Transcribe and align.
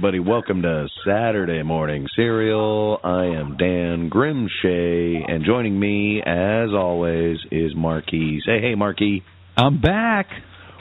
Everybody. 0.00 0.18
Welcome 0.18 0.62
to 0.62 0.86
Saturday 1.04 1.62
Morning 1.62 2.06
Cereal. 2.16 2.98
I 3.04 3.26
am 3.38 3.58
Dan 3.58 4.08
Grimshay, 4.08 5.30
and 5.30 5.44
joining 5.44 5.78
me, 5.78 6.22
as 6.24 6.70
always, 6.72 7.36
is 7.52 7.72
Marquis. 7.76 8.40
Say 8.46 8.62
hey, 8.62 8.74
Marquis. 8.74 9.22
I'm 9.58 9.78
back. 9.78 10.28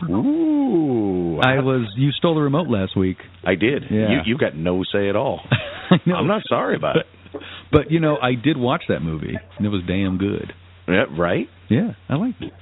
Ooh. 0.09 1.37
I 1.41 1.59
was. 1.59 1.93
You 1.97 2.11
stole 2.13 2.35
the 2.35 2.41
remote 2.41 2.69
last 2.69 2.95
week. 2.95 3.17
I 3.43 3.55
did. 3.55 3.83
Yeah. 3.91 4.07
You, 4.09 4.19
you 4.25 4.37
got 4.37 4.55
no 4.55 4.85
say 4.89 5.09
at 5.09 5.17
all. 5.17 5.41
I'm 5.91 6.27
not 6.27 6.43
sorry 6.47 6.77
about 6.77 6.95
it. 6.95 7.41
But 7.73 7.91
you 7.91 7.99
know, 7.99 8.15
I 8.15 8.35
did 8.41 8.55
watch 8.55 8.83
that 8.87 9.01
movie, 9.01 9.35
and 9.57 9.65
it 9.65 9.69
was 9.69 9.81
damn 9.85 10.17
good. 10.17 10.53
Yeah, 10.87 11.03
right? 11.19 11.47
Yeah, 11.69 11.91
I 12.07 12.15
liked 12.15 12.41
it. 12.41 12.53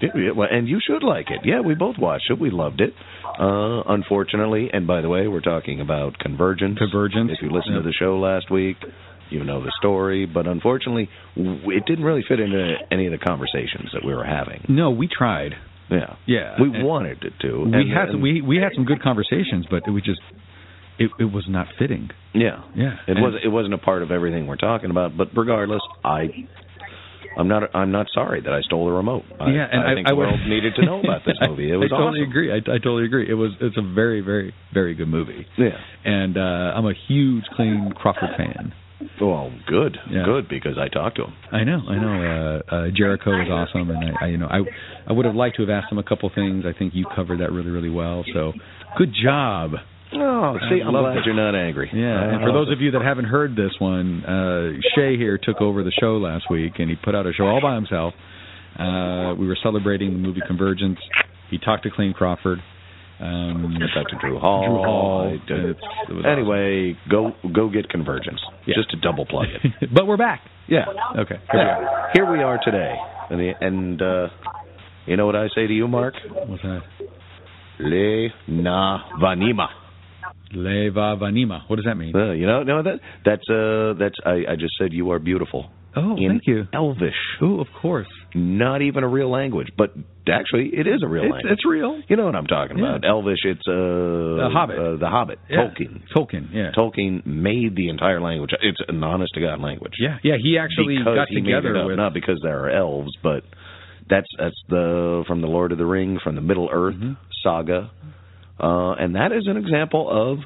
Yeah, 0.00 0.32
well, 0.34 0.48
and 0.50 0.66
you 0.66 0.78
should 0.86 1.02
like 1.02 1.26
it. 1.28 1.40
Yeah, 1.44 1.60
we 1.60 1.74
both 1.74 1.96
watched 1.98 2.30
it. 2.30 2.40
We 2.40 2.50
loved 2.50 2.80
it. 2.80 2.94
Uh, 3.38 3.82
unfortunately, 3.88 4.70
and 4.72 4.86
by 4.86 5.00
the 5.00 5.08
way, 5.08 5.28
we're 5.28 5.40
talking 5.40 5.80
about 5.80 6.18
Convergence. 6.18 6.78
Convergence. 6.78 7.30
If 7.32 7.42
you 7.42 7.50
listened 7.50 7.76
to 7.76 7.82
the 7.82 7.92
show 7.92 8.18
last 8.18 8.50
week, 8.50 8.76
you 9.30 9.44
know 9.44 9.62
the 9.62 9.72
story. 9.78 10.26
But 10.26 10.46
unfortunately, 10.46 11.08
it 11.36 11.84
didn't 11.86 12.04
really 12.04 12.24
fit 12.26 12.40
into 12.40 12.74
any 12.90 13.06
of 13.06 13.12
the 13.12 13.18
conversations 13.18 13.90
that 13.92 14.04
we 14.04 14.14
were 14.14 14.24
having. 14.24 14.64
No, 14.68 14.90
we 14.90 15.08
tried. 15.08 15.54
Yeah, 15.88 16.16
Yeah, 16.26 16.56
we 16.60 16.68
wanted 16.68 17.22
it 17.22 17.34
to. 17.42 17.60
We 17.64 17.72
and- 17.72 17.92
had 17.92 18.08
and- 18.08 18.22
we 18.22 18.40
we 18.40 18.56
had 18.56 18.72
some 18.74 18.84
good 18.84 19.02
conversations, 19.02 19.66
but 19.70 19.82
it 19.86 19.90
was 19.90 20.02
just 20.02 20.20
it 20.98 21.10
it 21.20 21.30
was 21.32 21.46
not 21.48 21.68
fitting. 21.78 22.10
Yeah, 22.34 22.62
Yeah, 22.74 22.96
It 23.06 23.14
was. 23.14 23.34
It 23.44 23.48
wasn't 23.48 23.74
a 23.74 23.78
part 23.78 24.02
of 24.02 24.10
everything 24.10 24.46
we're 24.46 24.56
talking 24.56 24.90
about. 24.90 25.16
But 25.16 25.28
regardless, 25.36 25.82
I. 26.04 26.28
I'm 27.36 27.48
not. 27.48 27.74
I'm 27.74 27.90
not 27.92 28.06
sorry 28.14 28.40
that 28.40 28.52
I 28.52 28.60
stole 28.62 28.86
the 28.86 28.92
remote. 28.92 29.24
I, 29.40 29.50
yeah, 29.50 29.66
and 29.70 29.82
I, 29.82 29.94
think 29.94 30.06
I 30.08 30.10
the 30.12 30.16
world 30.16 30.40
needed 30.48 30.74
to 30.76 30.84
know 30.84 31.00
about 31.00 31.22
this 31.26 31.36
movie. 31.48 31.70
It 31.70 31.76
was 31.76 31.90
I 31.92 31.96
totally 31.98 32.20
awesome. 32.20 32.30
agree. 32.30 32.52
I, 32.52 32.56
I 32.56 32.78
totally 32.78 33.04
agree. 33.04 33.28
It 33.28 33.34
was. 33.34 33.52
It's 33.60 33.76
a 33.76 33.94
very, 33.94 34.20
very, 34.20 34.54
very 34.72 34.94
good 34.94 35.08
movie. 35.08 35.46
Yeah. 35.58 35.76
And 36.04 36.36
uh 36.36 36.40
I'm 36.76 36.86
a 36.86 36.94
huge 37.08 37.44
Clayne 37.54 37.92
Crawford 37.94 38.30
fan. 38.36 38.72
Well, 39.20 39.52
good, 39.66 39.98
Yeah. 40.10 40.24
good 40.24 40.48
because 40.48 40.78
I 40.78 40.88
talked 40.88 41.16
to 41.16 41.24
him. 41.24 41.34
I 41.52 41.64
know, 41.64 41.80
I 41.86 41.96
know. 42.00 42.62
Uh, 42.70 42.74
uh, 42.74 42.86
Jericho 42.94 43.30
was 43.30 43.48
awesome, 43.50 43.90
and 43.90 43.98
I, 44.02 44.24
I, 44.24 44.28
you 44.28 44.38
know, 44.38 44.46
I, 44.46 44.60
I 45.06 45.12
would 45.12 45.26
have 45.26 45.34
liked 45.34 45.56
to 45.56 45.62
have 45.62 45.70
asked 45.70 45.92
him 45.92 45.98
a 45.98 46.02
couple 46.02 46.30
things. 46.34 46.64
I 46.66 46.76
think 46.76 46.94
you 46.94 47.04
covered 47.14 47.40
that 47.40 47.52
really, 47.52 47.68
really 47.70 47.90
well. 47.90 48.24
So, 48.32 48.52
good 48.96 49.12
job. 49.22 49.72
Oh, 50.22 50.56
see, 50.70 50.82
I 50.82 50.86
I'm 50.86 50.92
love 50.94 51.04
glad 51.04 51.16
that. 51.18 51.26
you're 51.26 51.34
not 51.34 51.54
angry. 51.54 51.90
Yeah. 51.92 52.30
And 52.32 52.40
for 52.40 52.46
love 52.52 52.66
those 52.66 52.72
of 52.72 52.80
you 52.80 52.90
that 52.92 53.02
haven't 53.02 53.26
heard 53.26 53.56
this 53.56 53.72
one, 53.78 54.24
uh, 54.24 54.72
Shay 54.94 55.16
here 55.16 55.38
took 55.42 55.60
over 55.60 55.82
the 55.82 55.92
show 56.00 56.16
last 56.18 56.44
week, 56.50 56.74
and 56.78 56.88
he 56.90 56.96
put 56.96 57.14
out 57.14 57.26
a 57.26 57.32
show 57.32 57.44
all 57.46 57.60
by 57.60 57.74
himself. 57.74 58.14
Uh, 58.78 59.34
we 59.38 59.46
were 59.46 59.56
celebrating 59.62 60.12
the 60.12 60.18
movie 60.18 60.40
Convergence. 60.46 60.98
He 61.50 61.58
talked 61.58 61.84
to 61.84 61.90
Clayne 61.90 62.12
Crawford. 62.12 62.58
Um, 63.18 63.74
I 63.80 63.94
talked 63.98 64.10
to 64.10 64.16
Drew 64.20 64.38
Hall. 64.38 64.66
Drew 64.66 64.76
Hall. 64.82 65.28
I 65.28 65.30
did- 65.46 65.50
and 65.58 65.70
it's- 65.70 66.08
it 66.10 66.12
was 66.12 66.26
Anyway, 66.26 66.98
go 67.08 67.34
go 67.50 67.68
get 67.70 67.88
Convergence. 67.88 68.40
Yeah. 68.66 68.74
Just 68.76 68.90
to 68.90 68.96
double 68.98 69.24
plug 69.24 69.46
it. 69.48 69.90
but 69.94 70.06
we're 70.06 70.18
back. 70.18 70.42
yeah. 70.68 70.84
Okay. 71.16 71.36
Here 71.50 71.60
we 71.62 71.70
are. 71.70 72.10
Here 72.12 72.30
we 72.30 72.42
are 72.42 72.58
today, 72.62 72.94
and 73.30 73.40
the, 73.40 73.52
and 73.62 74.02
uh, 74.02 74.28
you 75.06 75.16
know 75.16 75.24
what 75.24 75.34
I 75.36 75.48
say 75.54 75.66
to 75.66 75.72
you, 75.72 75.88
Mark? 75.88 76.12
What's 76.46 76.62
that? 76.62 76.82
Le 77.78 78.28
na 78.48 78.98
vanima. 79.20 79.68
Leva 80.52 81.16
Vanima. 81.16 81.62
What 81.68 81.76
does 81.76 81.84
that 81.86 81.96
mean? 81.96 82.14
Uh, 82.14 82.32
you 82.32 82.46
know, 82.46 82.62
no, 82.62 82.82
that 82.82 83.00
that's 83.24 83.48
uh, 83.50 83.94
that's 83.98 84.16
I, 84.24 84.52
I 84.52 84.56
just 84.56 84.74
said 84.78 84.92
you 84.92 85.10
are 85.10 85.18
beautiful. 85.18 85.70
Oh, 85.98 86.14
in 86.18 86.28
thank 86.28 86.42
you. 86.46 86.64
Elvish, 86.74 87.14
Oh, 87.40 87.58
of 87.58 87.68
course. 87.80 88.06
not 88.34 88.82
even 88.82 89.02
a 89.02 89.08
real 89.08 89.30
language, 89.30 89.68
but 89.78 89.94
actually 90.30 90.68
it 90.74 90.86
is 90.86 91.02
a 91.02 91.08
real 91.08 91.24
It's, 91.24 91.32
language. 91.32 91.52
it's 91.54 91.64
real. 91.66 92.02
You 92.06 92.16
know 92.16 92.26
what 92.26 92.34
I'm 92.36 92.46
talking 92.46 92.76
Yeah. 92.76 92.96
about? 92.96 93.04
Elvish. 93.08 93.38
It's 93.44 93.66
uh, 93.66 93.72
The 93.72 94.50
Hobbit. 94.52 94.78
Uh, 94.78 94.96
the 94.98 95.08
Hobbit. 95.08 95.38
Yeah. 95.48 95.56
Tolkien. 95.70 96.02
Tolkien. 96.14 96.48
Yeah. 96.52 96.72
Tolkien 96.76 97.24
made 97.24 97.76
the 97.76 97.88
entire 97.88 98.20
language. 98.20 98.50
It's 98.60 98.76
an 98.88 99.02
honest 99.02 99.32
to 99.36 99.40
god 99.40 99.60
language. 99.62 99.94
Yeah. 99.98 100.18
Yeah. 100.22 100.34
He 100.38 100.58
actually 100.58 100.98
because 100.98 101.14
got 101.16 101.28
he 101.30 101.36
made 101.40 101.46
together 101.46 101.74
it 101.76 101.80
up, 101.80 101.86
with. 101.86 101.96
not 101.96 102.12
because 102.12 102.40
there 102.42 102.64
are 102.64 102.68
elves, 102.70 103.16
but 103.22 103.44
that's 104.10 104.28
that's 104.38 104.60
the 104.68 105.24
from 105.26 105.40
the 105.40 105.48
Lord 105.48 105.72
of 105.72 105.78
the 105.78 105.86
Rings, 105.86 106.20
from 106.22 106.34
the 106.34 106.42
Middle 106.42 106.68
Earth 106.70 106.96
Mhm. 106.96 107.16
saga, 107.42 107.90
uh, 108.60 108.92
and 108.92 109.14
that 109.16 109.32
is 109.32 109.46
an 109.46 109.56
example 109.56 110.08
of 110.10 110.38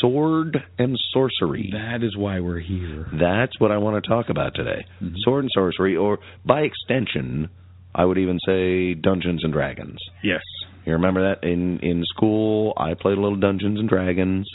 sword 0.00 0.56
and 0.78 0.98
sorcery. 1.12 1.70
That 1.72 2.02
is 2.04 2.16
why 2.16 2.40
we're 2.40 2.60
here. 2.60 3.06
That's 3.12 3.58
what 3.60 3.72
I 3.72 3.78
want 3.78 4.02
to 4.02 4.08
talk 4.08 4.28
about 4.28 4.54
today. 4.54 4.86
Mhm. 5.02 5.14
Sword 5.18 5.44
and 5.44 5.50
sorcery, 5.52 5.96
or 5.96 6.18
by 6.44 6.60
extension, 6.62 7.48
I 7.94 8.04
would 8.04 8.18
even 8.18 8.38
say 8.46 8.94
Dungeons 8.94 9.42
and 9.44 9.52
Dragons. 9.52 9.98
Yes. 10.22 10.42
You 10.84 10.92
remember 10.94 11.22
that 11.34 11.44
in 11.46 11.80
in 11.80 12.04
school? 12.04 12.72
I 12.76 12.94
played 12.94 13.18
a 13.18 13.20
little 13.20 13.36
Dungeons 13.38 13.78
and 13.80 13.88
Dragons. 13.88 14.48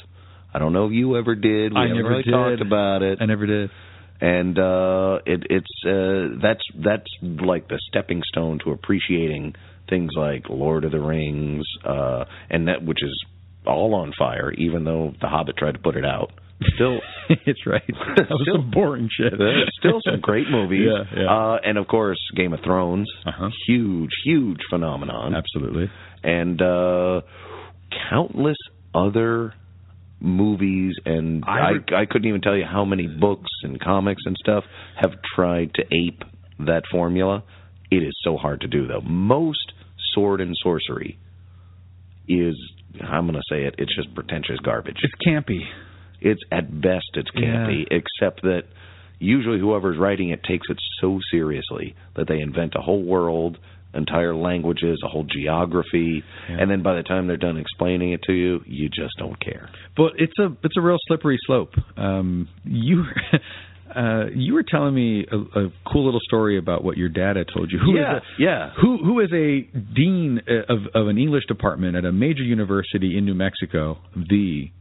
I 0.54 0.60
don't 0.60 0.72
know 0.74 0.86
if 0.86 0.94
you 0.94 1.18
ever 1.18 1.36
did. 1.36 1.74
We 1.74 1.80
I 1.80 1.88
never 1.88 2.10
really 2.10 2.24
did. 2.24 2.32
talked 2.32 2.62
about 2.62 3.02
it 3.02 3.18
I 3.22 3.26
never 3.26 3.46
did. 3.46 3.70
and 4.22 4.58
uh 4.58 5.20
it 5.26 5.44
it's 5.50 5.76
uh 5.86 6.40
that's 6.42 6.64
that's 6.76 7.12
like 7.22 7.68
the 7.68 7.80
stepping 7.90 8.22
stone 8.32 8.60
to 8.64 8.72
appreciating 8.72 9.56
things 9.90 10.12
like 10.16 10.44
Lord 10.50 10.84
of 10.86 10.92
the 10.92 11.00
Rings 11.00 11.66
uh 11.86 12.26
and 12.50 12.68
that 12.68 12.84
which 12.84 13.04
is 13.04 13.26
all 13.66 13.94
on 13.96 14.12
fire 14.18 14.52
even 14.54 14.84
though 14.84 15.14
the 15.22 15.28
Hobbit 15.28 15.58
tried 15.58 15.74
to 15.74 15.80
put 15.80 15.96
it 15.96 16.06
out 16.06 16.32
still 16.76 17.00
it's 17.30 17.66
right. 17.66 17.84
That 18.16 18.30
was 18.30 18.42
Still- 18.44 18.56
some 18.58 18.72
boring 18.72 19.10
shit. 19.12 19.34
still 19.80 20.00
some 20.10 20.22
great 20.22 20.50
movies 20.50 20.88
Yeah, 20.90 21.04
yeah. 21.22 21.30
uh 21.32 21.58
and 21.64 21.78
of 21.78 21.88
course 21.88 22.20
Game 22.36 22.54
of 22.54 22.62
Thrones 22.64 23.10
Uh-huh. 23.26 23.50
huge 23.68 24.12
huge 24.26 24.60
phenomenon 24.70 25.34
Absolutely. 25.36 25.90
and 26.24 26.62
uh 26.62 27.22
countless 28.10 28.58
other 28.96 29.54
movies 30.20 30.96
and 31.06 31.44
I 31.46 31.72
I, 31.92 32.02
I 32.02 32.06
couldn't 32.06 32.28
even 32.30 32.42
tell 32.42 32.56
you 32.56 32.66
how 32.66 32.86
many 32.86 33.08
books 33.08 33.50
and 33.64 33.80
comics 33.80 34.22
and 34.26 34.36
stuff 34.42 34.64
have 35.02 35.12
tried 35.36 35.74
to 35.76 35.84
ape 35.92 36.24
that 36.60 36.84
formula. 36.92 37.44
It 37.98 38.04
is 38.04 38.14
so 38.24 38.38
hard 38.38 38.62
to 38.62 38.68
do 38.68 38.88
though. 38.88 39.02
Most 39.02 39.74
sword 40.14 40.42
and 40.42 40.56
sorcery 40.62 41.18
is 42.28 42.56
I'm 43.02 43.26
going 43.28 43.34
to 43.36 43.42
say 43.50 43.64
it 43.66 43.76
it's 43.78 43.96
just 43.96 44.14
pretentious 44.16 44.60
garbage. 44.64 44.98
It's 45.04 45.14
campy. 45.28 45.62
It's 46.22 46.42
at 46.52 46.70
best 46.82 47.10
it's 47.16 47.30
campy 47.32 47.84
except 47.92 48.42
that 48.44 48.64
usually 49.20 49.60
whoever's 49.60 49.98
writing 49.98 50.30
it 50.30 50.44
takes 50.44 50.68
it 50.70 50.78
so 51.02 51.20
seriously 51.32 51.96
that 52.16 52.28
they 52.28 52.40
invent 52.40 52.74
a 52.78 52.82
whole 52.82 53.04
world 53.04 53.58
entire 53.96 54.34
languages, 54.36 55.00
a 55.06 55.08
whole 55.08 55.24
geography, 55.24 56.24
Yeah. 56.50 56.58
and 56.60 56.72
then 56.72 56.82
by 56.82 56.96
the 56.96 57.04
time 57.04 57.28
they're 57.28 57.38
done 57.38 57.58
explaining 57.58 58.12
it 58.14 58.22
to 58.24 58.34
you, 58.34 58.64
you 58.66 58.90
just 58.90 59.14
don't 59.20 59.40
care. 59.40 59.70
But 59.96 60.14
it's 60.18 60.34
a 60.40 60.48
it's 60.64 60.76
a 60.78 60.82
real 60.82 60.98
slippery 61.08 61.38
slope. 61.46 61.74
Um, 61.98 62.48
you 62.66 63.04
uh, 63.96 64.26
you 64.36 64.54
were 64.54 64.64
telling 64.64 64.94
me 64.94 65.26
a, 65.32 65.38
a 65.38 65.70
cool 65.92 66.06
little 66.06 66.20
story 66.28 66.58
about 66.58 66.84
what 66.84 66.98
your 66.98 67.10
dad 67.10 67.36
had 67.36 67.48
told 67.54 67.72
you. 67.72 67.80
Who 67.80 67.92
is 67.96 68.00
yeah, 68.00 68.18
a, 68.18 68.22
yeah. 68.40 68.70
who 68.82 68.98
who 69.04 69.20
is 69.20 69.32
a 69.32 69.62
dean 69.94 70.42
uh, 70.48 70.74
of 70.74 70.80
of 70.94 71.08
an 71.08 71.18
English 71.18 71.46
department 71.48 71.96
at 71.96 72.06
a 72.06 72.12
major 72.12 72.44
university 72.44 73.18
in 73.18 73.26
New 73.26 73.34
Mexico, 73.36 73.98
the 74.16 74.72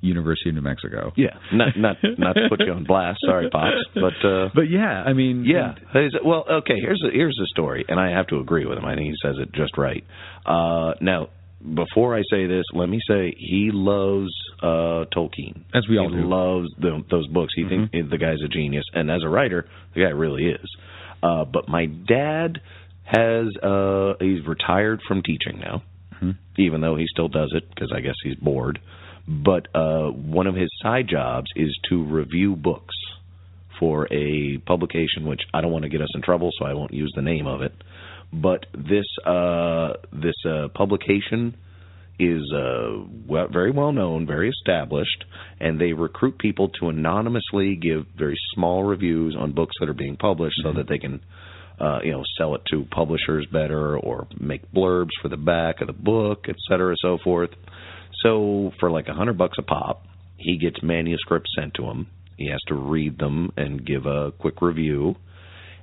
University 0.00 0.50
of 0.50 0.54
New 0.56 0.60
Mexico. 0.62 1.12
Yeah, 1.16 1.30
not 1.52 1.76
not 1.76 1.96
not 2.18 2.34
to 2.34 2.48
put 2.48 2.60
you 2.60 2.72
on 2.72 2.84
blast. 2.84 3.18
Sorry, 3.26 3.48
pops, 3.50 3.74
but 3.94 4.28
uh, 4.28 4.48
But 4.54 4.70
yeah, 4.70 5.02
I 5.04 5.12
mean, 5.14 5.44
yeah. 5.46 5.72
Is 5.98 6.14
it- 6.14 6.24
Well, 6.24 6.44
okay. 6.60 6.78
Here's 6.80 7.02
a, 7.06 7.10
here's 7.12 7.36
the 7.40 7.46
story, 7.46 7.84
and 7.88 7.98
I 7.98 8.10
have 8.10 8.26
to 8.28 8.38
agree 8.38 8.66
with 8.66 8.78
him. 8.78 8.84
I 8.84 8.94
think 8.94 9.06
he 9.08 9.14
says 9.22 9.36
it 9.40 9.52
just 9.52 9.76
right. 9.78 10.04
Uh, 10.44 10.94
now, 11.00 11.28
before 11.74 12.14
I 12.16 12.22
say 12.30 12.46
this, 12.46 12.64
let 12.74 12.88
me 12.88 13.00
say 13.08 13.34
he 13.36 13.70
loves 13.72 14.30
uh, 14.62 15.04
Tolkien. 15.14 15.62
As 15.74 15.86
we 15.88 15.98
all 15.98 16.08
he 16.08 16.16
do. 16.16 16.22
Mm-hmm. 16.22 16.28
loves 16.32 16.68
the, 16.78 17.04
those 17.10 17.26
books. 17.28 17.52
He 17.56 17.68
thinks 17.68 17.90
the 17.92 18.18
guy's 18.18 18.42
a 18.44 18.48
genius, 18.48 18.84
and 18.94 19.10
as 19.10 19.22
a 19.24 19.28
writer, 19.28 19.68
the 19.94 20.02
guy 20.02 20.10
really 20.10 20.46
is. 20.46 20.76
Uh, 21.22 21.44
but 21.44 21.68
my 21.68 21.86
dad 21.86 22.60
has 23.04 23.46
uh, 23.62 24.14
he's 24.20 24.46
retired 24.46 25.00
from 25.06 25.22
teaching 25.22 25.60
now, 25.60 25.82
Mhm. 26.22 26.36
even 26.58 26.80
though 26.80 26.96
he 26.96 27.06
still 27.08 27.28
does 27.28 27.52
it 27.54 27.68
because 27.68 27.92
I 27.94 28.00
guess 28.00 28.14
he's 28.22 28.36
bored. 28.36 28.78
But 29.28 29.68
uh, 29.74 30.08
one 30.10 30.46
of 30.46 30.54
his 30.54 30.70
side 30.82 31.08
jobs 31.08 31.50
is 31.56 31.76
to 31.90 32.02
review 32.02 32.54
books 32.56 32.94
for 33.78 34.06
a 34.12 34.58
publication, 34.58 35.26
which 35.26 35.42
I 35.52 35.60
don't 35.60 35.72
want 35.72 35.82
to 35.82 35.88
get 35.88 36.00
us 36.00 36.08
in 36.14 36.22
trouble, 36.22 36.50
so 36.58 36.64
I 36.64 36.72
won't 36.74 36.94
use 36.94 37.12
the 37.14 37.22
name 37.22 37.46
of 37.46 37.60
it. 37.62 37.72
But 38.32 38.66
this 38.72 39.04
uh, 39.24 39.94
this 40.12 40.34
uh, 40.48 40.68
publication 40.74 41.56
is 42.18 42.42
uh, 42.54 43.04
well, 43.26 43.48
very 43.48 43.70
well 43.70 43.92
known, 43.92 44.26
very 44.26 44.48
established, 44.48 45.24
and 45.60 45.78
they 45.80 45.92
recruit 45.92 46.38
people 46.38 46.70
to 46.80 46.88
anonymously 46.88 47.76
give 47.76 48.06
very 48.16 48.36
small 48.54 48.84
reviews 48.84 49.36
on 49.38 49.52
books 49.52 49.74
that 49.80 49.88
are 49.88 49.94
being 49.94 50.16
published, 50.16 50.56
so 50.62 50.72
that 50.72 50.88
they 50.88 50.98
can, 50.98 51.20
uh, 51.78 51.98
you 52.02 52.12
know, 52.12 52.22
sell 52.38 52.54
it 52.54 52.62
to 52.70 52.84
publishers 52.90 53.46
better 53.52 53.98
or 53.98 54.26
make 54.40 54.72
blurbs 54.72 55.10
for 55.20 55.28
the 55.28 55.36
back 55.36 55.80
of 55.80 55.86
the 55.86 55.92
book, 55.92 56.46
et 56.48 56.56
cetera, 56.68 56.94
so 57.00 57.18
forth. 57.22 57.50
So 58.22 58.72
for 58.80 58.90
like 58.90 59.08
a 59.08 59.14
hundred 59.14 59.36
bucks 59.36 59.58
a 59.58 59.62
pop, 59.62 60.04
he 60.38 60.56
gets 60.56 60.82
manuscripts 60.82 61.50
sent 61.58 61.74
to 61.74 61.84
him. 61.84 62.06
He 62.38 62.48
has 62.50 62.60
to 62.68 62.74
read 62.74 63.18
them 63.18 63.52
and 63.56 63.86
give 63.86 64.06
a 64.06 64.32
quick 64.32 64.62
review, 64.62 65.16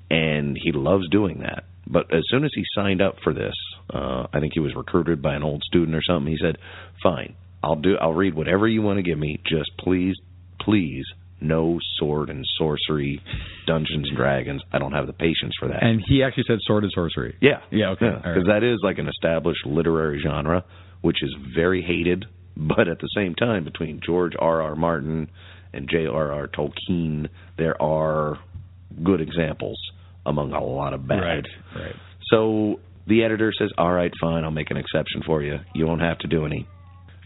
and 0.10 0.58
he 0.62 0.72
loves 0.72 1.08
doing 1.10 1.42
that. 1.42 1.66
But 1.86 2.14
as 2.14 2.24
soon 2.30 2.44
as 2.44 2.52
he 2.56 2.64
signed 2.76 3.02
up 3.02 3.16
for 3.24 3.34
this, 3.34 3.56
uh, 3.90 4.28
I 4.34 4.40
think 4.40 4.54
he 4.54 4.60
was 4.60 4.74
recruited 4.76 5.22
by 5.22 5.36
an 5.36 5.44
old 5.44 5.64
student 5.64 5.96
or 5.96 6.02
something. 6.02 6.32
He 6.32 6.38
said, 6.42 6.58
"Fine, 7.02 7.36
I'll 7.64 7.76
do. 7.76 7.96
I'll 8.00 8.14
read 8.14 8.34
whatever 8.34 8.68
you 8.68 8.82
want 8.82 8.98
to 8.98 9.04
give 9.04 9.18
me. 9.18 9.40
Just 9.46 9.72
please, 9.78 10.16
please, 10.62 11.06
no 11.42 11.80
sword 11.98 12.30
and 12.30 12.46
sorcery, 12.58 13.22
Dungeons 13.68 14.08
and 14.08 14.18
Dragons. 14.18 14.62
I 14.72 14.80
don't 14.80 14.94
have 14.94 15.08
the 15.08 15.14
patience 15.14 15.54
for 15.60 15.68
that." 15.68 15.84
And 15.84 16.02
he 16.06 16.24
actually 16.24 16.46
said 16.48 16.60
sword 16.62 16.84
and 16.84 16.92
sorcery. 16.94 17.36
Yeah, 17.42 17.60
Yeah, 17.72 17.90
okay, 17.92 18.10
Because 18.10 18.48
right. 18.48 18.60
that 18.62 18.64
is 18.64 18.80
like 18.84 18.98
an 19.00 19.08
established 19.10 19.66
literary 19.66 20.22
genre, 20.22 20.64
which 21.02 21.22
is 21.22 21.36
very 21.56 21.82
hated, 21.82 22.26
but 22.56 22.88
at 22.88 23.00
the 23.00 23.10
same 23.16 23.36
time, 23.36 23.64
between 23.66 24.00
George 24.06 24.34
R. 24.40 24.62
R. 24.62 24.76
Martin 24.76 25.30
and 25.74 25.90
J. 25.90 26.06
R. 26.08 26.32
R. 26.32 26.48
Tolkien, 26.48 27.28
there 27.58 27.82
are 27.82 28.38
good 29.04 29.20
examples 29.22 29.78
among 30.26 30.54
a 30.54 30.64
lot 30.64 30.94
of 30.94 31.08
bad. 31.08 31.20
Right. 31.20 31.46
Right. 31.76 31.96
So 32.30 32.80
the 33.08 33.24
editor 33.24 33.52
says, 33.58 33.72
"All 33.78 33.92
right, 33.92 34.12
fine, 34.20 34.44
I'll 34.44 34.52
make 34.52 34.72
an 34.72 34.78
exception 34.78 35.22
for 35.26 35.42
you. 35.42 35.60
You 35.74 35.88
won't 35.88 36.02
have 36.02 36.20
to 36.20 36.28
do 36.28 36.46
any." 36.46 36.68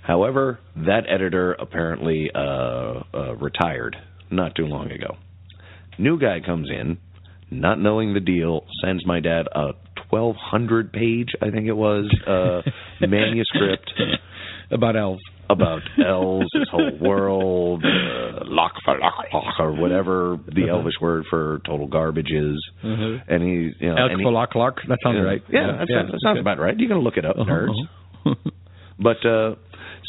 However, 0.01 0.59
that 0.75 1.03
editor 1.09 1.53
apparently 1.53 2.31
uh, 2.33 3.03
uh, 3.13 3.35
retired 3.35 3.97
not 4.31 4.55
too 4.55 4.65
long 4.65 4.91
ago. 4.91 5.17
New 5.99 6.19
guy 6.19 6.39
comes 6.45 6.69
in, 6.69 6.97
not 7.51 7.79
knowing 7.79 8.13
the 8.13 8.19
deal, 8.19 8.65
sends 8.83 9.05
my 9.05 9.19
dad 9.19 9.47
a 9.53 9.73
1,200 10.09 10.93
page, 10.93 11.29
I 11.41 11.49
think 11.49 11.67
it 11.67 11.75
was, 11.75 12.05
uh, 12.25 12.61
manuscript 13.01 13.91
About 14.71 14.95
elves. 14.95 15.21
About 15.49 15.81
elves, 16.05 16.47
this 16.53 16.67
whole 16.71 16.97
world, 16.99 17.83
uh, 17.85 18.39
lock 18.45 18.73
for 18.83 18.97
lock, 18.99 19.25
lock, 19.33 19.59
or 19.59 19.71
whatever 19.73 20.37
the 20.47 20.67
Elvish 20.69 20.95
word 21.01 21.25
for 21.29 21.61
total 21.65 21.87
garbage 21.87 22.31
is. 22.31 22.61
Mhm. 22.83 23.21
And 23.27 23.43
he, 23.43 23.71
you 23.79 23.89
know, 23.93 23.95
Elk 23.95 24.11
he- 24.11 24.25
Falak 24.25 24.55
Lark. 24.55 24.79
That 24.87 24.97
sounds 25.03 25.17
yeah, 25.17 25.21
right. 25.21 25.43
Yeah, 25.49 25.67
that, 25.79 25.87
sounds, 25.87 26.11
that 26.11 26.19
sounds 26.23 26.39
about 26.39 26.59
right. 26.59 26.77
You 26.77 26.87
can 26.87 26.99
look 26.99 27.17
it 27.17 27.25
up, 27.25 27.37
nerds. 27.37 27.69
Uh-huh. 28.25 28.35
But 28.99 29.25
uh 29.25 29.55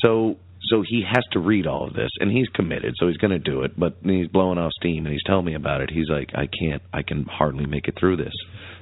so 0.02 0.36
so 0.70 0.82
he 0.86 1.02
has 1.06 1.24
to 1.32 1.38
read 1.38 1.66
all 1.66 1.86
of 1.86 1.94
this 1.94 2.10
and 2.20 2.30
he's 2.30 2.48
committed, 2.48 2.94
so 2.98 3.06
he's 3.06 3.16
going 3.16 3.30
to 3.30 3.38
do 3.38 3.62
it, 3.62 3.78
but 3.78 3.96
he's 4.04 4.26
blowing 4.28 4.58
off 4.58 4.72
steam 4.72 5.06
and 5.06 5.12
he's 5.12 5.22
telling 5.24 5.44
me 5.46 5.54
about 5.54 5.80
it. 5.80 5.90
He's 5.90 6.08
like, 6.10 6.30
"I 6.34 6.46
can't 6.46 6.82
I 6.92 7.02
can 7.02 7.24
hardly 7.24 7.66
make 7.66 7.86
it 7.88 7.94
through 7.98 8.16
this. 8.16 8.34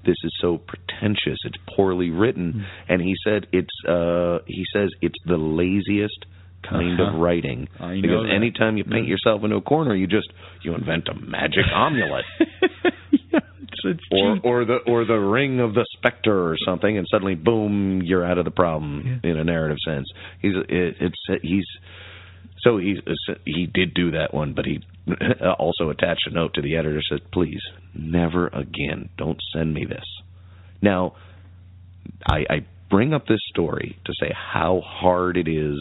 This 0.05 0.17
is 0.25 0.33
so 0.41 0.59
pretentious. 0.59 1.39
It's 1.45 1.57
poorly 1.77 2.11
written." 2.11 2.53
Hmm. 2.53 2.63
And 2.93 3.03
he 3.03 3.15
said 3.25 3.47
it's 3.53 3.75
uh 3.89 4.39
he 4.47 4.65
says 4.73 4.91
it's 5.01 5.19
the 5.27 5.37
laziest 5.37 6.25
kind 6.69 7.01
of 7.01 7.09
Uh-huh. 7.09 7.19
writing 7.19 7.69
I 7.81 7.95
know 7.97 8.01
because 8.03 8.27
that. 8.29 8.35
anytime 8.35 8.77
you 8.77 8.85
paint 8.85 9.07
yourself 9.09 9.43
into 9.45 9.57
a 9.57 9.61
corner, 9.63 9.95
you 9.95 10.07
just 10.07 10.29
you 10.63 10.75
invent 10.75 11.09
a 11.09 11.15
magic 11.15 11.65
amulet 11.73 12.25
yeah, 13.33 13.41
it's, 13.63 13.81
it's 13.85 14.01
or 14.13 14.39
or 14.45 14.65
the 14.65 14.77
or 14.87 15.05
the 15.05 15.15
ring 15.19 15.61
of 15.61 15.75
the 15.75 15.85
specter 15.97 16.49
or 16.49 16.57
something, 16.65 16.97
and 16.99 17.07
suddenly 17.11 17.35
boom, 17.35 18.03
you're 18.05 18.25
out 18.25 18.39
of 18.39 18.45
the 18.45 18.51
problem 18.51 19.21
in 19.23 19.37
a 19.39 19.45
narrative 19.45 19.79
sense. 19.87 20.07
He's 20.41 20.55
it, 20.69 20.97
it's 21.01 21.43
he's 21.43 21.67
so 22.61 22.79
he's 22.79 22.99
he 23.45 23.67
did 23.67 23.95
do 23.95 24.13
that 24.13 24.33
one, 24.35 24.55
but 24.55 24.65
he 24.65 24.81
also 25.59 25.91
attached 25.91 26.27
a 26.27 26.31
note 26.35 26.55
to 26.55 26.63
the 26.63 26.77
editor 26.77 27.01
said, 27.09 27.21
please 27.33 27.61
never 27.95 28.49
again, 28.49 29.09
don't 29.17 29.39
send 29.55 29.73
me 29.73 29.85
this. 29.85 30.05
Now, 30.83 31.15
I, 32.27 32.39
I 32.51 32.67
bring 32.91 33.15
up 33.15 33.27
this 33.27 33.41
story 33.51 33.99
to 34.05 34.13
say 34.21 34.33
how 34.35 34.81
hard 34.85 35.37
it 35.37 35.49
is 35.49 35.79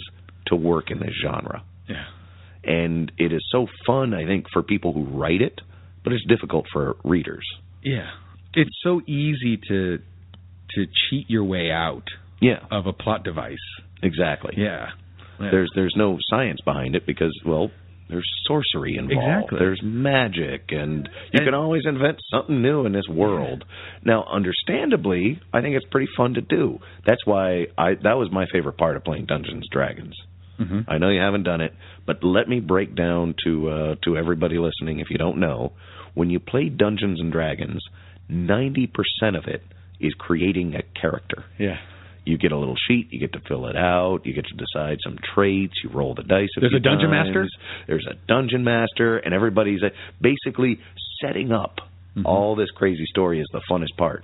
to 0.48 0.56
work 0.56 0.92
in 0.92 1.00
this 1.00 1.14
genre 1.24 1.64
Yeah. 1.88 2.06
and 2.64 3.12
it 3.18 3.32
is 3.34 3.44
so 3.52 3.68
fun 3.86 4.14
i 4.14 4.26
think 4.26 4.46
for 4.52 4.64
people 4.64 4.94
who 4.94 5.04
write 5.06 5.42
it 5.42 5.62
but 6.04 6.14
it's 6.14 6.26
difficult 6.28 6.66
for 6.72 6.96
readers 7.04 7.46
Yeah. 7.84 8.10
It's 8.54 8.78
so 8.84 9.02
easy 9.06 9.58
to 9.70 10.00
to 10.76 10.86
cheat 11.10 11.30
your 11.30 11.44
way 11.44 11.72
out 11.72 12.08
yeah 12.42 12.60
of 12.72 12.86
a 12.88 12.94
plot 12.94 13.24
device. 13.24 13.66
exactly 14.04 14.54
Yeah. 14.58 14.90
Yeah. 15.40 15.52
there's 15.52 15.72
there's 15.76 15.96
no 15.98 16.18
science 16.30 16.62
behind 16.62 16.96
it 16.96 17.06
because 17.06 17.34
well 17.46 17.70
there's 18.08 18.30
sorcery 18.46 18.98
involved 18.98 19.46
Exactly. 19.46 19.60
there's 19.60 19.82
magic 19.84 20.72
and 20.72 21.10
you 21.34 21.40
And- 21.40 21.46
can 21.48 21.54
always 21.56 21.84
invent 21.88 22.20
something 22.32 22.62
new 22.62 22.86
in 22.86 22.92
this 22.94 23.08
world 23.10 23.66
now 24.04 24.24
understandably 24.32 25.40
i 25.54 25.62
think 25.62 25.76
it's 25.76 25.86
pretty 25.92 26.08
fun 26.16 26.34
to 26.36 26.42
do 26.42 26.80
that's 27.06 27.26
why 27.26 27.68
i 27.78 27.96
that 28.04 28.18
was 28.18 28.30
my 28.32 28.46
favorite 28.54 28.78
part 28.78 28.96
of 28.96 29.04
playing 29.04 29.26
dungeons 29.26 29.64
and 29.64 29.72
dragons 29.72 30.16
Mhm. 30.60 30.86
I 30.88 30.98
know 30.98 31.10
you 31.10 31.20
haven't 31.22 31.44
done 31.44 31.62
it, 31.62 31.74
but 32.06 32.24
let 32.24 32.48
me 32.48 32.60
break 32.60 32.96
down 32.96 33.36
to 33.44 33.70
uh, 33.70 33.96
to 34.04 34.18
everybody 34.18 34.58
listening 34.58 35.00
if 35.00 35.10
you 35.10 35.18
don't 35.18 35.38
know. 35.38 35.74
When 36.14 36.30
you 36.30 36.40
play 36.40 36.70
Dungeons 36.70 37.20
and 37.20 37.32
Dragons, 37.32 37.84
ninety 38.30 38.88
percent 38.88 39.36
of 39.36 39.46
it 39.48 39.62
is 40.00 40.14
creating 40.18 40.76
a 40.76 40.82
character. 41.00 41.44
Yeah. 41.58 41.78
You 42.26 42.38
get 42.40 42.52
a 42.52 42.58
little 42.58 42.76
sheet, 42.88 43.08
you 43.12 43.20
get 43.20 43.34
to 43.34 43.40
fill 43.48 43.68
it 43.68 43.76
out, 43.76 44.26
you 44.26 44.34
get 44.34 44.46
to 44.48 44.56
decide 44.56 44.98
some 45.04 45.18
traits, 45.36 45.74
you 45.84 45.90
roll 45.92 46.16
the 46.16 46.24
dice. 46.24 46.50
A 46.58 46.62
There's 46.62 46.74
a 46.74 46.80
dungeon 46.80 47.12
times. 47.12 47.28
master? 47.28 47.48
There's 47.86 48.08
a 48.10 48.16
dungeon 48.28 48.64
master, 48.64 49.18
and 49.18 49.32
everybody's 49.34 49.84
uh, 49.84 49.90
basically 50.20 50.80
setting 51.22 51.52
up 51.52 51.82
Mhm. 52.18 52.24
all 52.26 52.56
this 52.56 52.72
crazy 52.72 53.06
story 53.06 53.40
is 53.40 53.48
the 53.54 53.62
funnest 53.70 53.96
part. 53.98 54.24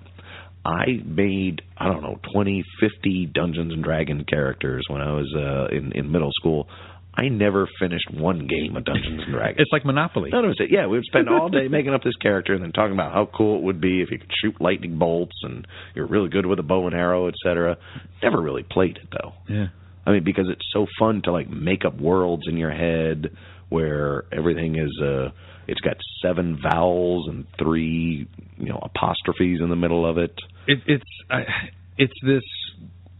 I 0.64 0.86
made 1.04 1.62
I 1.78 1.88
don't 1.88 2.04
know 2.04 2.20
20, 2.34 2.64
50 2.80 3.32
Dungeons 3.34 3.74
and 3.74 3.84
Dragon 3.84 4.26
characters 4.26 4.86
when 4.90 5.02
I 5.02 5.12
was 5.14 5.34
uh, 5.36 5.76
in 5.76 5.92
in 5.94 6.12
middle 6.12 6.32
school. 6.34 6.68
I 7.14 7.28
never 7.28 7.68
finished 7.80 8.06
one 8.14 8.48
game 8.48 8.78
of 8.78 8.86
Dungeons 8.86 9.24
and 9.26 9.34
Dragons. 9.34 9.60
It's 9.60 9.72
like 9.74 9.86
Monopoly. 9.86 10.30
None 10.32 10.46
of 10.46 10.52
us. 10.52 10.58
Yeah, 10.70 10.88
we 10.88 10.98
would 10.98 11.06
spend 11.06 11.28
all 11.28 11.50
day 11.50 11.68
making 11.68 11.94
up 11.94 12.04
this 12.04 12.16
character 12.16 12.54
and 12.54 12.64
then 12.64 12.72
talking 12.72 12.94
about 12.94 13.12
how 13.12 13.28
cool 13.36 13.58
it 13.58 13.64
would 13.64 13.82
be 13.82 14.02
if 14.02 14.12
you 14.12 14.18
could 14.18 14.32
shoot 14.42 14.62
lightning 14.62 14.98
bolts 14.98 15.36
and 15.44 15.68
you're 15.94 16.08
really 16.08 16.30
good 16.30 16.46
with 16.46 16.60
a 16.60 16.64
bow 16.64 16.86
and 16.88 16.96
arrow, 16.96 17.28
etc. 17.28 17.78
Never 18.24 18.42
really 18.42 18.64
played 18.64 18.98
it 18.98 19.10
though. 19.12 19.34
Yeah. 19.50 19.68
I 20.06 20.12
mean, 20.12 20.24
because 20.24 20.46
it's 20.50 20.66
so 20.72 20.88
fun 21.00 21.22
to 21.26 21.34
like 21.34 21.50
make 21.50 21.84
up 21.86 22.00
worlds 22.00 22.44
in 22.48 22.56
your 22.56 22.72
head 22.72 23.36
where 23.68 24.24
everything 24.32 24.78
is 24.78 25.02
uh 25.04 25.30
it's 25.68 25.82
got 25.82 25.98
seven 26.22 26.60
vowels 26.62 27.28
and 27.28 27.46
three, 27.58 28.28
you 28.58 28.70
know, 28.70 28.80
apostrophes 28.82 29.60
in 29.62 29.70
the 29.70 29.76
middle 29.76 30.10
of 30.10 30.18
it. 30.18 30.34
It, 30.68 30.80
it's 30.88 31.04
I, 31.30 31.44
it's 31.98 32.14
this 32.24 32.44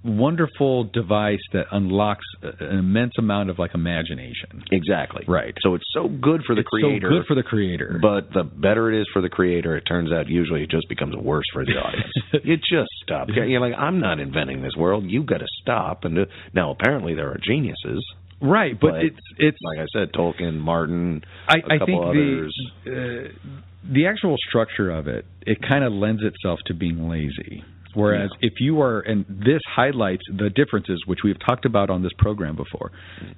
wonderful 0.04 0.86
device 0.86 1.42
that 1.54 1.66
unlocks 1.72 2.26
an 2.42 2.80
immense 2.80 3.14
amount 3.20 3.50
of 3.50 3.60
like 3.60 3.72
imagination. 3.76 4.64
Exactly. 4.72 5.24
Right. 5.28 5.54
So 5.62 5.76
it's 5.76 5.86
so 5.94 6.08
good 6.08 6.42
for 6.46 6.56
the 6.56 6.62
it's 6.62 6.70
creator. 6.70 7.10
so 7.10 7.20
good 7.20 7.28
for 7.28 7.36
the 7.36 7.44
creator. 7.44 8.00
but 8.02 8.34
the 8.34 8.44
better 8.44 8.92
it 8.92 9.00
is 9.00 9.08
for 9.14 9.22
the 9.22 9.30
creator, 9.30 9.78
it 9.78 9.82
turns 9.82 10.12
out 10.12 10.28
usually 10.28 10.64
it 10.64 10.72
just 10.72 10.90
becomes 10.90 11.16
worse 11.16 11.46
for 11.54 11.64
the 11.66 11.74
audience. 11.74 12.12
you 12.44 12.58
just 12.58 12.90
stop. 13.04 13.28
You're 13.30 13.60
like, 13.60 13.78
I'm 13.78 14.00
not 14.00 14.20
inventing 14.20 14.62
this 14.62 14.74
world. 14.76 15.06
You 15.08 15.24
got 15.24 15.40
to 15.40 15.48
stop. 15.62 16.04
And 16.04 16.18
uh, 16.18 16.26
now 16.54 16.72
apparently 16.72 17.14
there 17.14 17.30
are 17.30 17.40
geniuses, 17.46 18.04
right, 18.42 18.80
but, 18.80 18.92
but 18.92 19.06
it's 19.06 19.20
it's 19.38 19.58
like 19.64 19.80
I 19.80 19.86
said, 19.94 20.14
Tolkien, 20.14 20.60
Martin, 20.60 21.24
I, 21.48 21.56
a 21.56 21.76
I 21.76 21.78
couple 21.78 21.86
think 21.86 22.04
others. 22.04 22.72
the 22.86 22.92
uh, 22.92 23.52
the 23.94 24.08
actual 24.08 24.36
structure 24.48 24.92
of 24.92 25.08
it 25.08 25.26
it 25.42 25.58
kind 25.68 25.84
of 25.84 25.94
lends 25.94 26.22
itself 26.24 26.60
to 26.68 26.74
being 26.74 27.10
lazy. 27.10 27.64
Whereas 27.94 28.30
if 28.40 28.54
you 28.60 28.82
are, 28.82 29.02
and 29.02 29.26
this 29.28 29.62
highlights 29.68 30.24
the 30.30 30.50
differences, 30.50 31.04
which 31.08 31.20
we've 31.24 31.40
talked 31.46 31.66
about 31.66 31.90
on 31.90 32.04
this 32.04 32.14
program 32.18 32.56
before, 32.56 32.92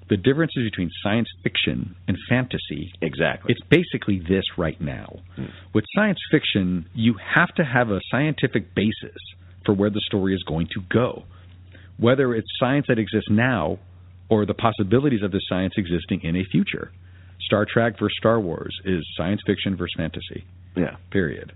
the 0.10 0.17
differences 0.17 0.63
between 0.69 0.91
science 1.01 1.27
fiction 1.41 1.95
and 2.07 2.17
fantasy. 2.29 2.91
Exactly. 3.01 3.51
It's 3.53 3.65
basically 3.69 4.19
this 4.19 4.43
right 4.57 4.79
now. 4.79 5.22
With 5.74 5.86
science 5.95 6.19
fiction, 6.29 6.88
you 6.93 7.15
have 7.36 7.53
to 7.55 7.63
have 7.63 7.89
a 7.89 8.00
scientific 8.12 8.75
basis 8.75 9.17
for 9.65 9.74
where 9.74 9.89
the 9.89 10.01
story 10.05 10.36
is 10.36 10.43
going 10.43 10.67
to 10.74 10.81
go, 10.88 11.24
whether 11.98 12.36
it's 12.36 12.48
science 12.60 12.86
that 12.89 13.00
exists 13.00 13.29
now 13.31 13.79
or 14.30 14.46
the 14.46 14.53
possibilities 14.53 15.22
of 15.24 15.32
this 15.32 15.44
science 15.50 15.74
existing 15.77 16.22
in 16.24 16.36
a 16.36 16.44
future. 16.51 16.92
Star 17.42 17.65
Trek 17.72 17.94
versus 18.00 18.15
Star 18.18 18.39
Wars 18.39 18.75
is 18.86 19.06
science 19.18 19.42
fiction 19.46 19.75
versus 19.75 19.94
fantasy. 19.98 20.46
yeah. 20.75 20.96
Period. 21.12 21.53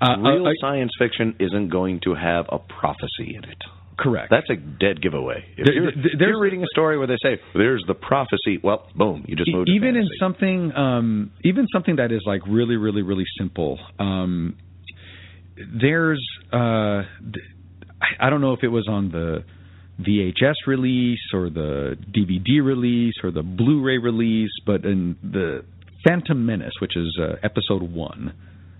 Uh, 0.00 0.16
Real 0.18 0.46
uh, 0.46 0.50
uh, 0.50 0.52
science 0.60 0.92
fiction 0.98 1.36
isn't 1.40 1.68
going 1.70 2.00
to 2.04 2.14
have 2.14 2.46
a 2.50 2.58
prophecy 2.58 3.34
in 3.36 3.44
it. 3.44 3.58
correct. 3.98 4.30
That's 4.30 4.48
a 4.50 4.56
dead 4.56 5.00
giveaway. 5.02 5.44
If, 5.56 5.64
There- 5.66 5.74
you're, 5.74 5.88
if 5.88 6.20
you're 6.20 6.40
reading 6.40 6.62
a 6.62 6.66
story 6.72 6.96
where 6.98 7.06
they 7.06 7.16
say 7.22 7.38
there's 7.54 7.82
the 7.86 7.94
prophecy, 7.94 8.58
well, 8.62 8.86
boom, 8.94 9.24
you 9.28 9.36
just 9.36 9.50
moved. 9.52 9.68
even 9.68 9.96
in 9.96 10.06
something 10.18 10.72
um 10.76 11.30
even 11.44 11.66
something 11.72 11.96
that 11.96 12.10
is 12.12 12.22
like 12.26 12.42
really 12.46 12.76
really 12.76 13.02
really 13.02 13.24
simple 13.38 13.78
um 13.98 14.56
there's 15.80 16.24
uh 16.52 17.02
I 18.18 18.30
don't 18.30 18.40
know 18.40 18.54
if 18.54 18.62
it 18.62 18.68
was 18.68 18.86
on 18.88 19.10
the 19.10 19.44
VHS 20.06 20.66
release 20.66 21.20
or 21.32 21.50
the 21.50 21.96
DVD 22.10 22.64
release 22.64 23.14
or 23.22 23.30
the 23.30 23.42
Blu-ray 23.42 23.98
release 23.98 24.50
but 24.66 24.84
in 24.84 25.16
the 25.22 25.64
Phantom 26.06 26.44
Menace 26.44 26.74
which 26.80 26.96
is 26.96 27.18
uh, 27.20 27.36
episode 27.42 27.82
1 27.82 28.34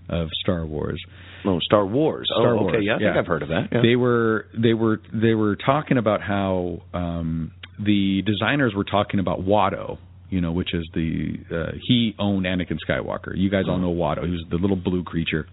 of 0.09 0.29
Star 0.41 0.65
Wars 0.65 1.01
Oh, 1.45 1.59
Star 1.59 1.85
Wars. 1.85 2.29
Star 2.31 2.55
oh, 2.55 2.63
Wars, 2.63 2.83
yeah, 2.85 2.95
I 2.95 2.97
think. 2.99 3.17
I've 3.17 3.27
heard 3.27 3.43
of 3.43 3.49
that. 3.49 3.69
Yeah. 3.71 3.81
they 3.81 3.95
were 3.95 4.45
they 4.55 4.73
were 4.73 5.01
they 5.13 5.33
were 5.33 5.55
talking 5.55 5.97
about 5.97 6.21
how 6.21 6.81
um 6.93 7.51
the 7.83 8.21
designers 8.25 8.73
were 8.75 8.83
talking 8.83 9.19
about 9.19 9.39
Watto, 9.39 9.97
you 10.29 10.39
know, 10.41 10.51
which 10.51 10.73
is 10.73 10.87
the 10.93 11.33
uh, 11.51 11.71
he 11.87 12.15
owned 12.19 12.45
Anakin 12.45 12.77
Skywalker. 12.87 13.33
You 13.35 13.49
guys 13.49 13.63
all 13.67 13.79
know 13.79 13.91
Watto. 13.91 14.25
He 14.25 14.31
was 14.31 14.45
the 14.49 14.57
little 14.57 14.75
blue 14.75 15.03
creature, 15.03 15.47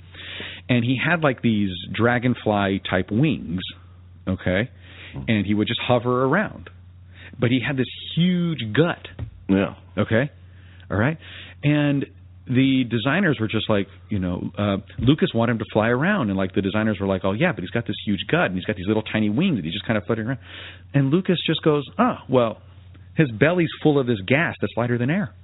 and 0.69 0.85
he 0.85 0.99
had 1.03 1.23
like 1.23 1.41
these 1.41 1.71
dragonfly 1.95 2.83
type 2.89 3.11
wings, 3.11 3.63
okay, 4.27 4.71
and 5.27 5.47
he 5.47 5.55
would 5.55 5.69
just 5.69 5.81
hover 5.81 6.25
around, 6.25 6.71
but 7.39 7.51
he 7.51 7.61
had 7.67 7.77
this 7.77 7.89
huge 8.15 8.61
gut, 8.75 9.07
yeah. 9.49 9.75
Okay. 9.97 10.31
All 10.91 10.97
right. 10.97 11.19
And 11.63 12.07
the 12.47 12.85
designers 12.89 13.39
were 13.41 13.49
just 13.49 13.69
like, 13.69 13.89
you 14.09 14.19
know, 14.19 14.51
uh, 14.57 14.77
Lucas 14.99 15.31
wanted 15.35 15.53
him 15.53 15.59
to 15.59 15.65
fly 15.73 15.89
around, 15.89 16.31
and 16.31 16.39
like 16.39 16.55
the 16.55 16.63
designers 16.63 16.99
were 17.01 17.07
like, 17.07 17.23
oh 17.25 17.33
yeah, 17.33 17.53
but 17.53 17.61
he's 17.61 17.71
got 17.71 17.87
this 17.87 17.97
huge 18.07 18.21
gut, 18.31 18.47
and 18.47 18.55
he's 18.55 18.65
got 18.65 18.77
these 18.77 18.87
little 18.87 19.03
tiny 19.03 19.29
wings, 19.29 19.57
and 19.57 19.65
he's 19.65 19.75
just 19.75 19.87
kind 19.87 19.99
of 19.99 20.05
floating 20.05 20.27
around. 20.27 20.39
And 20.95 21.11
Lucas 21.11 21.39
just 21.47 21.63
goes, 21.63 21.85
oh 21.99 22.17
well, 22.29 22.61
his 23.17 23.31
belly's 23.31 23.71
full 23.83 23.99
of 23.99 24.07
this 24.07 24.21
gas 24.27 24.55
that's 24.61 24.73
lighter 24.77 24.99
than 24.99 25.11
air. 25.11 25.35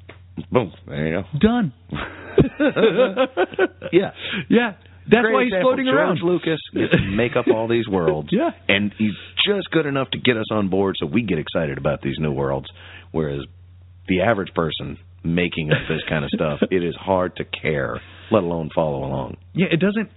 Boom. 0.50 0.72
There 0.86 1.06
you 1.06 1.22
go. 1.22 1.38
Done. 1.38 1.72
yeah. 3.92 4.10
Yeah. 4.48 4.72
That's 5.10 5.20
Great 5.22 5.34
why 5.34 5.42
he's 5.44 5.48
example. 5.52 5.70
floating 5.70 5.86
George 5.86 5.96
around. 5.96 6.18
Lucas 6.22 6.60
make 7.14 7.36
up 7.36 7.46
all 7.52 7.68
these 7.68 7.86
worlds. 7.88 8.28
Yeah. 8.32 8.50
And 8.68 8.92
he's 8.98 9.12
just 9.46 9.70
good 9.70 9.86
enough 9.86 10.10
to 10.12 10.18
get 10.18 10.36
us 10.36 10.46
on 10.50 10.68
board 10.70 10.96
so 10.98 11.06
we 11.06 11.22
get 11.22 11.38
excited 11.38 11.76
about 11.78 12.00
these 12.02 12.16
new 12.18 12.32
worlds. 12.32 12.66
Whereas 13.12 13.40
the 14.08 14.22
average 14.22 14.52
person 14.54 14.98
making 15.22 15.70
up 15.70 15.78
this 15.88 16.00
kind 16.08 16.24
of 16.24 16.30
stuff, 16.30 16.60
it 16.70 16.82
is 16.82 16.94
hard 16.96 17.36
to 17.36 17.44
care, 17.44 18.00
let 18.30 18.42
alone 18.42 18.70
follow 18.74 19.04
along. 19.04 19.36
Yeah, 19.54 19.66
it 19.70 19.78
doesn't. 19.80 20.10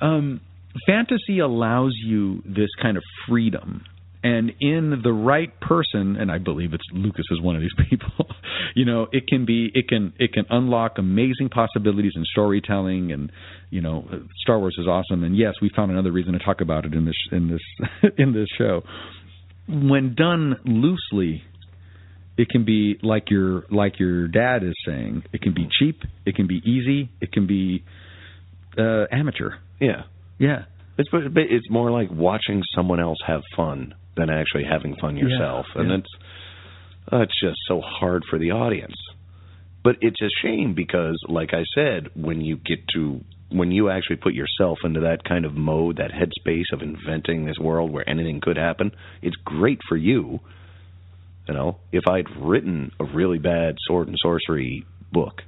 Um, 0.00 0.40
fantasy 0.86 1.38
allows 1.40 1.92
you 1.96 2.42
this 2.46 2.70
kind 2.80 2.96
of 2.96 3.02
freedom, 3.28 3.84
and 4.22 4.52
in 4.60 5.00
the 5.02 5.12
right 5.12 5.58
person, 5.60 6.16
and 6.16 6.30
I 6.30 6.38
believe 6.38 6.72
it's 6.74 6.84
Lucas 6.92 7.24
is 7.30 7.40
one 7.40 7.56
of 7.56 7.62
these 7.62 7.74
people. 7.90 8.26
you 8.74 8.84
know, 8.84 9.08
it 9.10 9.26
can 9.26 9.44
be, 9.44 9.70
it 9.74 9.88
can, 9.88 10.12
it 10.18 10.32
can 10.32 10.44
unlock 10.48 10.98
amazing 10.98 11.48
possibilities 11.50 12.12
in 12.14 12.24
storytelling, 12.24 13.12
and 13.12 13.32
you 13.70 13.80
know, 13.80 14.06
Star 14.42 14.58
Wars 14.58 14.76
is 14.78 14.86
awesome. 14.86 15.24
And 15.24 15.36
yes, 15.36 15.54
we 15.60 15.70
found 15.74 15.90
another 15.90 16.12
reason 16.12 16.34
to 16.34 16.38
talk 16.38 16.60
about 16.60 16.84
it 16.84 16.94
in 16.94 17.04
this 17.04 17.16
in 17.32 17.48
this 17.48 18.12
in 18.18 18.32
this 18.32 18.48
show. 18.56 18.82
When 19.68 20.14
done 20.14 20.56
loosely, 20.64 21.42
it 22.36 22.48
can 22.48 22.64
be 22.64 22.98
like 23.02 23.30
your 23.30 23.64
like 23.70 23.98
your 23.98 24.28
dad 24.28 24.62
is 24.62 24.74
saying. 24.86 25.24
It 25.32 25.42
can 25.42 25.54
be 25.54 25.68
cheap. 25.78 26.00
It 26.26 26.36
can 26.36 26.46
be 26.46 26.60
easy. 26.64 27.10
It 27.20 27.32
can 27.32 27.46
be 27.46 27.82
uh, 28.78 29.06
amateur. 29.10 29.54
Yeah. 29.80 30.02
Yeah. 30.38 30.64
It's 30.98 31.08
but 31.10 31.22
it's 31.36 31.68
more 31.70 31.90
like 31.90 32.10
watching 32.12 32.62
someone 32.76 33.00
else 33.00 33.18
have 33.26 33.40
fun 33.56 33.94
than 34.16 34.30
actually 34.30 34.64
having 34.64 34.96
fun 34.96 35.16
yourself, 35.16 35.66
and 35.74 35.90
yeah. 35.90 35.96
it's 35.96 36.08
uh, 37.10 37.18
that's 37.18 37.40
just 37.40 37.58
so 37.66 37.80
hard 37.80 38.22
for 38.28 38.38
the 38.38 38.52
audience. 38.52 38.96
But 39.84 39.96
it's 40.00 40.20
a 40.22 40.28
shame 40.42 40.74
because, 40.74 41.20
like 41.28 41.50
I 41.52 41.64
said, 41.74 42.10
when 42.14 42.40
you 42.40 42.56
get 42.56 42.86
to 42.94 43.20
when 43.50 43.70
you 43.70 43.90
actually 43.90 44.16
put 44.16 44.32
yourself 44.32 44.78
into 44.84 45.00
that 45.00 45.24
kind 45.24 45.44
of 45.44 45.54
mode, 45.54 45.98
that 45.98 46.10
headspace 46.10 46.72
of 46.72 46.80
inventing 46.80 47.44
this 47.44 47.58
world 47.58 47.92
where 47.92 48.08
anything 48.08 48.40
could 48.40 48.56
happen, 48.56 48.92
it's 49.20 49.36
great 49.44 49.78
for 49.88 49.96
you. 49.96 50.40
You 51.48 51.54
know, 51.54 51.78
if 51.90 52.04
I'd 52.08 52.26
written 52.40 52.92
a 52.98 53.04
really 53.04 53.38
bad 53.38 53.74
sword 53.86 54.08
and 54.08 54.16
sorcery 54.18 54.86
book, 55.10 55.42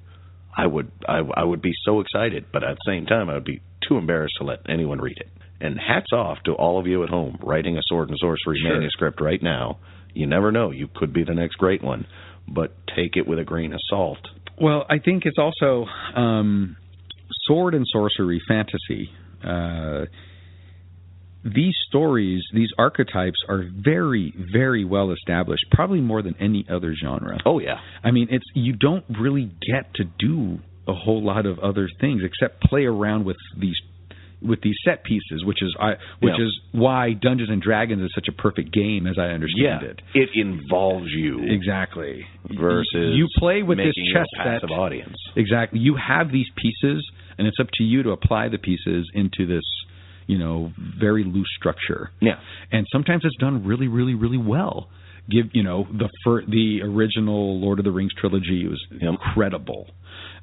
I 0.57 0.67
would 0.67 0.91
I, 1.09 1.21
I 1.35 1.45
would 1.45 1.63
be 1.63 1.73
so 1.85 2.01
excited, 2.01 2.47
but 2.53 2.63
at 2.65 2.77
the 2.77 2.93
same 2.93 3.07
time, 3.07 3.31
I 3.31 3.35
would 3.35 3.45
be 3.45 3.61
too 3.89 3.97
embarrassed 3.97 4.35
to 4.39 4.45
let 4.45 4.69
anyone 4.69 5.01
read 5.01 5.19
it. 5.19 5.29
And 5.65 5.79
hats 5.81 6.13
off 6.13 6.39
to 6.45 6.53
all 6.53 6.79
of 6.79 6.87
you 6.87 7.03
at 7.05 7.09
home 7.09 7.39
writing 7.43 7.79
a 7.79 7.83
sword 7.87 8.11
and 8.11 8.19
sorcery 8.19 8.61
Sure. 8.61 8.75
manuscript 8.75 9.21
right 9.21 9.43
now. 9.43 9.79
You 10.13 10.27
never 10.27 10.53
know; 10.53 10.71
you 10.71 10.89
could 10.95 11.13
be 11.13 11.25
the 11.25 11.35
next 11.35 11.57
great 11.57 11.83
one, 11.83 12.07
but 12.47 12.73
take 12.95 13.17
it 13.17 13.27
with 13.27 13.39
a 13.39 13.45
grain 13.45 13.73
of 13.73 13.81
salt. 13.89 14.19
Well, 14.61 14.85
I 14.89 14.99
think 14.99 15.25
it's 15.25 15.39
also 15.39 15.87
um, 16.15 16.77
sword 17.47 17.75
and 17.75 17.87
sorcery 17.91 18.41
fantasy. 18.47 19.11
Uh, 19.43 20.05
these 21.45 21.75
stories, 21.89 22.43
these 22.55 22.71
archetypes 22.79 23.39
are 23.49 23.65
very, 23.71 24.33
very 24.53 24.85
well 24.85 25.11
established, 25.13 25.67
probably 25.71 26.01
more 26.01 26.23
than 26.23 26.35
any 26.41 26.65
other 26.71 26.95
genre. 26.95 27.39
Oh 27.45 27.59
yeah, 27.59 27.79
I 28.03 28.11
mean, 28.13 28.29
it's 28.31 28.47
you 28.55 28.75
don't 28.75 29.05
really 29.21 29.51
get 29.67 29.95
to 29.95 30.05
do 30.05 30.59
a 30.87 30.95
whole 30.95 31.23
lot 31.23 31.47
of 31.47 31.59
other 31.59 31.89
things 32.01 32.23
except 32.23 32.63
play 32.63 32.85
around 32.85 33.25
with 33.25 33.37
these 33.59 33.77
with 34.45 34.61
these 34.63 34.77
set 34.85 35.05
pieces, 35.05 35.45
which 35.45 35.63
is 35.63 35.75
I 35.81 35.93
which 36.21 36.35
Yeah. 36.39 36.45
is 36.47 36.61
why 36.73 37.13
Dungeons 37.15 37.51
and 37.51 37.63
Dragons 37.63 38.03
is 38.03 38.11
such 38.15 38.29
a 38.29 38.33
perfect 38.33 38.73
game 38.73 39.07
as 39.07 39.19
I 39.19 39.29
understand 39.29 39.83
yeah. 39.83 39.89
it. 39.89 40.03
It 40.15 40.31
involves 40.35 41.11
you 41.11 41.43
Exactly. 41.43 42.27
versus 42.51 43.17
you 43.17 43.29
play 43.39 43.63
with 43.63 43.79
this 43.79 43.95
chess 44.13 44.27
set. 44.37 44.71
audience. 44.71 45.17
Exactly. 45.37 45.79
You 45.81 45.97
have 45.97 46.31
these 46.31 46.47
pieces, 46.57 47.05
and 47.39 47.47
it's 47.47 47.59
up 47.61 47.69
to 47.75 47.83
you 47.85 48.03
to 48.03 48.11
apply 48.11 48.49
the 48.49 48.59
pieces 48.59 49.11
into 49.15 49.47
this, 49.47 49.65
you 50.27 50.39
know, 50.39 50.73
very 50.77 51.25
loose 51.25 51.49
structure. 51.57 52.11
Yeah. 52.21 52.39
And 52.71 52.87
sometimes 52.93 53.25
it's 53.25 53.37
done 53.37 53.65
really, 53.65 53.89
really, 53.89 54.15
really 54.15 54.39
well. 54.39 54.89
Give 55.31 55.47
you 55.55 55.63
know 55.63 55.89
the 55.91 56.11
fir- 56.23 56.45
the 56.47 56.83
original 56.83 57.59
Lord 57.59 57.79
of 57.79 57.87
the 57.87 57.91
Rings 57.91 58.13
trilogy 58.13 58.69
was 58.69 58.85
incredible, 59.01 59.89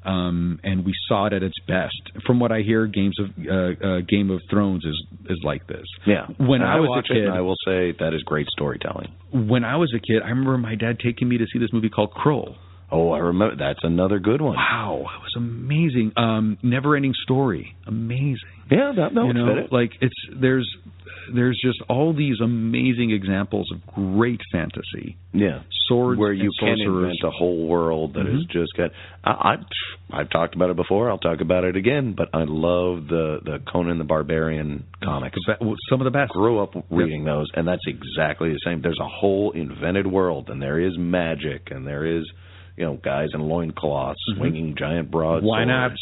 um, 0.04 0.58
and 0.64 0.84
we 0.84 0.92
saw 1.08 1.26
it 1.26 1.32
at 1.32 1.42
its 1.42 1.58
best. 1.66 1.94
From 2.26 2.40
what 2.40 2.50
I 2.52 2.60
hear, 2.62 2.86
games 2.86 3.16
of 3.20 3.26
uh, 3.46 3.86
uh, 3.86 4.00
Game 4.08 4.30
of 4.30 4.40
Thrones 4.50 4.84
is 4.84 5.02
is 5.30 5.38
like 5.44 5.66
this. 5.66 5.84
Yeah. 6.06 6.26
When 6.38 6.60
And 6.62 6.70
I 6.70 6.80
was 6.80 7.04
a 7.08 7.12
kid- 7.14 7.28
I 7.28 7.40
will 7.40 7.56
say 7.64 7.92
that 7.98 8.12
is 8.14 8.22
great 8.22 8.46
storytelling. 8.48 9.12
When 9.32 9.64
I 9.64 9.76
was 9.76 9.92
a 9.96 10.00
kid, 10.00 10.22
I 10.22 10.28
remember 10.28 10.58
my 10.58 10.74
dad 10.74 10.98
taking 11.02 11.28
me 11.28 11.38
to 11.38 11.46
see 11.52 11.58
this 11.58 11.72
movie 11.72 11.88
called 11.88 12.12
Krull. 12.12 12.56
Oh, 12.90 13.10
I 13.12 13.18
remember. 13.20 13.56
That's 13.56 13.78
another 13.84 14.18
good 14.18 14.42
one. 14.42 14.54
Wow, 14.56 14.98
it 15.00 15.22
was 15.22 15.32
amazing. 15.36 16.12
Um, 16.16 16.58
Never 16.62 16.94
Ending 16.94 17.14
Story, 17.22 17.74
amazing. 17.86 18.36
Yeah, 18.70 18.92
that, 18.96 19.14
that 19.14 19.24
you 19.24 19.32
know, 19.32 19.56
it. 19.56 19.72
like 19.72 19.92
it's 20.02 20.14
there's 20.34 20.68
there's 21.34 21.60
just 21.62 21.80
all 21.88 22.12
these 22.14 22.40
amazing 22.40 23.10
examples 23.10 23.70
of 23.72 23.84
great 23.94 24.40
fantasy. 24.52 25.16
Yeah, 25.32 25.60
Swords 25.86 26.18
where 26.18 26.32
you 26.32 26.50
and 26.60 26.78
can 26.78 26.80
invent 26.80 27.16
a 27.24 27.30
whole 27.30 27.66
world 27.66 28.14
that 28.14 28.26
is 28.26 28.44
Mhm. 28.46 28.50
just 28.50 28.74
got. 28.76 28.90
I, 29.24 29.30
I 30.10 30.20
I've 30.20 30.30
talked 30.30 30.54
about 30.54 30.70
it 30.70 30.76
before. 30.76 31.10
I'll 31.10 31.18
talk 31.18 31.40
about 31.40 31.64
it 31.64 31.76
again. 31.76 32.12
But 32.16 32.30
I 32.34 32.44
love 32.44 33.08
the 33.08 33.40
the 33.44 33.58
Conan 33.70 33.98
the 33.98 34.04
Barbarian 34.04 34.84
comics. 35.02 35.38
Some 35.88 36.00
of 36.00 36.04
the 36.04 36.10
best. 36.10 36.32
Grew 36.32 36.60
up 36.60 36.74
reading 36.90 37.24
those, 37.24 37.46
and 37.54 37.66
that's 37.66 37.86
exactly 37.86 38.50
the 38.50 38.58
same. 38.64 38.80
There's 38.82 39.00
a 39.00 39.08
whole 39.08 39.50
invented 39.52 40.06
world, 40.06 40.50
and 40.50 40.60
there 40.62 40.78
is 40.78 40.96
magic, 40.98 41.70
and 41.70 41.86
there 41.86 42.04
is, 42.04 42.24
you 42.76 42.84
know, 42.84 42.94
guys 43.02 43.28
in 43.34 43.40
loincloths 43.40 44.20
Mhm. 44.30 44.36
swinging 44.36 44.74
giant 44.76 45.10
broadswords. 45.10 45.46
Why 45.46 45.64
not? 45.64 45.92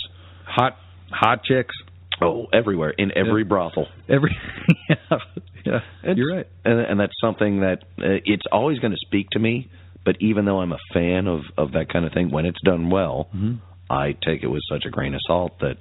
Hot 0.45 0.77
hot 1.11 1.43
chicks. 1.45 1.75
Oh, 2.23 2.47
everywhere 2.53 2.91
in 2.91 3.11
every 3.17 3.43
Yeah. 3.43 3.49
brothel. 3.49 3.87
Every 4.09 4.37
yeah, 4.89 4.97
yeah. 5.65 5.77
It's- 6.03 6.17
You're 6.17 6.35
right. 6.37 6.47
and, 6.65 6.81
and 6.81 7.00
that's 7.00 7.15
something 7.21 7.61
that 7.61 7.79
uh, 7.99 8.21
it's 8.25 8.45
always 8.53 8.79
going 8.79 8.93
to 8.93 8.99
speak 9.07 9.31
to 9.31 9.39
me. 9.39 9.71
But 10.05 10.17
even 10.21 10.45
though 10.47 10.61
I'm 10.61 10.73
a 10.73 10.79
fan 10.95 11.27
of 11.27 11.41
of 11.59 11.73
that 11.73 11.93
kind 11.93 12.05
of 12.07 12.12
thing, 12.12 12.31
when 12.31 12.47
it's 12.47 12.61
done 12.65 12.91
well, 12.91 13.29
hmm 13.33 13.55
I 13.89 14.12
take 14.12 14.43
it 14.43 14.47
with 14.49 14.62
such 14.71 14.85
a 14.87 14.91
grain 14.91 15.15
of 15.15 15.21
salt 15.27 15.59
that, 15.61 15.77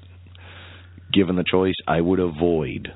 given 1.14 1.36
the 1.36 1.44
choice, 1.50 1.76
I 1.88 2.02
would 2.02 2.20
avoid 2.20 2.92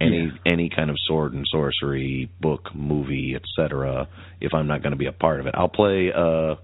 any 0.00 0.32
any 0.44 0.68
kind 0.74 0.90
of 0.90 0.96
sword 1.06 1.32
and 1.34 1.46
sorcery 1.50 2.28
book, 2.40 2.74
movie, 2.74 3.36
etc. 3.36 4.08
If 4.40 4.52
I'm 4.54 4.66
not 4.66 4.82
going 4.82 4.90
to 4.92 4.98
be 4.98 5.06
a 5.06 5.12
part 5.12 5.40
of 5.40 5.46
it, 5.46 5.54
I'll 5.56 5.68
play 5.68 6.10
uh 6.12 6.56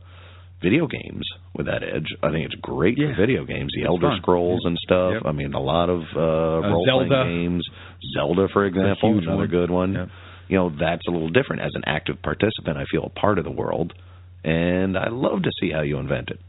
video 0.62 0.86
games 0.86 1.26
with 1.54 1.66
that 1.66 1.82
edge. 1.82 2.06
I 2.22 2.30
think 2.30 2.46
it's 2.46 2.54
great 2.60 2.98
Yeah. 2.98 3.14
for 3.14 3.20
video 3.22 3.44
games, 3.44 3.72
the 3.74 3.82
It's 3.82 3.88
Elder 3.88 4.08
fun. 4.10 4.18
Scrolls 4.22 4.60
and 4.64 4.76
stuff. 4.78 5.12
Yep. 5.14 5.22
I 5.26 5.32
mean, 5.32 5.54
a 5.54 5.60
lot 5.60 5.88
of 5.90 6.02
uh, 6.16 6.68
role 6.68 6.84
playing 6.84 7.10
games. 7.10 7.66
Zelda, 8.14 8.48
for 8.52 8.64
example, 8.66 9.12
huge 9.14 9.24
another 9.24 9.38
one. 9.38 9.48
good 9.48 9.70
one. 9.70 9.92
Yep. 9.94 10.08
You 10.48 10.56
know, 10.58 10.70
that's 10.70 11.06
a 11.06 11.10
little 11.10 11.28
different. 11.30 11.62
As 11.62 11.72
an 11.74 11.82
active 11.86 12.22
participant, 12.22 12.76
I 12.78 12.84
feel 12.90 13.04
a 13.04 13.10
part 13.20 13.38
of 13.38 13.44
the 13.44 13.50
world, 13.50 13.92
and 14.44 14.96
I 14.96 15.08
love 15.10 15.42
to 15.42 15.50
see 15.60 15.70
how 15.70 15.82
you 15.82 15.98
invent 15.98 16.30
it. 16.30 16.40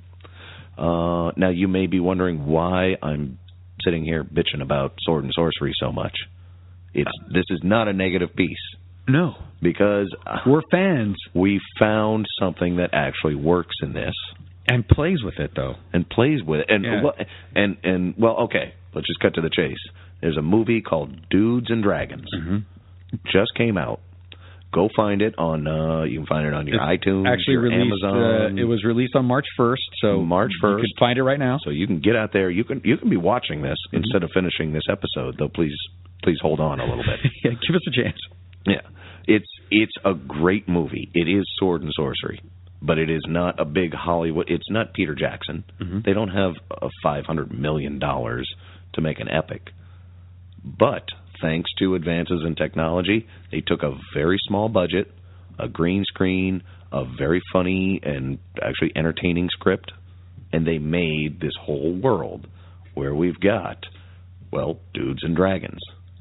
Uh, 0.77 1.31
now, 1.35 1.49
you 1.49 1.67
may 1.67 1.87
be 1.87 1.99
wondering 1.99 2.45
why 2.45 2.95
I'm 3.03 3.37
sitting 3.83 4.05
here 4.05 4.23
bitching 4.23 4.61
about 4.61 4.93
sword 5.01 5.25
and 5.25 5.33
sorcery 5.33 5.73
so 5.79 5.91
much. 5.91 6.17
It's 6.93 7.11
this 7.33 7.43
is 7.49 7.59
not 7.63 7.87
a 7.87 7.93
negative 7.93 8.35
piece 8.35 8.57
No, 9.11 9.35
because 9.61 10.13
uh, 10.27 10.37
we're 10.45 10.61
fans 10.71 11.15
we 11.33 11.59
found 11.79 12.25
something 12.39 12.77
that 12.77 12.91
actually 12.93 13.35
works 13.35 13.75
in 13.81 13.93
this 13.93 14.13
and 14.67 14.87
plays 14.87 15.23
with 15.23 15.39
it 15.39 15.51
though. 15.55 15.75
and 15.93 16.07
plays 16.09 16.43
with 16.43 16.61
it. 16.61 16.67
And 16.69 16.83
Yeah. 16.85 17.03
well, 17.03 17.15
and 17.55 17.77
and 17.83 18.13
well, 18.17 18.37
okay, 18.45 18.73
let's 18.93 19.07
just 19.07 19.19
cut 19.19 19.33
to 19.35 19.41
the 19.41 19.49
chase. 19.49 19.77
There's 20.21 20.37
a 20.37 20.41
movie 20.41 20.81
called 20.81 21.29
Dudes 21.29 21.69
and 21.69 21.81
Dragons. 21.83 22.27
Mm-hmm. 22.37 22.57
Just 23.31 23.55
came 23.55 23.77
out. 23.77 24.01
Go 24.71 24.87
find 24.95 25.21
it 25.23 25.33
on. 25.39 25.65
uh 25.67 26.03
You 26.03 26.19
can 26.19 26.27
find 26.27 26.45
it 26.45 26.53
on 26.53 26.67
your 26.67 26.75
It's 26.75 27.03
iTunes, 27.05 27.25
Actually 27.27 27.53
your 27.53 27.61
released. 27.63 28.03
Amazon. 28.03 28.17
Uh, 28.57 28.61
it 28.61 28.65
was 28.65 28.83
released 28.83 29.15
on 29.15 29.25
March 29.25 29.47
first, 29.57 29.81
so 29.99 30.21
March 30.21 30.51
You 30.61 30.67
1st. 30.69 30.81
can 30.81 30.89
find 30.99 31.17
it 31.17 31.23
right 31.23 31.39
now. 31.39 31.57
so 31.63 31.71
you 31.71 31.87
can 31.87 31.99
get 32.01 32.15
out 32.15 32.33
there. 32.33 32.51
You 32.51 32.63
can 32.63 32.81
you 32.85 32.97
can 32.97 33.09
be 33.09 33.17
watching 33.17 33.61
this 33.63 33.77
Mm-hmm. 33.87 33.97
instead 34.03 34.21
of 34.23 34.29
finishing 34.33 34.73
this 34.73 34.83
episode. 34.89 35.37
Though, 35.39 35.49
please 35.49 35.73
please 36.21 36.37
hold 36.41 36.59
on 36.59 36.79
a 36.79 36.85
little 36.85 37.03
bit. 37.03 37.19
yeah, 37.43 37.51
give 37.65 37.75
us 37.75 37.81
a 37.87 37.91
chance. 38.03 38.19
Yeah, 38.67 38.81
it's 39.29 39.47
it's 39.71 39.93
a 40.03 40.13
great 40.13 40.67
movie. 40.67 41.09
It 41.13 41.27
is 41.29 41.45
sword 41.59 41.83
and 41.83 41.91
sorcery, 41.95 42.41
but 42.81 42.97
it 42.97 43.09
is 43.09 43.21
not 43.27 43.59
a 43.59 43.65
big 43.65 43.93
Hollywood. 43.93 44.49
It's 44.49 44.69
not 44.69 44.93
Peter 44.93 45.13
Jackson. 45.13 45.63
Mhm. 45.79 46.03
They 46.03 46.13
don't 46.13 46.29
have 46.29 46.55
a 46.71 46.89
five 47.03 47.25
hundred 47.25 47.53
million 47.53 47.99
dollars 47.99 48.51
to 48.93 49.01
make 49.01 49.19
an 49.19 49.29
epic, 49.29 49.71
but 50.65 51.07
thanks 51.41 51.71
to 51.77 51.93
advances 51.95 52.43
in 52.43 52.55
technology, 52.55 53.27
they 53.51 53.61
took 53.61 53.83
a 53.83 53.97
very 54.13 54.37
small 54.47 54.67
budget, 54.67 55.11
a 55.59 55.67
green 55.69 56.03
screen, 56.05 56.63
a 56.91 57.05
very 57.05 57.41
funny 57.53 57.99
and 58.01 58.39
actually 58.61 58.91
entertaining 58.95 59.49
script, 59.49 59.91
and 60.51 60.65
they 60.65 60.79
made 60.79 61.39
this 61.39 61.53
whole 61.61 61.93
world 61.93 62.47
where 62.95 63.13
we've 63.13 63.39
got 63.39 63.85
well 64.51 64.79
dudes 64.93 65.23
and 65.23 65.35
dragons. 65.35 65.79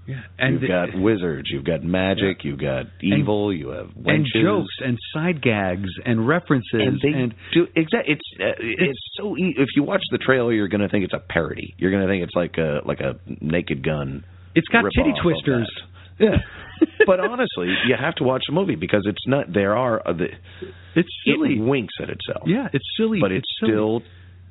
Yeah, 0.08 0.48
you've 0.48 0.62
got 0.66 0.88
wizards, 0.98 1.50
you've 1.52 1.66
got 1.66 1.82
magic, 1.84 2.42
you've 2.42 2.58
got 2.58 2.86
evil, 3.02 3.52
you 3.52 3.68
have 3.68 3.90
and 4.06 4.26
jokes 4.34 4.74
and 4.82 4.96
side 5.12 5.42
gags 5.42 5.90
and 6.06 6.26
references 6.26 6.72
and 6.80 6.98
they 7.02 7.10
and 7.12 7.34
do 7.52 7.66
exactly. 7.76 8.14
It's 8.14 8.22
uh, 8.40 8.54
it's 8.58 8.98
so 9.18 9.36
e- 9.36 9.54
if 9.58 9.68
you 9.76 9.82
watch 9.82 10.02
the 10.10 10.16
trailer, 10.18 10.52
you're 10.54 10.68
going 10.68 10.80
to 10.80 10.88
think 10.88 11.04
it's 11.04 11.12
a 11.12 11.18
parody. 11.20 11.74
You're 11.76 11.90
going 11.90 12.02
to 12.04 12.08
think 12.08 12.22
it's 12.24 12.34
like 12.34 12.56
a 12.56 12.80
like 12.86 13.00
a 13.00 13.16
Naked 13.42 13.84
Gun. 13.84 14.24
it's 14.54 14.68
got 14.68 14.84
titty 14.96 15.12
twisters. 15.22 15.70
Yeah, 16.18 16.38
but 17.06 17.20
honestly, 17.20 17.68
you 17.86 17.94
have 18.00 18.14
to 18.16 18.24
watch 18.24 18.44
the 18.48 18.54
movie 18.54 18.76
because 18.76 19.02
it's 19.06 19.26
not. 19.26 19.52
There 19.52 19.76
are 19.76 20.00
uh, 20.08 20.14
the 20.14 20.28
It's 20.96 21.08
silly. 21.26 21.56
it 21.58 21.60
winks 21.60 21.94
at 22.02 22.08
itself. 22.08 22.44
yeah, 22.46 22.68
it's 22.72 22.86
silly, 22.96 23.18
but 23.20 23.30
it 23.30 23.38
it's 23.44 23.48
silly. 23.60 23.72
still 23.72 24.02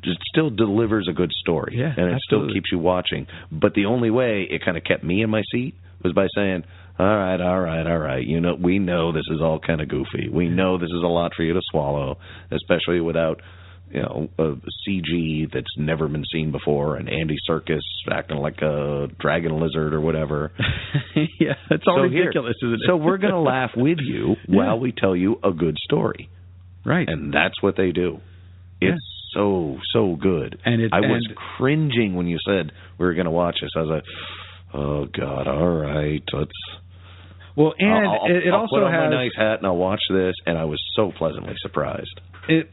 just 0.07 0.19
still 0.33 0.49
delivers 0.49 1.07
a 1.09 1.13
good 1.13 1.31
story. 1.31 1.75
Yeah, 1.77 1.93
and 1.95 2.13
it 2.13 2.19
still 2.25 2.47
keeps 2.51 2.71
you 2.71 2.79
watching. 2.79 3.27
But 3.51 3.73
the 3.73 3.85
only 3.85 4.09
way 4.09 4.47
it 4.49 4.63
kind 4.63 4.77
of 4.77 4.83
kept 4.83 5.03
me 5.03 5.21
in 5.21 5.29
my 5.29 5.43
seat 5.51 5.75
was 6.03 6.13
by 6.13 6.27
saying, 6.35 6.63
"All 6.97 7.05
right, 7.05 7.39
all 7.39 7.59
right, 7.59 7.85
all 7.85 7.97
right. 7.97 8.25
You 8.25 8.39
know, 8.41 8.55
we 8.55 8.79
know 8.79 9.11
this 9.11 9.27
is 9.29 9.41
all 9.41 9.59
kind 9.59 9.81
of 9.81 9.89
goofy. 9.89 10.29
We 10.31 10.49
know 10.49 10.77
this 10.77 10.89
is 10.89 11.03
a 11.03 11.07
lot 11.07 11.33
for 11.35 11.43
you 11.43 11.53
to 11.53 11.61
swallow, 11.71 12.17
especially 12.51 13.01
without." 13.01 13.41
You 13.89 14.01
know, 14.01 14.27
a 14.37 14.55
CG 14.85 15.49
that's 15.53 15.77
never 15.77 16.09
been 16.09 16.25
seen 16.29 16.51
before, 16.51 16.97
and 16.97 17.07
Andy 17.07 17.37
Serkis 17.49 17.79
acting 18.11 18.35
like 18.35 18.61
a 18.61 19.07
dragon 19.17 19.61
lizard 19.61 19.93
or 19.93 20.01
whatever. 20.01 20.51
yeah, 21.15 21.53
it's 21.71 21.85
all 21.87 21.99
So 21.99 22.01
ridiculous, 22.01 22.55
isn't 22.63 22.73
it? 22.73 22.79
So 22.85 22.97
we're 22.97 23.17
gonna 23.17 23.41
laugh 23.41 23.71
with 23.77 23.99
you 24.01 24.35
while 24.47 24.77
we 24.77 24.91
tell 24.91 25.15
you 25.15 25.39
a 25.41 25.53
good 25.53 25.77
story 25.85 26.29
right. 26.87 27.07
and 27.07 27.33
that's 27.33 27.61
what 27.61 27.75
they 27.75 27.91
do. 27.91 28.19
Yeah. 28.81 28.91
So 29.33 29.77
so 29.93 30.15
good. 30.15 30.57
And 30.65 30.81
it- 30.81 30.93
I 30.93 31.01
was 31.01 31.27
cringing 31.57 32.15
when 32.15 32.27
you 32.27 32.37
said 32.47 32.71
we 32.97 33.05
were 33.05 33.13
going 33.13 33.25
to 33.25 33.31
watch 33.31 33.57
this. 33.61 33.71
I 33.75 33.81
was 33.81 33.89
like, 33.89 34.03
"Oh 34.73 35.05
God, 35.05 35.47
all 35.47 35.69
right, 35.69 36.23
let's." 36.33 36.51
well, 37.55 37.73
and 37.79 37.89
I'll, 38.07 38.19
I'll- 38.21 38.25
it, 38.31 38.47
it 38.47 38.53
I'll 38.53 38.61
also 38.61 38.77
put 38.77 38.83
on 38.83 38.91
has 38.93 39.09
my 39.11 39.15
nice 39.23 39.31
hat 39.35 39.57
and 39.59 39.67
I'll 39.67 39.77
watch 39.77 40.01
this, 40.09 40.35
and 40.45 40.57
I 40.57 40.65
was 40.65 40.81
so 40.95 41.11
pleasantly 41.17 41.55
surprised. 41.61 42.19
it, 42.47 42.69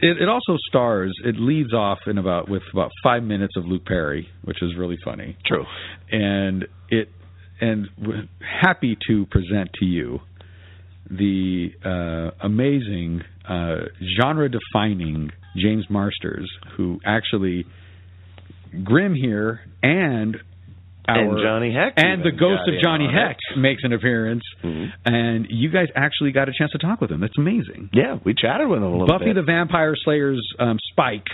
it 0.00 0.22
it 0.22 0.28
also 0.28 0.56
stars. 0.68 1.12
It 1.24 1.36
leads 1.38 1.74
off 1.74 1.98
in 2.06 2.18
about 2.18 2.48
with 2.48 2.62
about 2.72 2.90
five 3.02 3.22
minutes 3.22 3.56
of 3.56 3.66
Luke 3.66 3.84
Perry, 3.84 4.28
which 4.44 4.62
is 4.62 4.76
really 4.76 4.98
funny, 5.04 5.36
True. 5.46 5.64
and 6.10 6.66
it 6.88 7.08
and 7.60 7.88
happy 8.62 8.96
to 9.08 9.26
present 9.26 9.70
to 9.80 9.84
you 9.84 10.20
the 11.10 11.70
uh, 11.84 12.30
amazing 12.46 13.22
uh, 13.48 13.80
genre-defining 14.20 15.30
James 15.56 15.84
Marsters, 15.90 16.48
who 16.76 17.00
actually 17.04 17.64
Grim 18.84 19.14
here 19.14 19.60
and 19.82 20.36
our 21.08 21.18
and 21.18 21.38
Johnny 21.42 21.74
Heck 21.74 21.94
and 21.96 22.22
the 22.22 22.30
ghost 22.30 22.68
of 22.68 22.74
Johnny 22.82 23.08
Heck 23.12 23.36
it. 23.54 23.58
makes 23.58 23.82
an 23.82 23.92
appearance, 23.92 24.42
Mhm. 24.62 24.92
and 25.04 25.46
you 25.50 25.68
guys 25.70 25.88
actually 25.96 26.30
got 26.30 26.48
a 26.48 26.52
chance 26.52 26.70
to 26.72 26.78
talk 26.78 27.00
with 27.00 27.10
him. 27.10 27.18
That's 27.20 27.36
amazing. 27.36 27.90
Yeah, 27.92 28.18
we 28.22 28.32
chatted 28.34 28.68
with 28.68 28.78
him 28.78 28.84
a 28.84 28.90
little 28.90 29.06
bit. 29.06 29.12
Buffy 29.12 29.24
bit. 29.26 29.34
the 29.34 29.42
Vampire 29.42 29.96
Slayer's 29.96 30.40
um, 30.60 30.78
Spike. 30.92 31.26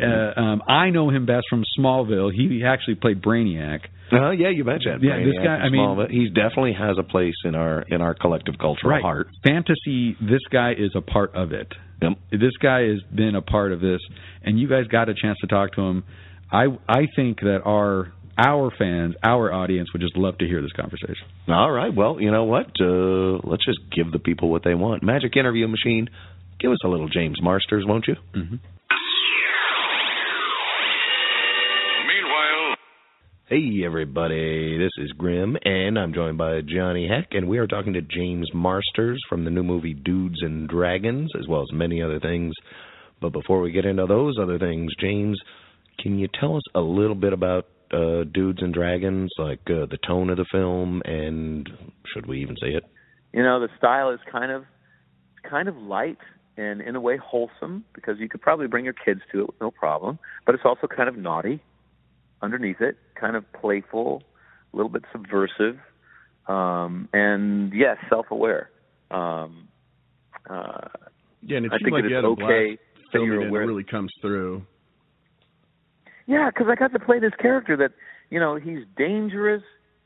Uh, 0.00 0.32
um, 0.40 0.62
I 0.68 0.90
know 0.90 1.10
him 1.10 1.26
best 1.26 1.46
from 1.50 1.64
Smallville. 1.76 2.32
He 2.32 2.62
actually 2.64 2.94
played 2.94 3.20
Brainiac. 3.20 3.80
Uh, 4.12 4.30
yeah, 4.30 4.48
you 4.48 4.64
betcha. 4.64 4.98
Yeah, 5.00 5.18
this 5.18 5.34
Brainiac 5.36 5.44
guy- 5.44 5.54
and 5.56 5.64
I 5.64 5.68
mean- 5.68 6.10
he 6.10 6.28
definitely 6.28 6.74
has 6.74 6.96
a 6.98 7.02
place 7.02 7.34
in 7.44 7.54
our 7.54 7.82
in 7.82 8.00
our 8.00 8.14
collective 8.14 8.56
cultural 8.58 8.90
right. 8.92 9.02
heart. 9.02 9.28
Fantasy. 9.46 10.16
This 10.20 10.40
guy 10.50 10.72
is 10.72 10.92
a 10.94 11.00
part 11.00 11.34
of 11.34 11.52
it. 11.52 11.68
Yep. 12.00 12.12
This 12.30 12.56
guy 12.62 12.82
has 12.88 13.02
been 13.14 13.34
a 13.34 13.42
part 13.42 13.72
of 13.72 13.80
this, 13.80 14.00
and 14.42 14.58
you 14.58 14.68
guys 14.68 14.86
got 14.86 15.08
a 15.08 15.14
chance 15.14 15.36
to 15.40 15.46
talk 15.46 15.74
to 15.74 15.82
him. 15.82 16.04
I 16.50 16.66
I 16.88 17.06
think 17.16 17.40
that 17.40 17.62
our 17.64 18.12
our 18.38 18.70
fans, 18.78 19.16
our 19.22 19.52
audience, 19.52 19.92
would 19.92 20.00
just 20.00 20.16
love 20.16 20.38
to 20.38 20.46
hear 20.46 20.62
this 20.62 20.72
conversation. 20.72 21.26
All 21.48 21.72
right. 21.72 21.92
Well, 21.92 22.20
you 22.20 22.30
know 22.30 22.44
what? 22.44 22.66
Uh, 22.80 23.40
let's 23.42 23.64
just 23.64 23.80
give 23.94 24.12
the 24.12 24.20
people 24.20 24.48
what 24.48 24.62
they 24.62 24.74
want. 24.74 25.02
Magic 25.02 25.36
interview 25.36 25.66
machine. 25.66 26.08
Give 26.60 26.70
us 26.70 26.78
a 26.84 26.88
little 26.88 27.08
James 27.08 27.42
Marsters, 27.42 27.84
won't 27.86 28.06
you? 28.06 28.14
Mm-hmm. 28.34 28.56
Hey, 33.48 33.82
everybody. 33.84 34.76
This 34.78 34.90
is 34.98 35.12
Grim, 35.12 35.56
and 35.64 35.98
I'm 35.98 36.12
joined 36.12 36.36
by 36.36 36.60
Johnny 36.60 37.08
Heck, 37.08 37.28
and 37.32 37.48
we 37.48 37.58
are 37.58 37.66
talking 37.66 37.94
to 37.94 38.02
James 38.02 38.50
Marsters 38.52 39.20
from 39.28 39.44
the 39.44 39.50
new 39.50 39.62
movie 39.62 39.94
Dudes 39.94 40.42
and 40.42 40.68
Dragons, 40.68 41.30
as 41.38 41.48
well 41.48 41.62
as 41.62 41.72
many 41.72 42.02
other 42.02 42.20
things. 42.20 42.52
But 43.20 43.32
before 43.32 43.60
we 43.60 43.72
get 43.72 43.86
into 43.86 44.06
those 44.06 44.36
other 44.40 44.58
things, 44.58 44.92
James, 45.00 45.40
can 45.98 46.18
you 46.18 46.28
tell 46.38 46.56
us 46.56 46.62
a 46.74 46.80
little 46.80 47.14
bit 47.14 47.32
about 47.32 47.66
uh, 47.92 48.24
Dudes 48.24 48.60
and 48.60 48.74
Dragons, 48.74 49.30
like 49.38 49.60
uh, 49.66 49.86
the 49.90 49.98
tone 50.06 50.28
of 50.28 50.36
the 50.36 50.46
film, 50.52 51.00
and 51.04 51.68
should 52.12 52.26
we 52.26 52.42
even 52.42 52.56
say 52.60 52.68
it? 52.68 52.84
you 53.32 53.42
know 53.42 53.60
the 53.60 53.68
style 53.76 54.10
is 54.10 54.20
kind 54.30 54.50
of 54.50 54.64
kind 55.48 55.68
of 55.68 55.76
light 55.76 56.18
and 56.56 56.80
in 56.80 56.96
a 56.96 57.00
way 57.00 57.16
wholesome 57.16 57.84
because 57.94 58.16
you 58.18 58.28
could 58.28 58.40
probably 58.40 58.66
bring 58.66 58.84
your 58.84 58.94
kids 58.94 59.20
to 59.30 59.40
it 59.40 59.46
with 59.46 59.60
no 59.60 59.70
problem 59.70 60.18
but 60.46 60.54
it's 60.54 60.64
also 60.64 60.86
kind 60.86 61.08
of 61.08 61.16
naughty 61.16 61.62
underneath 62.42 62.80
it 62.80 62.96
kind 63.14 63.36
of 63.36 63.44
playful 63.52 64.22
a 64.72 64.76
little 64.76 64.90
bit 64.90 65.02
subversive 65.12 65.78
um 66.46 67.08
and 67.12 67.72
yes 67.74 67.96
self-aware 68.08 68.70
um 69.10 69.68
uh 70.48 70.88
Yeah, 71.42 71.58
and 71.58 71.66
it 71.66 71.72
I 71.72 71.78
seems 71.78 71.92
like 71.92 72.04
it's 72.04 72.14
had 72.14 72.24
a 72.24 72.28
okay 72.28 72.76
blast 72.76 73.12
filming 73.12 73.42
it. 73.42 73.46
It 73.46 73.52
really 73.52 73.84
comes 73.84 74.12
through. 74.20 74.62
Yeah, 76.26 76.50
because 76.50 76.66
I 76.70 76.74
got 76.74 76.92
to 76.92 76.98
play 76.98 77.18
this 77.18 77.32
character 77.40 77.76
that, 77.78 77.92
you 78.28 78.38
know, 78.38 78.56
he's 78.56 78.80
dangerous, 78.96 79.62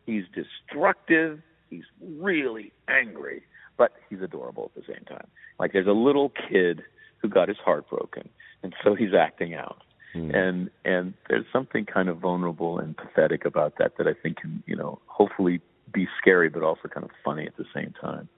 he's 0.07 0.23
destructive, 0.35 1.40
he's 1.68 1.83
really 2.01 2.73
angry, 2.88 3.42
but 3.77 3.92
he's 4.09 4.21
adorable 4.23 4.71
at 4.75 4.81
the 4.81 4.92
same 4.92 5.05
time. 5.05 5.27
Like 5.59 5.73
there's 5.73 5.88
a 5.88 5.92
little 5.92 6.31
kid 6.49 6.83
who 7.18 7.29
got 7.29 7.49
his 7.49 7.59
heart 7.59 7.88
broken, 7.90 8.29
and 8.62 8.75
so 8.85 8.95
he's 8.95 9.14
acting 9.18 9.55
out. 9.55 9.83
And 10.14 10.70
and 10.85 11.14
there's 11.29 11.46
something 11.53 11.87
kind 11.87 12.09
of 12.09 12.18
vulnerable 12.18 12.79
and 12.79 12.96
pathetic 12.96 13.44
about 13.44 13.75
that 13.79 13.96
that 13.98 14.07
I 14.07 14.12
think 14.22 14.38
can, 14.38 14.62
you 14.66 14.77
know, 14.77 15.01
hopefully 15.07 15.61
be 15.92 16.07
scary 16.20 16.48
but 16.48 16.62
also 16.62 16.88
kind 16.88 17.05
of 17.05 17.11
funny 17.25 17.46
at 17.46 17.57
the 17.57 17.64
same 17.75 17.94
time. 18.01 18.29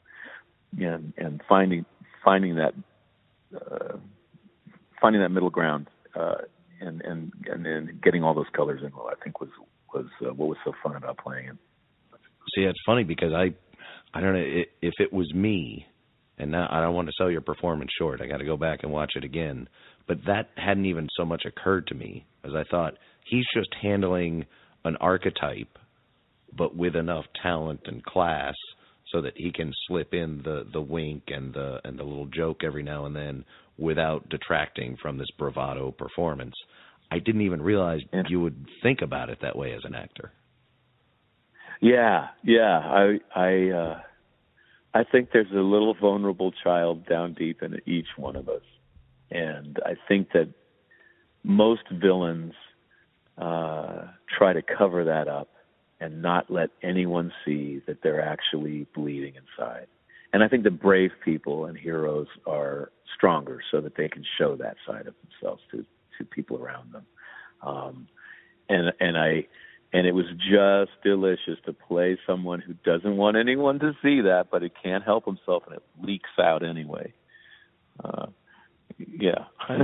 And 0.79 1.13
and 1.17 1.41
finding 1.49 1.85
finding 2.25 2.57
that 2.57 2.75
uh, 3.55 3.97
finding 5.01 5.23
that 5.23 5.31
middle 5.31 5.51
ground 5.51 5.89
uh, 6.15 6.43
and 6.81 7.01
and 7.03 7.33
and 7.47 7.65
then 7.65 8.01
getting 8.03 8.23
all 8.23 8.35
those 8.35 8.47
colors 8.55 8.81
in, 8.85 8.91
well, 8.95 9.09
I 9.11 9.23
think 9.23 9.41
was 9.41 9.51
was 9.95 10.07
uh, 10.23 10.33
what 10.33 10.49
was 10.49 10.59
so 10.65 10.73
fun 10.83 10.97
about 10.97 11.19
playing 11.19 11.49
it. 11.49 11.57
see, 12.55 12.63
it's 12.63 12.79
funny 12.85 13.05
because 13.05 13.33
I, 13.33 13.55
I 14.13 14.21
don't 14.21 14.35
know 14.35 14.63
if 14.83 14.95
it 14.99 15.13
was 15.13 15.33
me, 15.33 15.87
and 16.39 16.51
now 16.51 16.67
I 16.71 16.81
don't 16.81 16.95
want 16.95 17.09
to 17.09 17.15
sell 17.17 17.31
your 17.31 17.41
performance 17.41 17.91
short. 17.99 18.21
I 18.21 18.27
got 18.27 18.39
to 18.39 18.45
go 18.45 18.57
back 18.57 18.81
and 18.83 18.93
watch 18.93 19.13
it 19.17 19.25
again. 19.25 19.69
But 20.07 20.19
that 20.27 20.51
hadn't 20.57 20.87
even 20.87 21.09
so 21.17 21.25
much 21.25 21.45
occurred 21.47 21.87
to 21.89 21.95
me 21.95 22.27
as 22.45 22.53
I 22.55 22.65
thought 22.71 22.95
he's 23.25 23.47
just 23.55 23.71
handling 23.81 24.45
an 24.85 24.97
archetype, 25.01 25.79
but 26.57 26.77
with 26.77 26.95
enough 26.95 27.25
talent 27.43 27.81
and 27.87 28.05
class 28.05 28.55
so 29.11 29.23
that 29.23 29.33
he 29.37 29.51
can 29.53 29.73
slip 29.87 30.13
in 30.13 30.43
the 30.45 30.67
the 30.73 30.81
wink 30.81 31.25
and 31.29 31.55
the 31.55 31.81
and 31.85 31.99
the 31.99 32.03
little 32.05 32.27
joke 32.27 32.63
every 32.65 32.83
now 32.83 33.07
and 33.07 33.15
then 33.17 33.45
without 33.79 34.29
detracting 34.29 34.97
from 35.01 35.19
this 35.19 35.31
bravado 35.39 35.91
performance. 35.93 36.55
I 37.11 37.19
didn't 37.19 37.43
even 37.43 37.63
realize 37.63 38.01
Yeah. 38.13 38.23
you 38.29 38.41
would 38.41 38.67
think 38.83 39.03
about 39.03 39.31
it 39.31 39.39
that 39.43 39.57
way 39.57 39.73
as 39.73 39.85
an 39.85 39.95
actor. 39.95 40.33
Yeah, 41.81 42.29
yeah. 42.43 42.79
I 42.79 43.21
I 43.35 43.71
uh 43.71 44.01
I 44.95 45.05
think 45.05 45.31
there's 45.33 45.51
a 45.51 45.57
little 45.57 45.95
vulnerable 45.95 46.53
child 46.63 47.07
down 47.07 47.35
deep 47.35 47.63
in 47.63 47.81
each 47.87 48.07
one 48.17 48.37
of 48.37 48.49
us. 48.49 48.63
And 49.31 49.79
I 49.85 49.95
think 50.09 50.33
that 50.33 50.49
most 51.43 51.83
villains 51.91 52.55
uh 53.37 54.07
try 54.39 54.53
to 54.53 54.63
cover 54.63 55.05
that 55.05 55.27
up 55.27 55.49
and 56.01 56.23
not 56.23 56.51
let 56.51 56.71
anyone 56.83 57.33
see 57.45 57.83
that 57.87 57.99
they're 58.03 58.23
actually 58.23 58.87
bleeding 58.95 59.35
inside. 59.35 59.87
And 60.33 60.43
I 60.43 60.49
think 60.49 60.65
the 60.65 60.71
brave 60.71 61.11
people 61.25 61.67
and 61.67 61.77
heroes 61.77 62.29
are 62.47 62.91
stronger 63.17 63.61
so 63.71 63.81
that 63.81 63.97
they 63.97 64.09
can 64.09 64.25
show 64.39 64.57
that 64.57 64.77
side 64.87 65.07
of 65.07 65.15
themselves 65.23 65.63
to 65.73 65.85
to 66.19 66.25
people 66.25 66.63
around 66.63 66.93
them. 66.93 67.07
Um 67.63 68.09
and 68.69 68.93
and 69.01 69.17
I 69.19 69.47
and 69.95 70.09
it 70.09 70.13
was 70.13 70.27
just 70.39 70.91
delicious 71.05 71.57
to 71.67 71.73
play 71.73 72.19
someone 72.27 72.61
who 72.61 72.75
doesn't 72.85 73.17
want 73.17 73.37
anyone 73.37 73.79
to 73.79 73.93
see 74.03 74.21
that, 74.23 74.49
but 74.51 74.61
he 74.63 74.69
can't 74.83 75.05
help 75.05 75.25
himself, 75.25 75.63
and 75.67 75.77
it 75.77 75.83
leaks 76.03 76.31
out 76.43 76.65
anyway. 76.65 77.13
Uh, 78.03 78.27
yeah, 78.99 79.45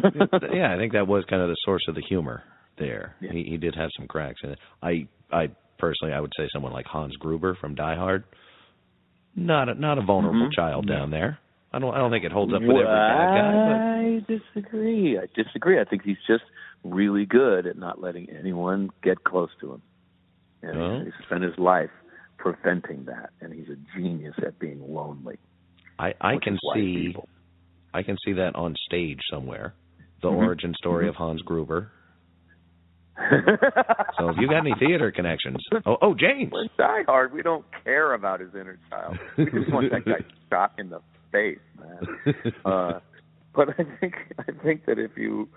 yeah, 0.52 0.74
I 0.74 0.76
think 0.78 0.92
that 0.92 1.06
was 1.06 1.24
kind 1.28 1.42
of 1.42 1.48
the 1.48 1.56
source 1.64 1.82
of 1.88 1.94
the 1.94 2.02
humor 2.02 2.42
there. 2.78 3.14
Yeah. 3.20 3.32
He, 3.32 3.44
he 3.44 3.56
did 3.56 3.74
have 3.74 3.90
some 3.98 4.06
cracks 4.06 4.40
in 4.44 4.50
it. 4.50 4.58
I, 4.82 5.06
I 5.32 5.48
personally, 5.78 6.12
I 6.14 6.20
would 6.20 6.32
say 6.36 6.48
someone 6.52 6.72
like 6.72 6.86
Hans 6.86 7.16
Gruber 7.16 7.56
from 7.60 7.74
Die 7.74 7.96
Hard, 7.96 8.24
not 9.36 9.68
a, 9.68 9.74
not 9.74 9.98
a 9.98 10.02
vulnerable 10.02 10.48
Mhm. 10.48 10.52
child 10.54 10.86
down 10.88 11.10
there. 11.10 11.38
I 11.72 11.78
don't, 11.78 11.94
I 11.94 11.98
don't 11.98 12.10
think 12.10 12.24
it 12.24 12.32
holds 12.32 12.52
up 12.52 12.60
with 12.62 12.70
every 12.70 12.84
bad 12.84 12.88
guy. 12.88 14.04
I 14.06 14.20
disagree. 14.26 15.18
I 15.18 15.26
disagree. 15.40 15.80
I 15.80 15.84
think 15.84 16.02
he's 16.04 16.16
just 16.26 16.42
really 16.82 17.26
good 17.26 17.66
at 17.66 17.76
not 17.78 18.00
letting 18.00 18.28
anyone 18.30 18.90
get 19.04 19.22
close 19.22 19.50
to 19.60 19.74
him, 19.74 19.82
and 20.62 20.78
Well. 20.78 21.04
he 21.04 21.10
spent 21.26 21.44
his 21.44 21.56
life 21.58 21.90
preventing 22.38 23.04
that. 23.04 23.30
And 23.40 23.52
he's 23.52 23.68
a 23.68 23.76
genius 23.96 24.34
at 24.44 24.58
being 24.58 24.80
lonely. 24.92 25.36
I, 25.98 26.14
I 26.20 26.38
can 26.42 26.58
see, 26.74 27.08
people- 27.08 27.28
I 27.92 28.02
can 28.02 28.16
see 28.24 28.32
that 28.34 28.54
on 28.54 28.74
stage 28.86 29.20
somewhere. 29.30 29.74
The 30.22 30.28
Mhm. 30.28 30.36
origin 30.36 30.74
story 30.74 31.08
of 31.08 31.16
Hans 31.16 31.42
Gruber. 31.42 31.90
So 34.18 34.28
if 34.30 34.36
you 34.38 34.48
got 34.48 34.58
any 34.58 34.74
theater 34.78 35.10
connections, 35.10 35.58
oh, 35.86 35.96
oh, 36.02 36.14
James. 36.14 36.52
We're 36.52 36.66
Die 36.78 37.02
Hard. 37.06 37.32
We 37.32 37.42
don't 37.42 37.64
care 37.84 38.12
about 38.12 38.40
his 38.40 38.54
inner 38.54 38.78
child. 38.90 39.18
We 39.36 39.46
just 39.46 39.72
want 39.72 39.90
that 39.92 40.04
guy 40.04 40.18
shot 40.50 40.72
in 40.78 40.90
the 40.90 41.00
face, 41.32 41.58
man. 41.78 42.34
Uh, 42.64 43.00
but 43.54 43.70
I 43.78 43.84
think 43.98 44.14
I 44.38 44.52
think 44.62 44.84
that 44.86 44.98
if 44.98 45.12
you, 45.16 45.48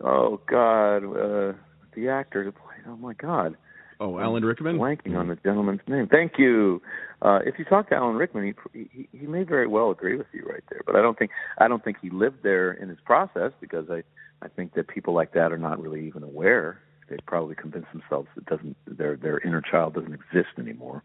oh 0.00 0.40
God, 0.48 0.98
uh, 0.98 1.52
the 1.94 2.08
actor 2.08 2.44
to 2.44 2.52
play, 2.52 2.76
oh 2.86 2.96
my 2.96 3.14
God, 3.14 3.56
Oh, 4.00 4.18
Alan 4.18 4.44
Rickman. 4.44 4.76
blanking 4.78 5.16
on 5.16 5.28
the 5.28 5.36
gentleman's 5.36 5.80
name. 5.86 6.08
Thank 6.10 6.32
you. 6.38 6.82
Uh, 7.22 7.38
if 7.46 7.58
you 7.58 7.64
talk 7.64 7.88
to 7.90 7.94
Alan 7.94 8.16
Rickman, 8.16 8.54
he, 8.72 8.88
he 8.92 9.08
he 9.18 9.26
may 9.26 9.44
very 9.44 9.66
well 9.66 9.90
agree 9.90 10.16
with 10.16 10.26
you 10.32 10.44
right 10.44 10.64
there. 10.70 10.80
But 10.84 10.96
I 10.96 11.02
don't 11.02 11.18
think 11.18 11.30
I 11.58 11.68
don't 11.68 11.82
think 11.84 11.96
he 12.02 12.10
lived 12.10 12.38
there 12.42 12.72
in 12.72 12.88
his 12.88 12.98
process 13.04 13.52
because 13.60 13.86
I 13.90 14.02
I 14.42 14.48
think 14.48 14.74
that 14.74 14.88
people 14.88 15.14
like 15.14 15.32
that 15.34 15.52
are 15.52 15.58
not 15.58 15.80
really 15.80 16.06
even 16.06 16.22
aware. 16.22 16.80
They 17.08 17.16
probably 17.26 17.54
convince 17.54 17.86
themselves 17.92 18.28
that 18.34 18.46
doesn't 18.46 18.76
their 18.86 19.16
their 19.16 19.38
inner 19.40 19.60
child 19.62 19.94
doesn't 19.94 20.12
exist 20.14 20.58
anymore. 20.58 21.02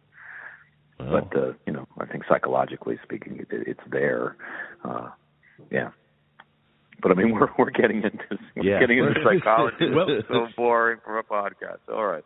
Well, 1.00 1.28
But 1.30 1.38
uh, 1.40 1.54
you 1.66 1.74
know, 1.74 1.88
I 2.00 2.06
think 2.06 2.24
psychologically 2.28 2.98
speaking, 3.04 3.40
it, 3.40 3.48
it's 3.52 3.80
there. 3.92 4.36
Uh, 4.84 5.10
yeah. 5.72 5.92
But 7.02 7.12
I 7.12 7.16
mean, 7.16 7.32
we're 7.40 7.48
we're 7.58 7.70
getting 7.70 7.98
into 8.04 8.38
we're 8.56 8.64
Yeah. 8.64 8.80
getting 8.80 8.98
into 8.98 9.14
psychology. 9.24 9.90
Well- 9.94 10.10
it's 10.10 10.28
so 10.28 10.48
boring 10.58 11.00
for 11.06 11.20
a 11.20 11.24
podcast. 11.24 11.80
All 11.94 12.06
right. 12.06 12.26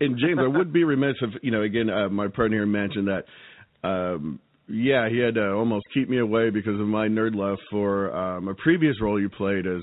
And 0.00 0.18
James, 0.18 0.38
I 0.38 0.46
would 0.46 0.72
be 0.72 0.84
remiss 0.84 1.16
if 1.20 1.42
you 1.42 1.50
know. 1.50 1.62
Again, 1.62 1.90
uh, 1.90 2.08
my 2.08 2.28
partner 2.28 2.58
here 2.58 2.66
mentioned 2.66 3.08
that. 3.08 3.24
Um, 3.86 4.40
yeah, 4.68 5.08
he 5.10 5.18
had 5.18 5.34
to 5.34 5.52
almost 5.52 5.84
keep 5.92 6.08
me 6.08 6.18
away 6.18 6.50
because 6.50 6.80
of 6.80 6.86
my 6.86 7.06
nerd 7.06 7.34
love 7.34 7.58
for 7.70 8.16
um, 8.16 8.48
a 8.48 8.54
previous 8.54 8.98
role 9.00 9.20
you 9.20 9.28
played 9.28 9.66
as 9.66 9.82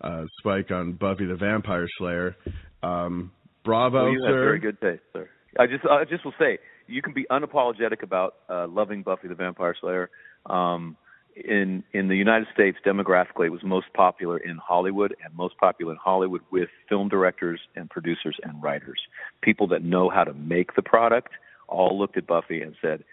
uh, 0.00 0.24
Spike 0.38 0.70
on 0.70 0.92
Buffy 0.92 1.26
the 1.26 1.36
Vampire 1.36 1.86
Slayer. 1.98 2.34
Um, 2.82 3.30
bravo, 3.64 4.04
Well, 4.04 4.12
you 4.12 4.22
have 4.24 4.32
sir. 4.32 4.44
very 4.44 4.58
good 4.58 4.80
taste, 4.80 5.02
sir. 5.12 5.28
I 5.58 5.66
just 5.66 5.84
I 5.84 6.04
just 6.04 6.24
will 6.24 6.34
say 6.38 6.58
you 6.86 7.02
can 7.02 7.12
be 7.12 7.26
unapologetic 7.30 8.02
about 8.02 8.36
uh, 8.48 8.66
loving 8.68 9.02
Buffy 9.02 9.28
the 9.28 9.34
Vampire 9.34 9.74
Slayer. 9.80 10.10
Um, 10.46 10.96
in 11.36 11.82
in 11.92 12.08
the 12.08 12.16
United 12.16 12.48
States, 12.52 12.78
demographically, 12.84 13.46
it 13.46 13.52
was 13.52 13.62
most 13.62 13.86
popular 13.94 14.38
in 14.38 14.56
Hollywood, 14.58 15.14
and 15.24 15.34
most 15.34 15.56
popular 15.58 15.92
in 15.92 15.98
Hollywood 15.98 16.42
with 16.50 16.68
film 16.88 17.08
directors 17.08 17.60
and 17.76 17.88
producers 17.88 18.36
and 18.42 18.62
writers, 18.62 19.00
people 19.42 19.66
that 19.68 19.82
know 19.82 20.10
how 20.10 20.24
to 20.24 20.34
make 20.34 20.74
the 20.74 20.82
product. 20.82 21.32
All 21.68 21.98
looked 21.98 22.16
at 22.16 22.26
Buffy 22.26 22.60
and 22.60 22.74
said, 22.82 23.04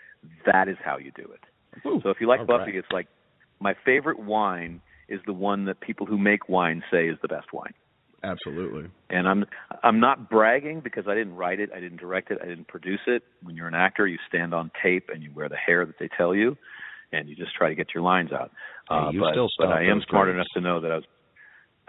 "That 0.46 0.68
is 0.68 0.78
how 0.84 0.98
you 0.98 1.12
do 1.16 1.24
it." 1.24 1.86
Ooh, 1.86 2.02
So 2.02 2.10
if 2.10 2.20
you 2.20 2.28
like 2.28 2.46
Buffy, 2.46 2.72
right. 2.72 2.76
it's 2.76 2.92
like 2.92 3.08
my 3.60 3.74
favorite 3.86 4.20
wine 4.20 4.82
is 5.08 5.22
the 5.26 5.34
one 5.34 5.66
that 5.66 5.80
people 5.80 6.06
who 6.06 6.18
make 6.18 6.50
wine 6.50 6.84
say 6.92 7.08
is 7.08 7.18
the 7.22 7.28
best 7.28 7.52
wine 7.54 7.74
Absolutely. 8.24 8.90
and 9.10 9.28
I'm 9.28 9.46
I'm 9.84 10.00
not 10.00 10.30
bragging 10.30 10.82
because 10.82 11.08
I 11.08 11.16
didn't 11.16 11.36
write 11.36 11.60
it, 11.60 11.70
I 11.74 11.80
didn't 11.80 12.00
direct 12.00 12.32
it, 12.32 12.40
I 12.42 12.48
didn't 12.48 12.68
produce 12.68 13.00
it. 13.08 13.24
When 13.44 13.56
you're 13.56 13.68
an 13.68 13.76
actor, 13.76 14.08
you 14.08 14.18
stand 14.28 14.54
on 14.54 14.72
tape 14.82 15.10
and 15.14 15.24
you 15.24 15.32
wear 15.34 15.48
the 15.48 15.56
hair 15.56 15.86
that 15.86 16.00
they 16.00 16.10
tell 16.18 16.36
you, 16.36 16.58
and 17.12 17.28
you 17.30 17.36
just 17.36 17.54
try 17.56 17.70
to 17.70 17.76
get 17.76 17.88
your 17.94 18.04
lines 18.04 18.32
out. 18.32 18.52
Uh, 18.90 19.08
Hey, 19.10 19.16
you 19.16 19.20
but, 19.22 19.32
still 19.34 19.48
but 19.58 19.68
I 19.70 19.84
am 19.86 20.02
smart 20.10 20.26
grapes. 20.26 20.36
enough 20.36 20.48
to 20.56 20.62
know 20.62 20.82
that 20.82 20.92
I 20.92 20.96
was. 20.96 21.04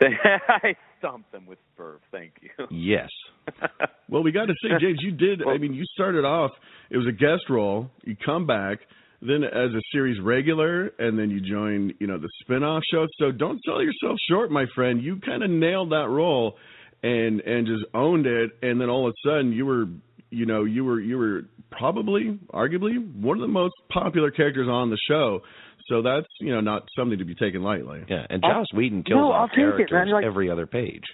I 0.64 0.74
stomped 0.98 1.30
them 1.32 1.46
with 1.46 1.58
verve. 1.76 2.00
Thank 2.10 2.32
you. 2.42 2.66
yes. 2.70 3.08
Well, 4.08 4.24
we 4.24 4.32
got 4.32 4.46
to 4.46 4.54
say, 4.60 4.70
James, 4.80 4.98
you 5.02 5.12
did. 5.12 5.40
I 5.46 5.56
mean, 5.56 5.72
you 5.72 5.84
started 5.94 6.24
off. 6.24 6.50
It 6.90 6.96
was 6.96 7.06
a 7.06 7.12
guest 7.12 7.48
role. 7.48 7.88
You 8.02 8.16
come 8.26 8.44
back 8.44 8.80
then 9.22 9.44
as 9.44 9.70
a 9.72 9.80
series 9.92 10.20
regular, 10.20 10.90
and 10.98 11.16
then 11.16 11.30
you 11.30 11.38
join, 11.40 11.92
you 12.00 12.08
know, 12.08 12.18
the 12.18 12.28
spin-off 12.40 12.82
show. 12.90 13.06
So 13.20 13.30
don't 13.30 13.60
sell 13.64 13.80
yourself 13.80 14.18
short, 14.28 14.50
my 14.50 14.66
friend. 14.74 15.00
You 15.00 15.20
kind 15.24 15.44
of 15.44 15.50
nailed 15.50 15.90
that 15.92 16.08
role, 16.08 16.56
and 17.04 17.40
and 17.42 17.68
just 17.68 17.84
owned 17.94 18.26
it. 18.26 18.50
And 18.62 18.80
then 18.80 18.88
all 18.90 19.06
of 19.06 19.14
a 19.14 19.28
sudden, 19.28 19.52
you 19.52 19.64
were, 19.64 19.86
you 20.30 20.46
know, 20.46 20.64
you 20.64 20.84
were 20.84 21.00
you 21.00 21.18
were 21.18 21.42
probably, 21.70 22.38
arguably, 22.52 22.96
one 23.20 23.36
of 23.36 23.42
the 23.42 23.48
most 23.48 23.74
popular 23.92 24.30
characters 24.30 24.68
on 24.68 24.90
the 24.90 24.98
show. 25.08 25.40
So 25.88 26.02
that's 26.02 26.26
you 26.40 26.52
know 26.52 26.60
not 26.60 26.88
something 26.96 27.18
to 27.18 27.24
be 27.24 27.34
taken 27.34 27.62
lightly. 27.62 28.04
Yeah, 28.08 28.26
and 28.30 28.44
I'll- 28.44 28.60
Joss 28.60 28.66
Whedon 28.74 29.02
kills 29.02 29.18
no, 29.18 29.32
off 29.32 29.50
I'll 29.56 29.64
it, 29.64 29.88
characters. 29.88 30.08
Like- 30.12 30.24
every 30.24 30.50
other 30.50 30.66
page. 30.66 31.04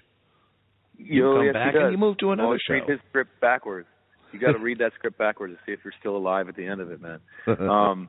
You 0.98 1.22
come 1.24 1.44
yes, 1.44 1.50
he 1.50 1.52
back 1.52 1.74
and 1.74 1.92
you 1.92 1.98
move 1.98 2.16
to 2.18 2.30
another 2.32 2.46
Always 2.46 2.60
show. 2.66 2.74
Read 2.74 2.88
his 2.88 3.00
script 3.10 3.38
backwards. 3.40 3.86
You 4.32 4.40
got 4.40 4.52
to 4.52 4.58
read 4.58 4.78
that 4.78 4.92
script 4.94 5.18
backwards 5.18 5.54
to 5.54 5.58
see 5.66 5.72
if 5.72 5.80
you're 5.84 5.92
still 6.00 6.16
alive 6.16 6.48
at 6.48 6.56
the 6.56 6.66
end 6.66 6.80
of 6.80 6.90
it, 6.90 7.00
man. 7.00 7.20
um 7.46 8.08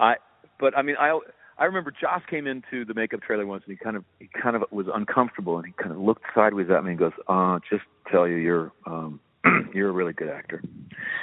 I 0.00 0.14
but 0.60 0.76
I 0.76 0.82
mean 0.82 0.96
I 0.98 1.18
I 1.58 1.64
remember 1.64 1.92
Joss 2.00 2.22
came 2.30 2.46
into 2.46 2.84
the 2.84 2.94
makeup 2.94 3.20
trailer 3.22 3.44
once 3.44 3.64
and 3.66 3.76
he 3.76 3.82
kind 3.82 3.96
of 3.96 4.04
he 4.20 4.28
kind 4.40 4.54
of 4.54 4.62
was 4.70 4.86
uncomfortable 4.92 5.56
and 5.56 5.66
he 5.66 5.72
kind 5.72 5.90
of 5.90 5.98
looked 5.98 6.22
sideways 6.34 6.68
at 6.70 6.84
me 6.84 6.90
and 6.90 6.98
goes, 6.98 7.12
"Uh, 7.26 7.58
just 7.70 7.82
tell 8.10 8.26
you 8.28 8.36
you're 8.36 8.72
um 8.86 9.20
you're 9.74 9.90
a 9.90 9.92
really 9.92 10.12
good 10.12 10.28
actor." 10.28 10.62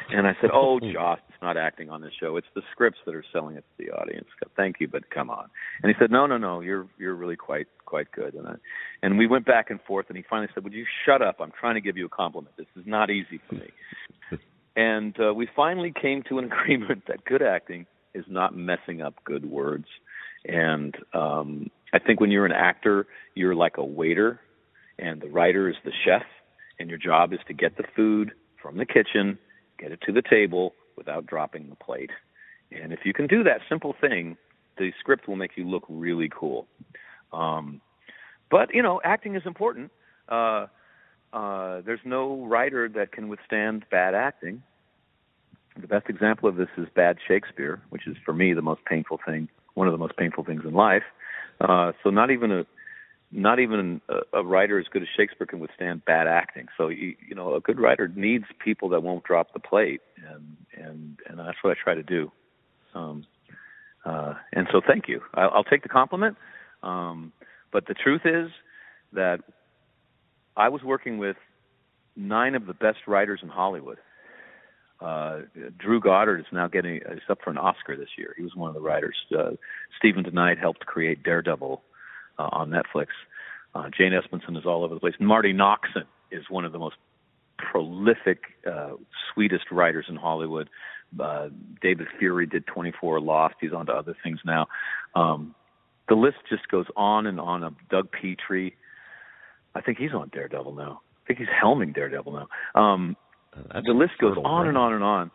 And 0.09 0.27
I 0.27 0.33
said, 0.41 0.49
"Oh, 0.53 0.79
Joss, 0.79 1.19
it's 1.29 1.41
not 1.41 1.57
acting 1.57 1.89
on 1.89 2.01
this 2.01 2.11
show. 2.19 2.37
It's 2.37 2.47
the 2.55 2.61
scripts 2.71 2.99
that 3.05 3.15
are 3.15 3.23
selling 3.33 3.55
it 3.55 3.65
to 3.77 3.85
the 3.85 3.91
audience. 3.91 4.27
Thank 4.55 4.77
you, 4.79 4.87
but 4.87 5.09
come 5.09 5.29
on." 5.29 5.49
And 5.83 5.93
he 5.93 5.95
said, 5.99 6.11
"No, 6.11 6.25
no, 6.25 6.37
no. 6.37 6.61
You're 6.61 6.87
you're 6.97 7.15
really 7.15 7.35
quite 7.35 7.67
quite 7.85 8.11
good." 8.11 8.33
And 8.33 8.47
I, 8.47 8.53
and 9.03 9.17
we 9.17 9.27
went 9.27 9.45
back 9.45 9.69
and 9.69 9.79
forth 9.81 10.07
and 10.09 10.17
he 10.17 10.23
finally 10.29 10.49
said, 10.53 10.63
"Would 10.63 10.73
you 10.73 10.85
shut 11.05 11.21
up? 11.21 11.37
I'm 11.39 11.51
trying 11.59 11.75
to 11.75 11.81
give 11.81 11.97
you 11.97 12.05
a 12.05 12.09
compliment. 12.09 12.55
This 12.57 12.67
is 12.75 12.83
not 12.85 13.09
easy 13.09 13.39
for 13.49 13.55
me." 13.55 13.69
and 14.75 15.15
uh, 15.19 15.33
we 15.33 15.47
finally 15.55 15.93
came 15.99 16.23
to 16.29 16.39
an 16.39 16.45
agreement 16.51 17.03
that 17.07 17.25
good 17.25 17.41
acting 17.41 17.85
is 18.13 18.25
not 18.27 18.55
messing 18.55 19.01
up 19.01 19.15
good 19.25 19.45
words. 19.45 19.85
And 20.45 20.95
um, 21.13 21.69
I 21.93 21.99
think 21.99 22.19
when 22.19 22.31
you're 22.31 22.45
an 22.45 22.51
actor, 22.51 23.07
you're 23.35 23.55
like 23.55 23.77
a 23.77 23.83
waiter, 23.83 24.39
and 24.97 25.21
the 25.21 25.27
writer 25.27 25.69
is 25.69 25.75
the 25.83 25.91
chef, 26.05 26.23
and 26.79 26.89
your 26.89 26.99
job 26.99 27.33
is 27.33 27.39
to 27.47 27.53
get 27.53 27.77
the 27.77 27.83
food 27.95 28.31
from 28.61 28.77
the 28.77 28.85
kitchen, 28.85 29.37
get 29.77 29.91
it 29.91 29.99
to 30.05 30.11
the 30.11 30.21
table 30.21 30.73
without 30.97 31.25
dropping 31.25 31.69
the 31.69 31.75
plate. 31.75 32.11
And 32.71 32.91
if 32.91 32.99
you 33.05 33.13
can 33.13 33.27
do 33.27 33.43
that 33.43 33.61
simple 33.69 33.95
thing, 33.99 34.37
the 34.77 34.91
script 34.99 35.27
will 35.27 35.35
make 35.35 35.51
you 35.55 35.67
look 35.67 35.83
really 35.87 36.29
cool. 36.33 36.67
Um, 37.31 37.81
but 38.49 38.73
you 38.73 38.81
know, 38.81 39.01
acting 39.03 39.35
is 39.35 39.43
important. 39.45 39.91
Uh, 40.29 40.67
uh, 41.33 41.81
there's 41.85 41.99
no 42.05 42.45
writer 42.45 42.87
that 42.89 43.11
can 43.11 43.27
withstand 43.27 43.85
bad 43.91 44.15
acting. 44.15 44.63
the 45.79 45.87
best 45.87 46.09
example 46.09 46.47
of 46.47 46.55
this 46.55 46.69
is 46.77 46.87
bad 46.95 47.17
Shakespeare, 47.27 47.81
which 47.89 48.07
is 48.07 48.15
for 48.23 48.33
me 48.33 48.53
the 48.53 48.61
most 48.61 48.83
painful 48.85 49.19
thing, 49.25 49.49
one 49.73 49.87
of 49.87 49.91
the 49.91 49.97
most 49.97 50.15
painful 50.17 50.43
things 50.45 50.63
in 50.63 50.73
life. 50.73 51.03
Uh, 51.59 51.91
so 52.03 52.09
not 52.09 52.31
even 52.31 52.51
a 52.51 52.65
not 53.35 53.59
even 53.59 54.01
a, 54.07 54.39
a 54.39 54.43
writer 54.43 54.79
as 54.79 54.85
good 54.91 55.01
as 55.01 55.07
Shakespeare 55.15 55.45
can 55.45 55.59
withstand 55.59 56.05
bad 56.05 56.27
acting. 56.27 56.67
So 56.77 56.87
you, 56.87 57.15
you 57.27 57.35
know, 57.35 57.55
a 57.55 57.59
good 57.59 57.79
writer 57.79 58.07
needs 58.07 58.45
people 58.63 58.89
that 58.89 59.03
won't 59.03 59.23
drop 59.23 59.53
the 59.53 59.59
plate, 59.59 60.01
and 60.27 60.55
and 60.73 61.19
and 61.27 61.39
that's 61.39 61.57
what 61.61 61.77
I 61.77 61.81
try 61.81 61.95
to 61.95 62.03
do. 62.03 62.31
Um, 62.93 63.25
uh, 64.05 64.35
and 64.53 64.67
so, 64.71 64.81
thank 64.85 65.07
you. 65.07 65.21
I, 65.33 65.41
I'll 65.41 65.63
take 65.63 65.83
the 65.83 65.89
compliment. 65.89 66.37
Um, 66.83 67.33
but 67.71 67.87
the 67.87 67.93
truth 67.93 68.21
is 68.25 68.51
that 69.13 69.41
I 70.55 70.69
was 70.69 70.81
working 70.83 71.17
with 71.17 71.35
nine 72.15 72.55
of 72.55 72.67
the 72.67 72.73
best 72.73 72.99
writers 73.07 73.39
in 73.43 73.49
Hollywood. 73.49 73.97
Uh, 75.01 75.41
Drew 75.77 75.99
Goddard 75.99 76.39
is 76.39 76.45
now 76.53 76.67
getting 76.67 76.97
is 76.97 77.21
up 77.29 77.39
for 77.43 77.49
an 77.49 77.57
Oscar 77.57 77.97
this 77.97 78.09
year. 78.17 78.33
He 78.37 78.43
was 78.43 78.55
one 78.55 78.69
of 78.69 78.75
the 78.75 78.81
writers. 78.81 79.15
Uh, 79.37 79.51
Steven 79.97 80.23
DeKnight 80.23 80.57
helped 80.57 80.85
create 80.85 81.21
Daredevil 81.23 81.81
uh, 82.37 82.49
on 82.51 82.69
Netflix. 82.69 83.07
Uh, 83.73 83.89
Jane 83.95 84.13
Espenson 84.13 84.57
is 84.57 84.65
all 84.65 84.83
over 84.83 84.93
the 84.93 84.99
place. 84.99 85.13
Marti 85.19 85.53
Noxon 85.53 86.05
is 86.31 86.43
one 86.49 86.65
of 86.65 86.71
the 86.71 86.79
most 86.79 86.95
prolific, 87.57 88.39
uh, 88.69 88.91
sweetest 89.33 89.65
writers 89.71 90.05
in 90.09 90.15
Hollywood. 90.15 90.69
Uh, 91.19 91.49
David 91.81 92.07
Fury 92.19 92.45
did 92.45 92.65
24 92.67 93.19
Lost. 93.19 93.55
He's 93.59 93.73
on 93.73 93.85
to 93.87 93.93
other 93.93 94.15
things 94.23 94.39
now. 94.45 94.67
Um, 95.13 95.55
the 96.07 96.15
list 96.15 96.37
just 96.49 96.67
goes 96.69 96.85
on 96.95 97.25
and 97.25 97.39
on. 97.39 97.63
Of 97.63 97.73
Doug 97.89 98.09
Petrie, 98.11 98.75
I 99.73 99.81
think 99.81 99.97
he's 99.97 100.13
on 100.13 100.29
Daredevil 100.29 100.73
now. 100.73 101.01
I 101.23 101.27
think 101.27 101.39
he's 101.39 101.47
helming 101.63 101.93
Daredevil 101.93 102.31
now. 102.33 102.79
Um, 102.79 103.17
the 103.53 103.93
list 103.93 104.13
goes 104.19 104.37
on 104.43 104.67
and 104.67 104.77
on 104.77 104.93
and 104.93 105.03
on. 105.03 105.31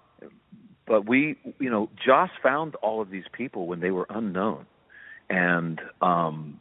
But 0.87 1.09
we, 1.09 1.37
you 1.59 1.71
know, 1.71 1.89
Joss 2.05 2.31
found 2.43 2.75
all 2.77 3.01
of 3.01 3.11
these 3.11 3.25
people 3.33 3.67
when 3.67 3.81
they 3.81 3.91
were 3.91 4.07
unknown, 4.11 4.67
and 5.29 5.81
um, 6.03 6.61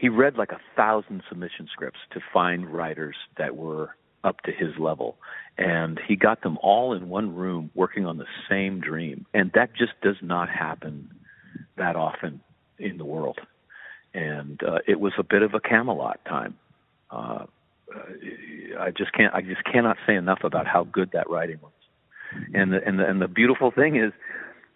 he 0.00 0.08
read 0.08 0.36
like 0.36 0.50
a 0.50 0.60
thousand 0.76 1.22
submission 1.28 1.68
scripts 1.70 1.98
to 2.12 2.20
find 2.32 2.72
writers 2.72 3.16
that 3.36 3.54
were 3.54 3.90
up 4.24 4.40
to 4.42 4.50
his 4.50 4.70
level, 4.78 5.16
and 5.58 6.00
he 6.08 6.16
got 6.16 6.42
them 6.42 6.58
all 6.62 6.94
in 6.94 7.08
one 7.10 7.34
room 7.34 7.70
working 7.74 8.06
on 8.06 8.16
the 8.16 8.26
same 8.48 8.80
dream, 8.80 9.26
and 9.34 9.50
that 9.54 9.74
just 9.76 9.92
does 10.02 10.16
not 10.22 10.48
happen 10.48 11.10
that 11.76 11.96
often 11.96 12.40
in 12.78 12.96
the 12.96 13.04
world. 13.04 13.38
And 14.14 14.60
uh, 14.62 14.78
it 14.88 14.98
was 15.00 15.12
a 15.18 15.22
bit 15.22 15.42
of 15.42 15.52
a 15.54 15.60
Camelot 15.60 16.20
time. 16.24 16.56
Uh, 17.10 17.44
I 18.78 18.90
just 18.90 19.12
can't. 19.12 19.34
I 19.34 19.42
just 19.42 19.64
cannot 19.64 19.98
say 20.06 20.14
enough 20.14 20.40
about 20.44 20.66
how 20.66 20.84
good 20.84 21.10
that 21.12 21.28
writing 21.28 21.58
was. 21.62 21.72
And 22.54 22.72
the 22.72 22.78
and 22.86 22.98
the 22.98 23.06
and 23.06 23.20
the 23.20 23.28
beautiful 23.28 23.70
thing 23.70 23.96
is, 23.96 24.12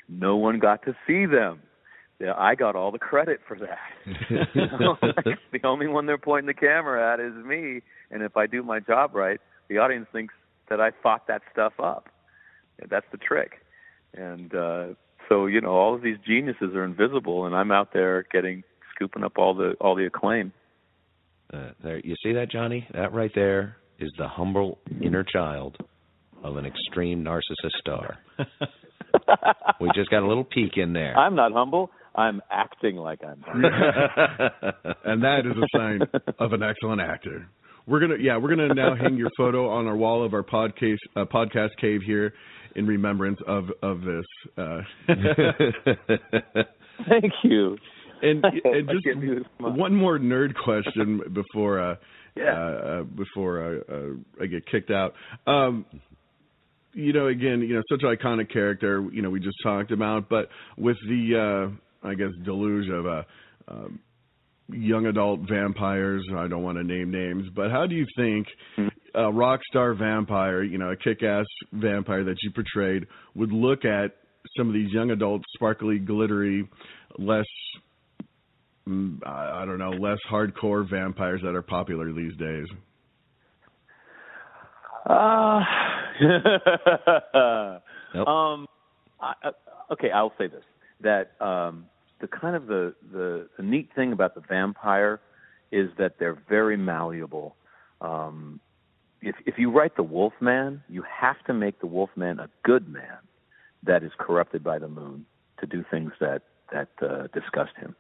no 0.09 0.37
one 0.37 0.59
got 0.59 0.85
to 0.85 0.95
see 1.07 1.27
them. 1.27 1.61
Yeah, 2.21 2.35
I 2.37 2.55
got 2.55 2.77
all 2.77 2.93
the 2.93 2.99
credit 2.99 3.41
for 3.47 3.59
that. 3.59 3.79
You 4.55 4.67
know, 4.79 4.97
like, 5.03 5.39
the 5.53 5.61
only 5.65 5.89
one 5.89 6.07
they're 6.07 6.17
pointing 6.17 6.47
the 6.47 6.55
camera 6.55 7.13
at 7.13 7.21
is 7.21 7.35
me. 7.45 7.83
And 8.11 8.23
if 8.23 8.37
I 8.37 8.47
do 8.47 8.63
my 8.63 8.81
job 8.81 9.15
right, 9.15 9.41
the 9.69 9.79
audience 9.79 10.07
thinks 10.13 10.35
that 10.71 10.81
I 10.81 10.91
thought 11.03 11.27
that 11.27 11.43
stuff 11.53 11.73
up. 11.83 12.09
That's 12.89 13.07
the 13.11 13.19
trick. 13.19 13.61
And 14.15 14.55
uh, 14.55 14.87
so 15.29 15.47
you 15.47 15.61
know, 15.61 15.73
all 15.73 15.95
of 15.95 16.03
these 16.03 16.17
geniuses 16.27 16.75
are 16.75 16.85
invisible, 16.85 17.47
and 17.47 17.55
I'm 17.55 17.73
out 17.73 17.93
there 17.93 18.25
getting 18.33 18.63
scooping 18.95 19.25
up 19.25 19.33
all 19.37 19.55
the 19.55 19.75
all 19.81 19.95
the 19.97 20.07
acclaim. 20.07 20.53
Uh, 21.53 21.71
there, 21.83 21.99
you 21.99 22.15
see 22.23 22.33
that, 22.35 22.51
Johnny? 22.51 22.87
That 22.95 23.13
right 23.13 23.31
there 23.35 23.77
is 23.99 24.11
the 24.19 24.29
humble 24.29 24.79
inner 25.03 25.25
child 25.25 25.77
of 26.43 26.57
an 26.57 26.67
extreme 26.67 27.25
narcissist 27.25 27.79
star. 27.81 28.19
we 29.81 29.91
just 29.95 30.11
got 30.11 30.23
a 30.23 30.27
little 30.27 30.45
peek 30.45 30.77
in 30.77 30.93
there. 30.93 31.17
I'm 31.17 31.35
not 31.35 31.53
humble. 31.53 31.91
I'm 32.17 32.41
acting 32.51 32.97
like 32.97 33.21
I'm 33.25 33.43
and 35.05 35.23
that 35.23 35.41
is 35.45 35.57
a 35.57 35.79
sign 35.79 36.01
of 36.39 36.53
an 36.53 36.63
excellent 36.63 37.01
actor. 37.01 37.49
We're 37.87 38.01
gonna, 38.01 38.17
yeah, 38.21 38.37
we're 38.39 38.49
gonna 38.49 38.73
now 38.73 38.95
hang 38.95 39.17
your 39.17 39.31
photo 39.37 39.69
on 39.69 39.87
our 39.87 39.97
wall 39.97 40.25
of 40.25 40.33
our 40.33 40.43
podcast 40.43 40.97
uh, 41.17 41.25
podcast 41.27 41.71
cave 41.81 42.01
here 42.07 42.33
in 42.77 42.87
remembrance 42.87 43.39
of 43.47 43.65
of 43.83 44.01
this. 44.03 44.25
Uh, 44.57 44.81
Thank 47.09 47.33
you. 47.43 47.77
and 48.23 48.45
and 48.65 48.89
That 48.89 49.01
gives 49.05 49.19
me 49.19 49.35
just 49.37 49.49
one 49.59 49.95
more 49.95 50.19
nerd 50.19 50.55
question 50.63 51.21
before 51.33 51.81
uh, 51.81 51.97
Yeah. 52.37 52.53
uh, 52.57 52.57
uh, 52.57 53.03
before 53.03 53.63
I, 53.89 53.93
uh, 53.93 54.43
I 54.43 54.47
get 54.47 54.67
kicked 54.67 54.91
out. 54.91 55.15
Um, 55.47 55.85
you 56.93 57.13
know, 57.13 57.27
again, 57.27 57.61
you 57.61 57.75
know, 57.75 57.83
such 57.91 58.03
an 58.05 58.17
iconic 58.17 58.53
character. 58.53 59.05
You 59.13 59.21
know, 59.23 59.31
we 59.31 59.41
just 59.41 59.57
talked 59.65 59.91
about, 59.91 60.29
but 60.29 60.49
with 60.79 60.97
the, 61.09 61.69
uh, 61.73 61.77
I 62.05 62.15
guess, 62.15 62.31
deluge 62.45 62.89
of 62.91 63.07
uh, 63.07 63.23
um, 63.69 63.99
young 64.69 65.07
adult 65.07 65.41
vampires. 65.49 66.25
I 66.37 66.49
don't 66.49 66.63
want 66.63 66.79
to 66.79 66.85
name 66.85 67.11
names, 67.11 67.49
but 67.55 67.71
how 67.71 67.87
do 67.87 67.95
you 67.95 68.07
think 68.17 68.47
a 69.15 69.33
rock 69.33 69.61
star 69.69 69.95
vampire, 69.95 70.63
you 70.63 70.79
know, 70.79 70.91
a 70.91 70.97
kick-ass 70.97 71.47
vampire 71.73 72.25
that 72.25 72.37
you 72.43 72.51
portrayed, 72.51 73.07
would 73.35 73.53
look 73.53 73.85
at 73.85 74.17
some 74.57 74.69
of 74.69 74.75
these 74.75 74.93
young 74.93 75.11
adult, 75.11 75.43
sparkly, 75.55 75.99
glittery, 75.99 76.69
less 77.19 77.47
mm, 78.89 79.19
I 79.27 79.63
I 79.63 79.65
don't 79.65 79.79
know, 79.79 79.91
less 79.91 80.19
hardcore 80.31 80.89
vampires 80.89 81.41
that 81.43 81.55
are 81.55 81.63
popular 81.63 82.13
these 82.13 82.37
days. 82.37 82.67
Uh, 85.07 85.61
Nope. 88.15 88.29
Um, 88.29 88.67
I, 89.21 89.33
uh, 89.45 89.51
okay, 89.93 90.11
I'll 90.11 90.33
say 90.39 90.47
this: 90.47 90.63
that 91.01 91.33
um, 91.45 91.87
the 92.25 92.39
kind 92.39 92.57
of 92.57 92.67
the, 92.67 92.95
the 93.13 93.49
the 93.59 93.63
neat 93.63 93.91
thing 93.95 94.13
about 94.13 94.35
the 94.35 94.41
vampire 94.49 95.21
is 95.71 95.91
that 95.99 96.19
they're 96.19 96.39
very 96.49 96.77
malleable. 96.77 97.55
Um, 98.01 98.61
if 99.21 99.37
if 99.45 99.59
you 99.59 99.71
write 99.71 99.97
the 99.97 100.03
Wolfman, 100.03 100.83
you 100.89 101.03
have 101.03 101.37
to 101.47 101.53
make 101.53 101.81
the 101.81 101.87
Wolfman 101.87 102.41
a 102.41 102.49
good 102.63 102.89
man 102.89 103.19
that 103.83 104.03
is 104.03 104.13
corrupted 104.19 104.65
by 104.65 104.79
the 104.79 104.89
moon 104.89 105.27
to 105.61 105.67
do 105.67 105.85
things 105.91 106.13
that 106.19 106.43
that 106.73 106.89
uh, 107.03 107.27
disgust 107.35 107.73
him. 107.77 107.95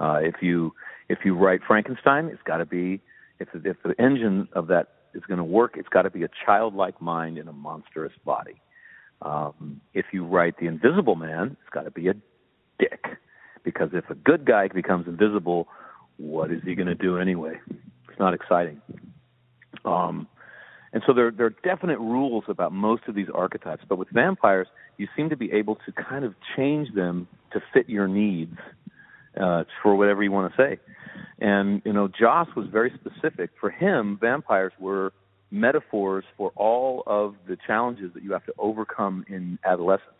Uh, 0.00 0.20
if 0.22 0.36
you 0.40 0.72
if 1.10 1.18
you 1.26 1.36
write 1.36 1.60
Frankenstein, 1.66 2.26
it's 2.26 2.42
got 2.46 2.58
to 2.58 2.66
be 2.66 3.02
if 3.40 3.48
if 3.52 3.76
the 3.84 3.94
engine 4.02 4.48
of 4.54 4.68
that 4.68 4.86
is 5.12 5.22
going 5.28 5.38
to 5.38 5.44
work, 5.44 5.72
it's 5.76 5.90
got 5.90 6.02
to 6.02 6.10
be 6.10 6.22
a 6.22 6.30
childlike 6.46 6.98
mind 7.02 7.36
in 7.36 7.46
a 7.46 7.52
monstrous 7.52 8.12
body. 8.24 8.56
Um, 9.20 9.82
if 9.92 10.06
you 10.12 10.24
write 10.24 10.54
the 10.58 10.66
Invisible 10.66 11.16
Man, 11.16 11.58
it's 11.60 11.70
got 11.74 11.82
to 11.82 11.90
be 11.90 12.08
a 12.08 12.14
dick, 12.78 13.04
because 13.66 13.90
if 13.92 14.08
a 14.08 14.14
good 14.14 14.46
guy 14.46 14.68
becomes 14.68 15.08
invisible, 15.08 15.66
what 16.16 16.50
is 16.52 16.62
he 16.64 16.74
going 16.76 16.86
to 16.86 16.94
do 16.94 17.18
anyway? 17.18 17.60
It's 18.08 18.18
not 18.18 18.32
exciting. 18.32 18.80
Um, 19.84 20.28
and 20.92 21.02
so 21.04 21.12
there, 21.12 21.32
there 21.32 21.46
are 21.46 21.54
definite 21.64 21.98
rules 21.98 22.44
about 22.48 22.72
most 22.72 23.02
of 23.08 23.16
these 23.16 23.26
archetypes, 23.34 23.82
but 23.86 23.98
with 23.98 24.08
vampires, 24.10 24.68
you 24.96 25.08
seem 25.14 25.28
to 25.30 25.36
be 25.36 25.52
able 25.52 25.74
to 25.84 25.92
kind 25.92 26.24
of 26.24 26.34
change 26.56 26.94
them 26.94 27.26
to 27.52 27.60
fit 27.74 27.88
your 27.88 28.06
needs 28.06 28.56
uh, 29.38 29.64
for 29.82 29.96
whatever 29.96 30.22
you 30.22 30.30
want 30.30 30.54
to 30.54 30.56
say. 30.56 30.78
And 31.40 31.82
you 31.84 31.92
know, 31.92 32.08
Joss 32.08 32.48
was 32.56 32.68
very 32.72 32.92
specific. 32.94 33.50
For 33.60 33.68
him, 33.68 34.16
vampires 34.18 34.72
were 34.78 35.12
metaphors 35.50 36.24
for 36.36 36.52
all 36.54 37.02
of 37.06 37.34
the 37.48 37.58
challenges 37.66 38.12
that 38.14 38.22
you 38.22 38.32
have 38.32 38.46
to 38.46 38.54
overcome 38.58 39.24
in 39.28 39.58
adolescence. 39.64 40.15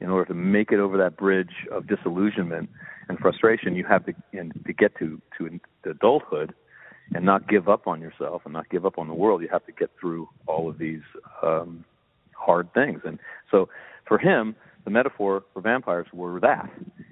In 0.00 0.08
order 0.08 0.26
to 0.26 0.34
make 0.34 0.72
it 0.72 0.78
over 0.78 0.96
that 0.96 1.16
bridge 1.16 1.66
of 1.70 1.86
disillusionment 1.86 2.70
and 3.08 3.18
frustration, 3.18 3.76
you 3.76 3.84
have 3.84 4.06
to 4.06 4.14
and 4.32 4.52
to 4.66 4.72
get 4.72 4.96
to 4.98 5.20
to 5.38 5.60
adulthood 5.84 6.54
and 7.14 7.24
not 7.24 7.48
give 7.48 7.68
up 7.68 7.86
on 7.86 8.00
yourself 8.00 8.42
and 8.44 8.52
not 8.52 8.68
give 8.70 8.86
up 8.86 8.98
on 8.98 9.08
the 9.08 9.14
world. 9.14 9.42
You 9.42 9.48
have 9.52 9.66
to 9.66 9.72
get 9.72 9.90
through 10.00 10.28
all 10.46 10.68
of 10.68 10.78
these 10.78 11.02
um, 11.42 11.84
hard 12.34 12.72
things. 12.72 13.00
And 13.04 13.18
so, 13.50 13.68
for 14.06 14.18
him, 14.18 14.54
the 14.84 14.90
metaphor 14.90 15.44
for 15.52 15.60
vampires 15.60 16.06
were 16.12 16.40
that. 16.40 16.70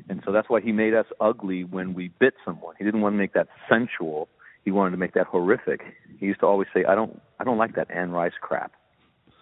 And 0.09 0.23
so 0.25 0.33
that's 0.33 0.49
why 0.49 0.61
he 0.61 0.73
made 0.73 0.95
us 0.95 1.07
ugly 1.21 1.65
when 1.65 1.95
we 1.95 2.09
bit 2.19 2.35
someone. 2.45 2.75
He 2.79 2.85
didn't 2.85 3.03
want 3.03 3.13
to 3.15 3.19
make 3.19 3.35
that 3.35 3.49
sensual. 3.69 4.29
He 4.65 4.71
wanted 4.71 4.93
to 4.93 4.97
make 4.97 5.15
that 5.15 5.27
horrific. 5.27 5.83
He 6.19 6.27
used 6.27 6.41
to 6.41 6.47
always 6.47 6.69
say, 6.75 6.85
"I 6.85 6.95
don't, 6.95 7.21
I 7.39 7.45
don't 7.45 7.59
like 7.59 7.75
that 7.77 7.91
Anne 7.91 8.11
Rice 8.11 8.33
crap." 8.41 8.73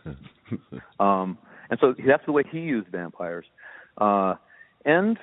um, 1.00 1.38
and 1.70 1.78
so 1.80 1.94
that's 2.06 2.24
the 2.26 2.32
way 2.32 2.44
he 2.50 2.60
used 2.60 2.88
vampires. 2.88 3.46
Uh, 3.98 4.34
and 4.84 5.18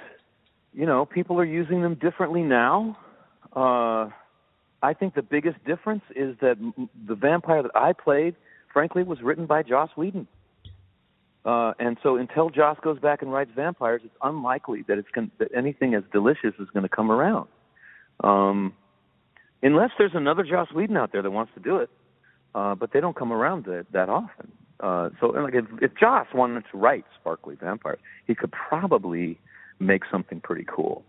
you 0.74 0.86
know, 0.86 1.06
people 1.06 1.40
are 1.40 1.46
using 1.46 1.82
them 1.82 1.96
differently 1.96 2.42
now. 2.42 2.98
Uh, 3.56 4.10
I 4.82 4.94
think 4.94 5.14
the 5.14 5.22
biggest 5.22 5.64
difference 5.66 6.04
is 6.16 6.36
that 6.42 6.58
the 7.08 7.16
vampire 7.16 7.62
that 7.64 7.72
I 7.76 7.94
played, 7.94 8.36
frankly, 8.72 9.04
was 9.04 9.22
written 9.22 9.46
by 9.46 9.64
Joss 9.64 9.92
Whedon. 9.96 10.28
Uh, 11.46 11.74
and 11.78 11.98
so 12.02 12.16
until 12.16 12.50
Joss 12.50 12.78
goes 12.82 13.00
back 13.00 13.22
and 13.22 13.32
writes 13.32 13.52
vampires, 13.56 14.02
it's 14.04 14.16
unlikely 14.22 14.84
that 14.88 14.98
it's 14.98 15.10
going 15.14 15.30
that 15.40 15.50
anything 15.56 15.94
as 15.94 16.04
delicious 16.12 16.54
is 16.60 16.70
going 16.74 16.84
to 16.84 16.90
come 16.90 17.12
around. 17.12 17.48
Um, 18.24 18.74
unless 19.62 19.92
there's 19.98 20.16
another 20.16 20.44
Joss 20.44 20.72
Whedon 20.74 20.98
out 20.98 21.12
there 21.12 21.22
that 21.22 21.32
wants 21.32 21.52
to 21.56 21.60
do 21.60 21.78
it, 21.78 21.90
uh, 22.56 22.76
but 22.76 22.94
they 22.94 23.02
don't 23.02 23.16
come 23.16 23.34
around 23.34 23.66
that, 23.66 23.86
that 23.92 24.10
often. 24.10 24.52
Uh, 24.84 25.10
so 25.22 25.28
like 25.28 25.54
if, 25.56 25.64
if 25.82 25.92
Joss 25.98 26.28
wanted 26.34 26.66
to 26.72 26.78
write 26.78 27.06
sparkly 27.20 27.56
vampires, 27.56 28.00
he 28.28 28.36
could 28.36 28.52
probably 28.52 29.40
make 29.80 30.02
something 30.12 30.42
pretty 30.42 30.66
cool. 30.68 31.04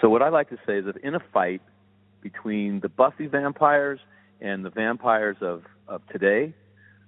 So 0.00 0.08
what 0.08 0.22
I 0.22 0.30
like 0.30 0.48
to 0.48 0.56
say 0.66 0.78
is 0.78 0.86
that 0.86 0.96
in 1.04 1.14
a 1.14 1.20
fight 1.32 1.60
between 2.22 2.80
the 2.80 2.88
Buffy 2.88 3.26
vampires 3.26 4.00
and 4.40 4.64
the 4.64 4.70
vampires 4.70 5.36
of 5.42 5.64
of 5.86 6.00
today, 6.10 6.54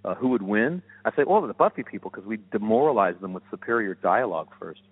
uh, 0.05 0.15
who 0.15 0.29
would 0.29 0.43
win? 0.43 0.83
I 1.07 1.11
say, 1.17 1.25
well, 1.27 1.41
the 1.47 1.55
Buffy 1.55 1.83
people 1.83 2.11
because 2.11 2.27
we 2.27 2.39
demoralize 2.53 3.15
them 3.23 3.33
with 3.33 3.43
superior 3.51 3.95
dialogue 3.95 4.49
first. 4.61 4.83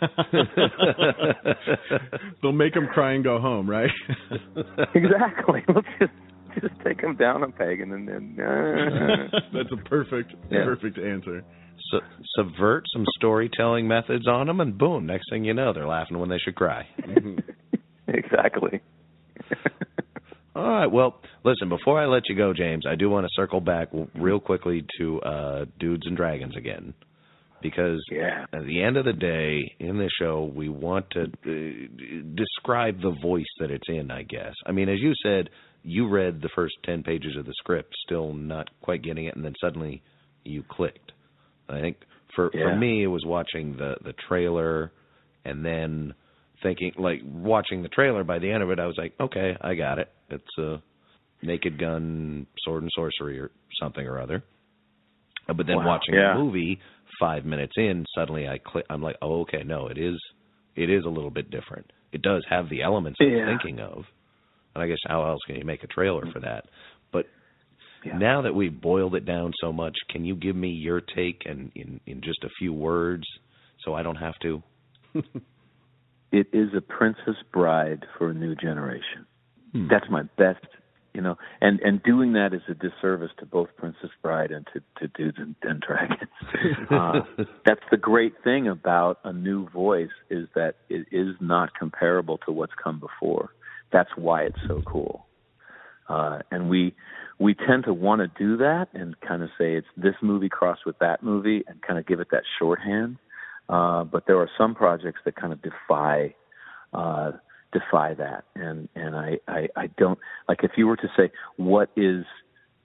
They'll 2.42 2.52
make 2.52 2.74
him 2.74 2.88
cry 2.88 3.12
and 3.12 3.22
go 3.22 3.38
home, 3.38 3.70
right? 3.70 3.90
exactly. 4.94 5.62
Let's 5.74 5.86
just 6.00 6.12
just 6.60 6.74
take 6.84 7.00
them 7.00 7.16
down 7.16 7.42
a 7.42 7.48
peg 7.50 7.80
and 7.80 7.92
then. 7.92 8.06
then 8.06 8.44
uh. 8.46 9.38
That's 9.52 9.72
a 9.72 9.88
perfect, 9.88 10.32
Yeah. 10.50 10.64
perfect 10.64 10.98
answer. 10.98 11.42
Su- 11.90 12.00
subvert 12.36 12.84
some 12.92 13.04
storytelling 13.16 13.86
methods 13.88 14.26
on 14.28 14.46
them, 14.46 14.60
and 14.60 14.78
boom! 14.78 15.06
Next 15.06 15.28
thing 15.30 15.44
you 15.44 15.54
know, 15.54 15.72
they're 15.72 15.86
laughing 15.86 16.18
when 16.18 16.28
they 16.28 16.38
should 16.38 16.54
cry. 16.54 16.86
exactly. 18.08 18.80
All 20.56 20.62
right. 20.62 20.86
Well, 20.86 21.20
listen. 21.44 21.68
Before 21.68 22.00
I 22.00 22.06
let 22.06 22.28
you 22.28 22.36
go, 22.36 22.52
James, 22.54 22.84
I 22.88 22.94
do 22.94 23.10
want 23.10 23.24
to 23.26 23.30
circle 23.34 23.60
back 23.60 23.88
real 24.14 24.38
quickly 24.38 24.84
to 24.98 25.20
uh, 25.22 25.64
Dudes 25.80 26.06
and 26.06 26.16
Dragons 26.16 26.56
again, 26.56 26.94
because 27.60 28.00
Yeah. 28.10 28.46
at 28.52 28.64
the 28.64 28.80
end 28.82 28.96
of 28.96 29.04
the 29.04 29.12
day, 29.12 29.74
in 29.80 29.98
this 29.98 30.12
show, 30.18 30.50
we 30.54 30.68
want 30.68 31.06
to 31.10 31.22
uh, 31.24 32.28
describe 32.36 33.00
the 33.02 33.14
voice 33.20 33.44
that 33.58 33.72
it's 33.72 33.88
in. 33.88 34.12
I 34.12 34.22
guess. 34.22 34.54
I 34.64 34.70
mean, 34.70 34.88
as 34.88 35.00
you 35.00 35.12
said, 35.24 35.50
you 35.84 36.08
read 36.08 36.40
the 36.40 36.48
first 36.54 36.74
ten 36.84 37.02
pages 37.02 37.36
of 37.36 37.44
the 37.46 37.54
script, 37.58 37.94
still 38.04 38.32
not 38.32 38.68
quite 38.80 39.02
getting 39.02 39.26
it, 39.26 39.36
and 39.36 39.44
then 39.44 39.54
suddenly 39.60 40.02
you 40.44 40.64
clicked. 40.68 41.12
I 41.68 41.80
think 41.80 41.98
for 42.34 42.50
for 42.50 42.74
me, 42.76 43.04
it 43.04 43.08
was 43.08 43.24
watching 43.24 43.76
the 43.76 43.96
the 44.02 44.14
trailer, 44.28 44.90
and 45.44 45.64
then 45.64 46.14
thinking 46.62 46.92
like 46.96 47.20
watching 47.24 47.82
the 47.82 47.88
trailer. 47.88 48.24
By 48.24 48.38
the 48.38 48.50
end 48.50 48.62
of 48.62 48.70
it, 48.70 48.78
I 48.78 48.86
was 48.86 48.96
like, 48.98 49.12
okay, 49.20 49.56
I 49.60 49.74
got 49.74 49.98
it. 49.98 50.10
It's 50.30 50.58
a 50.58 50.82
Naked 51.42 51.78
Gun, 51.78 52.46
Sword 52.64 52.82
and 52.82 52.92
Sorcery, 52.94 53.38
or 53.38 53.50
something 53.80 54.06
or 54.06 54.18
other. 54.18 54.42
But 55.46 55.66
then 55.66 55.76
Wow. 55.76 55.86
watching 55.86 56.14
Yeah. 56.14 56.32
the 56.32 56.38
movie, 56.42 56.80
five 57.20 57.44
minutes 57.44 57.74
in, 57.76 58.06
suddenly 58.14 58.48
I 58.48 58.58
click. 58.58 58.86
I'm 58.88 59.02
like, 59.02 59.16
oh, 59.20 59.40
okay, 59.42 59.62
no, 59.62 59.88
it 59.88 59.98
is, 59.98 60.18
it 60.74 60.88
is 60.88 61.04
a 61.04 61.08
little 61.10 61.30
bit 61.30 61.50
different. 61.50 61.92
It 62.12 62.22
does 62.22 62.44
have 62.48 62.70
the 62.70 62.82
elements 62.82 63.18
I'm 63.20 63.28
thinking 63.58 63.80
of, 63.80 64.06
and 64.74 64.82
I 64.82 64.86
guess 64.86 64.98
how 65.06 65.24
else 65.24 65.40
can 65.46 65.56
you 65.56 65.64
make 65.64 65.82
a 65.84 65.86
trailer 65.88 66.24
for 66.32 66.40
that? 66.40 66.66
But 67.12 67.26
Yeah. 68.04 68.18
now 68.18 68.42
that 68.42 68.54
we've 68.54 68.78
boiled 68.78 69.14
it 69.14 69.24
down 69.24 69.52
so 69.60 69.72
much, 69.72 69.96
can 70.10 70.24
you 70.24 70.34
give 70.36 70.56
me 70.56 70.68
your 70.68 71.00
take 71.00 71.42
and 71.46 71.70
in 71.74 72.00
in 72.06 72.20
just 72.20 72.44
a 72.44 72.50
few 72.58 72.72
words, 72.72 73.24
so 73.84 73.94
I 73.94 74.02
don't 74.02 74.16
have 74.16 74.38
to? 74.40 74.62
it 76.32 76.48
is 76.52 76.74
a 76.74 76.80
Princess 76.80 77.36
Bride 77.52 78.04
for 78.18 78.30
a 78.30 78.34
new 78.34 78.54
generation. 78.54 79.26
Hmm. 79.72 79.88
That's 79.88 80.08
my 80.10 80.22
best, 80.36 80.66
you 81.14 81.22
know, 81.22 81.36
and 81.60 81.80
and 81.80 82.02
doing 82.02 82.32
that 82.34 82.52
is 82.52 82.62
a 82.68 82.74
disservice 82.74 83.30
to 83.38 83.46
both 83.46 83.68
Princess 83.76 84.10
Bride 84.22 84.50
and 84.50 84.66
to, 84.72 84.80
to 84.98 85.08
Dudes 85.16 85.38
and, 85.38 85.54
and 85.62 85.80
Dragons. 85.80 86.30
uh, 86.90 87.20
that's 87.64 87.84
the 87.90 87.96
great 87.96 88.34
thing 88.42 88.68
about 88.68 89.18
a 89.24 89.32
new 89.32 89.68
voice 89.70 90.14
is 90.28 90.48
that 90.54 90.74
it 90.88 91.06
is 91.10 91.34
not 91.40 91.74
comparable 91.78 92.38
to 92.38 92.52
what's 92.52 92.74
come 92.82 93.00
before. 93.00 93.50
That's 93.94 94.10
why 94.16 94.42
it's 94.42 94.58
so 94.66 94.82
cool. 94.84 95.24
Uh, 96.08 96.40
and 96.50 96.68
we 96.68 96.94
we 97.38 97.54
tend 97.54 97.84
to 97.84 97.94
want 97.94 98.20
to 98.20 98.28
do 98.44 98.56
that 98.56 98.88
and 98.92 99.18
kind 99.20 99.42
of 99.44 99.50
say 99.56 99.74
it's 99.74 99.86
this 99.96 100.16
movie 100.20 100.48
crossed 100.48 100.84
with 100.84 100.98
that 100.98 101.22
movie 101.22 101.62
and 101.68 101.80
kind 101.80 101.98
of 101.98 102.04
give 102.04 102.18
it 102.18 102.26
that 102.32 102.42
shorthand. 102.58 103.18
Uh, 103.68 104.02
but 104.02 104.26
there 104.26 104.38
are 104.38 104.50
some 104.58 104.74
projects 104.74 105.20
that 105.24 105.36
kind 105.36 105.52
of 105.52 105.60
defy 105.62 106.34
uh, 106.92 107.30
defy 107.72 108.14
that, 108.14 108.44
and 108.56 108.88
and 108.96 109.14
I, 109.14 109.38
I 109.46 109.68
I 109.76 109.86
don't 109.96 110.18
like 110.48 110.64
if 110.64 110.72
you 110.76 110.88
were 110.88 110.96
to 110.96 111.08
say 111.16 111.30
what 111.56 111.88
is 111.96 112.24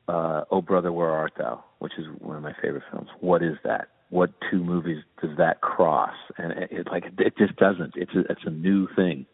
uh, 0.08 0.43
Oh 0.52 0.62
Brother 0.62 0.91
Where 0.91 1.10
Art 1.10 1.34
Thou, 1.39 1.63
which 1.80 1.93
is 1.98 2.06
one 2.19 2.38
of 2.38 2.43
my 2.43 2.54
favorite 2.62 2.84
films. 2.91 3.10
What 3.19 3.41
is 3.41 3.58
that? 3.63 3.89
What 4.12 4.30
two 4.52 4.63
movies 4.63 5.04
does 5.22 5.36
that 5.38 5.62
cross? 5.62 6.15
And 6.38 6.52
it, 6.52 6.69
it 6.72 6.88
like 6.91 7.06
it 7.17 7.34
just 7.38 7.56
doesn't. 7.56 7.93
It's 7.95 8.13
a, 8.13 8.19
it's 8.32 8.45
a 8.45 8.52
new 8.52 8.88
thing. 8.95 9.26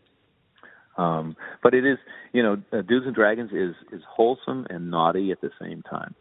Um, 0.97 1.36
but 1.62 1.73
it 1.73 1.86
is, 1.86 1.97
you 2.31 2.41
know, 2.41 2.58
uh, 2.71 2.81
Dudes 2.81 3.05
and 3.05 3.15
Dragons 3.15 3.51
is 3.51 3.75
is 3.91 4.01
wholesome 4.10 4.65
and 4.69 4.89
naughty 4.89 5.31
at 5.31 5.41
the 5.41 5.51
same 5.60 5.81
time. 5.84 6.15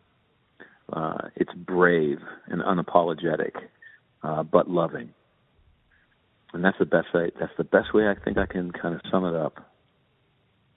Uh, 0.92 1.28
it's 1.36 1.52
brave 1.54 2.18
and 2.48 2.60
unapologetic, 2.60 3.52
uh, 4.22 4.42
but 4.42 4.68
loving, 4.68 5.10
and 6.52 6.64
that's 6.64 6.78
the 6.78 6.84
best 6.84 7.06
way. 7.14 7.30
That's 7.38 7.52
the 7.56 7.64
best 7.64 7.94
way 7.94 8.08
I 8.08 8.14
think 8.22 8.36
I 8.36 8.46
can 8.46 8.72
kind 8.72 8.94
of 8.94 9.00
sum 9.10 9.24
it 9.24 9.34
up. 9.34 9.54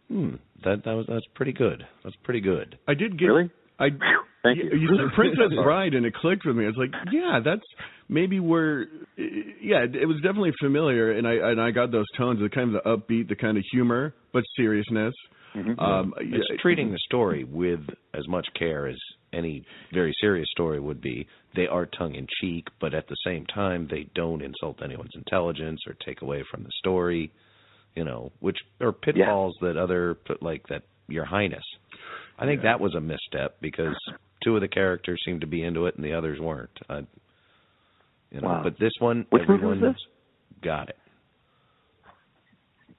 Hmm. 0.10 0.36
That 0.63 0.83
that 0.86 0.93
was 0.93 1.05
that's 1.10 1.27
pretty 1.36 1.53
good. 1.53 1.86
That's 2.03 2.15
pretty 2.23 2.41
good. 2.41 2.77
I 2.88 2.93
did 2.93 3.19
get. 3.19 3.25
Really? 3.25 3.51
I 3.79 3.89
Thank 4.43 4.57
you, 4.57 4.79
you. 4.79 4.88
said 4.95 5.13
Princess 5.15 5.53
Bride, 5.62 5.93
and 5.93 6.05
it 6.05 6.13
clicked 6.13 6.45
with 6.45 6.55
me. 6.55 6.63
I 6.65 6.67
was 6.67 6.77
like, 6.77 6.93
yeah, 7.12 7.39
that's 7.43 7.65
maybe 8.10 8.39
where. 8.39 8.88
Yeah, 9.17 9.86
it 9.91 10.08
was 10.08 10.17
definitely 10.22 10.54
familiar, 10.62 11.12
and 11.12 11.28
I 11.28 11.34
and 11.34 11.62
I 11.62 11.72
got 11.72 11.91
those 11.91 12.06
tones, 12.17 12.39
the 12.39 12.50
kind 12.50 12.76
of 12.76 12.84
the 12.84 12.89
upbeat, 12.89 13.28
the 13.30 13.36
kind 13.36 13.58
of 13.58 13.63
humor, 13.72 14.13
but 14.34 14.43
seriousness. 14.56 15.13
Mhm. 15.56 15.82
Um, 15.82 16.13
It's 16.17 16.46
yeah, 16.50 16.58
treating 16.58 16.91
the 16.91 17.00
story 17.00 17.43
with 17.43 17.82
as 18.13 18.28
much 18.28 18.48
care 18.54 18.88
as 18.88 18.98
any 19.34 19.63
very 19.91 20.13
serious 20.22 20.48
story 20.52 20.80
would 20.80 21.02
be. 21.02 21.28
They 21.56 21.67
are 21.67 21.86
tongue 21.86 22.15
in 22.15 22.28
cheek, 22.41 22.67
but 22.80 22.93
at 22.93 23.08
the 23.08 23.15
same 23.26 23.46
time, 23.48 23.88
they 23.88 24.04
don't 24.13 24.41
insult 24.41 24.82
anyone's 24.84 25.15
intelligence 25.15 25.82
or 25.88 25.93
take 25.93 26.22
away 26.22 26.43
from 26.52 26.63
the 26.63 26.72
story. 26.78 27.32
You 27.96 28.04
know, 28.04 28.32
which 28.39 28.60
are 28.80 28.91
pitfalls 28.91 29.56
that 29.62 29.76
other 29.78 30.13
put 30.13 30.41
like 30.43 30.67
that. 30.67 30.84
Your 31.10 31.24
Highness, 31.24 31.63
I 32.38 32.46
think 32.46 32.60
Yeah. 32.60 32.72
that 32.72 32.82
was 32.82 32.93
a 32.93 33.00
misstep 33.00 33.62
because 33.62 33.96
two 34.43 34.56
of 34.56 34.62
the 34.62 34.67
characters 34.67 35.17
seemed 35.24 35.39
to 35.39 35.48
be 35.48 35.63
into 35.63 35.86
it 35.86 35.96
and 35.96 36.04
the 36.04 36.12
others 36.12 36.38
weren't. 36.38 36.78
I, 36.89 37.06
you 38.32 38.42
know, 38.42 38.48
Wow. 38.48 38.63
but 38.63 38.78
this 38.80 38.94
one, 39.00 39.26
Which 39.30 39.48
movie 39.48 39.66
was 39.66 39.80
this? 39.80 39.96
got 40.62 40.90
it. 40.90 40.98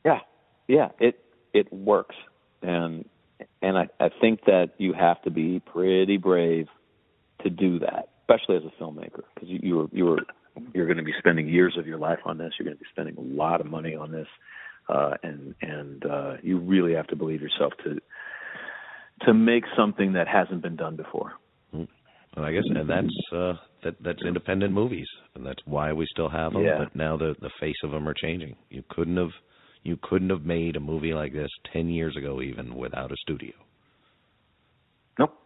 Yeah, 0.04 0.20
yeah, 0.68 0.88
it 0.98 1.20
it 1.52 1.72
works, 1.72 2.16
and 2.62 3.04
and 3.62 3.76
I 3.76 3.88
I 4.00 4.10
think 4.20 4.44
that 4.46 4.70
you 4.78 4.92
have 4.92 5.20
to 5.22 5.30
be 5.30 5.60
pretty 5.60 6.16
brave 6.16 6.68
to 7.42 7.50
do 7.50 7.78
that, 7.80 8.08
especially 8.22 8.56
as 8.56 8.62
a 8.64 8.82
filmmaker, 8.82 9.22
because 9.34 9.48
you 9.48 9.58
you 9.62 9.76
were 9.76 9.86
you 9.92 10.04
were 10.06 10.18
you're 10.74 10.86
going 10.86 10.98
to 10.98 11.04
be 11.04 11.14
spending 11.18 11.48
years 11.48 11.76
of 11.78 11.86
your 11.86 11.98
life 11.98 12.18
on 12.24 12.38
this. 12.38 12.52
You're 12.58 12.64
going 12.64 12.76
to 12.76 12.82
be 12.82 12.88
spending 12.90 13.16
a 13.16 13.20
lot 13.20 13.60
of 13.60 13.66
money 13.66 13.94
on 13.94 14.10
this, 14.12 14.28
uh, 14.88 15.14
and 15.22 15.54
and 15.60 16.04
uh, 16.06 16.36
you 16.42 16.58
really 16.58 16.94
have 16.94 17.06
to 17.08 17.16
believe 17.16 17.42
yourself 17.42 17.72
to 17.84 18.00
to 19.26 19.34
make 19.34 19.64
something 19.76 20.12
that 20.12 20.28
hasn't 20.28 20.62
been 20.62 20.76
done 20.76 20.96
before. 20.96 21.32
And 21.72 22.44
I 22.44 22.52
guess, 22.52 22.64
and 22.66 22.88
that's 22.88 23.32
uh, 23.32 23.54
that 23.84 23.94
that's 24.02 24.22
independent 24.26 24.72
movies, 24.72 25.06
and 25.34 25.44
that's 25.44 25.62
why 25.64 25.92
we 25.92 26.06
still 26.10 26.28
have 26.28 26.52
them. 26.52 26.64
Yeah. 26.64 26.78
But 26.78 26.96
now 26.96 27.16
the 27.16 27.34
the 27.40 27.50
face 27.60 27.76
of 27.84 27.90
them 27.90 28.08
are 28.08 28.14
changing. 28.14 28.56
You 28.70 28.82
couldn't 28.90 29.16
have 29.16 29.32
you 29.82 29.98
couldn't 30.02 30.30
have 30.30 30.42
made 30.42 30.76
a 30.76 30.80
movie 30.80 31.14
like 31.14 31.32
this 31.32 31.50
ten 31.72 31.88
years 31.88 32.16
ago, 32.16 32.42
even 32.42 32.74
without 32.74 33.12
a 33.12 33.16
studio. 33.16 33.52
Nope, 35.18 35.38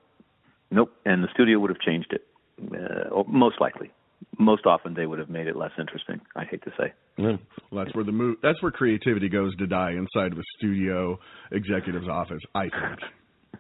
nope. 0.71 0.93
And 1.05 1.23
the 1.23 1.29
studio 1.33 1.59
would 1.59 1.71
have 1.71 1.81
changed 1.81 2.13
it, 2.13 2.27
uh, 2.75 3.23
most 3.29 3.61
likely. 3.61 3.91
Most 4.39 4.67
often, 4.67 4.95
they 4.95 5.05
would 5.05 5.19
have 5.19 5.29
made 5.29 5.49
it 5.49 5.57
less 5.57 5.73
interesting. 5.79 6.21
I 6.37 6.45
hate 6.45 6.63
to 6.63 6.71
say. 6.79 6.93
Well, 7.19 7.39
that's 7.73 7.95
where 7.95 8.05
the 8.05 8.13
move. 8.13 8.37
That's 8.43 8.63
where 8.63 8.71
creativity 8.71 9.29
goes 9.29 9.55
to 9.57 9.67
die 9.67 9.93
inside 9.93 10.33
of 10.33 10.39
a 10.39 10.43
studio 10.59 11.19
executive's 11.51 12.09
office. 12.09 12.41
I 12.55 12.69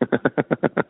think. 0.01 0.11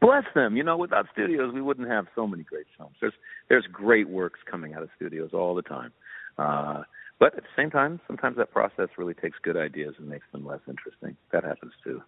Bless 0.00 0.24
them. 0.34 0.56
You 0.56 0.62
know, 0.62 0.76
without 0.76 1.06
studios, 1.12 1.52
we 1.52 1.62
wouldn't 1.62 1.88
have 1.88 2.06
so 2.14 2.26
many 2.26 2.42
great 2.42 2.66
films. 2.76 2.94
There's 3.00 3.14
there's 3.48 3.66
great 3.72 4.08
works 4.08 4.40
coming 4.50 4.74
out 4.74 4.82
of 4.82 4.90
studios 4.96 5.30
all 5.32 5.54
the 5.54 5.62
time. 5.62 5.92
Uh, 6.38 6.82
but 7.18 7.36
at 7.36 7.42
the 7.42 7.48
same 7.56 7.70
time, 7.70 8.00
sometimes 8.06 8.36
that 8.36 8.52
process 8.52 8.88
really 8.96 9.14
takes 9.14 9.38
good 9.42 9.56
ideas 9.56 9.94
and 9.98 10.08
makes 10.08 10.26
them 10.32 10.46
less 10.46 10.60
interesting. 10.68 11.16
That 11.32 11.44
happens 11.44 11.72
too. 11.82 12.00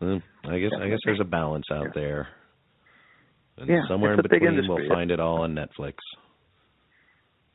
Mm. 0.00 0.22
I 0.44 0.58
guess 0.58 0.70
I 0.80 0.88
guess 0.88 0.98
there's 1.04 1.20
a 1.20 1.24
balance 1.24 1.66
out 1.72 1.88
there. 1.94 2.28
And 3.56 3.68
Yeah, 3.68 3.80
somewhere 3.88 4.14
in 4.14 4.22
between, 4.22 4.44
industry. 4.44 4.86
we'll 4.86 4.88
find 4.88 5.10
it 5.10 5.18
all 5.18 5.42
on 5.42 5.54
Netflix. 5.54 5.94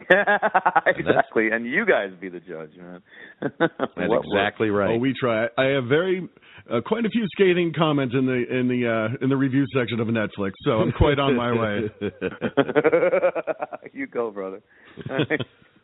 exactly. 0.88 1.50
And 1.52 1.66
you 1.66 1.86
guys 1.86 2.10
be 2.20 2.30
the 2.30 2.40
judge, 2.40 2.72
man. 2.78 3.02
That's 3.42 3.80
What 3.96 4.24
exactly 4.26 4.70
right. 4.70 4.96
Oh, 4.96 4.98
we 4.98 5.14
try. 5.20 5.48
I 5.58 5.66
have 5.76 5.86
very 5.86 6.28
uh, 6.72 6.82
quite 6.86 7.06
a 7.06 7.10
few 7.10 7.26
scathing 7.34 7.74
comments 7.78 8.16
in 8.18 8.26
the 8.26 8.44
in 8.50 8.68
the 8.68 8.88
uh, 8.88 9.24
in 9.24 9.30
the 9.30 9.38
review 9.38 9.66
section 9.76 10.00
of 10.00 10.08
Netflix, 10.08 10.52
so 10.64 10.72
I'm 10.72 10.92
quite 10.92 11.20
on 11.20 11.36
my 11.36 11.52
way. 11.52 11.90
you 13.94 14.08
go, 14.08 14.32
brother. 14.32 14.62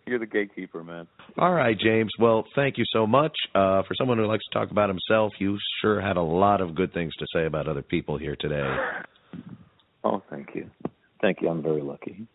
You're 0.05 0.20
the 0.20 0.26
gatekeeper, 0.26 0.84
man. 0.84 1.07
All 1.38 1.53
right, 1.53 1.78
James. 1.78 2.11
Well, 2.20 2.45
thank 2.55 2.78
you 2.78 2.86
so 2.91 3.05
much. 3.05 3.34
Uh, 3.53 3.84
for 3.84 3.93
someone 3.97 4.17
who 4.17 4.26
likes 4.26 4.43
to 4.51 4.57
talk 4.57 4.72
about 4.72 4.89
himself, 4.89 5.34
you 5.38 5.57
sure 5.82 6.01
had 6.01 6.17
a 6.17 6.22
lot 6.22 6.61
of 6.61 6.74
good 6.74 6.93
things 6.93 7.13
to 7.17 7.26
say 7.34 7.45
about 7.45 7.67
other 7.67 7.84
people 7.84 8.17
here 8.17 8.36
today. 8.39 8.76
Oh, 10.03 10.24
thank 10.30 10.49
you. 10.55 10.70
Thank 11.22 11.41
you. 11.41 11.49
I'm 11.49 11.61
very 11.61 11.82
lucky. 11.82 12.26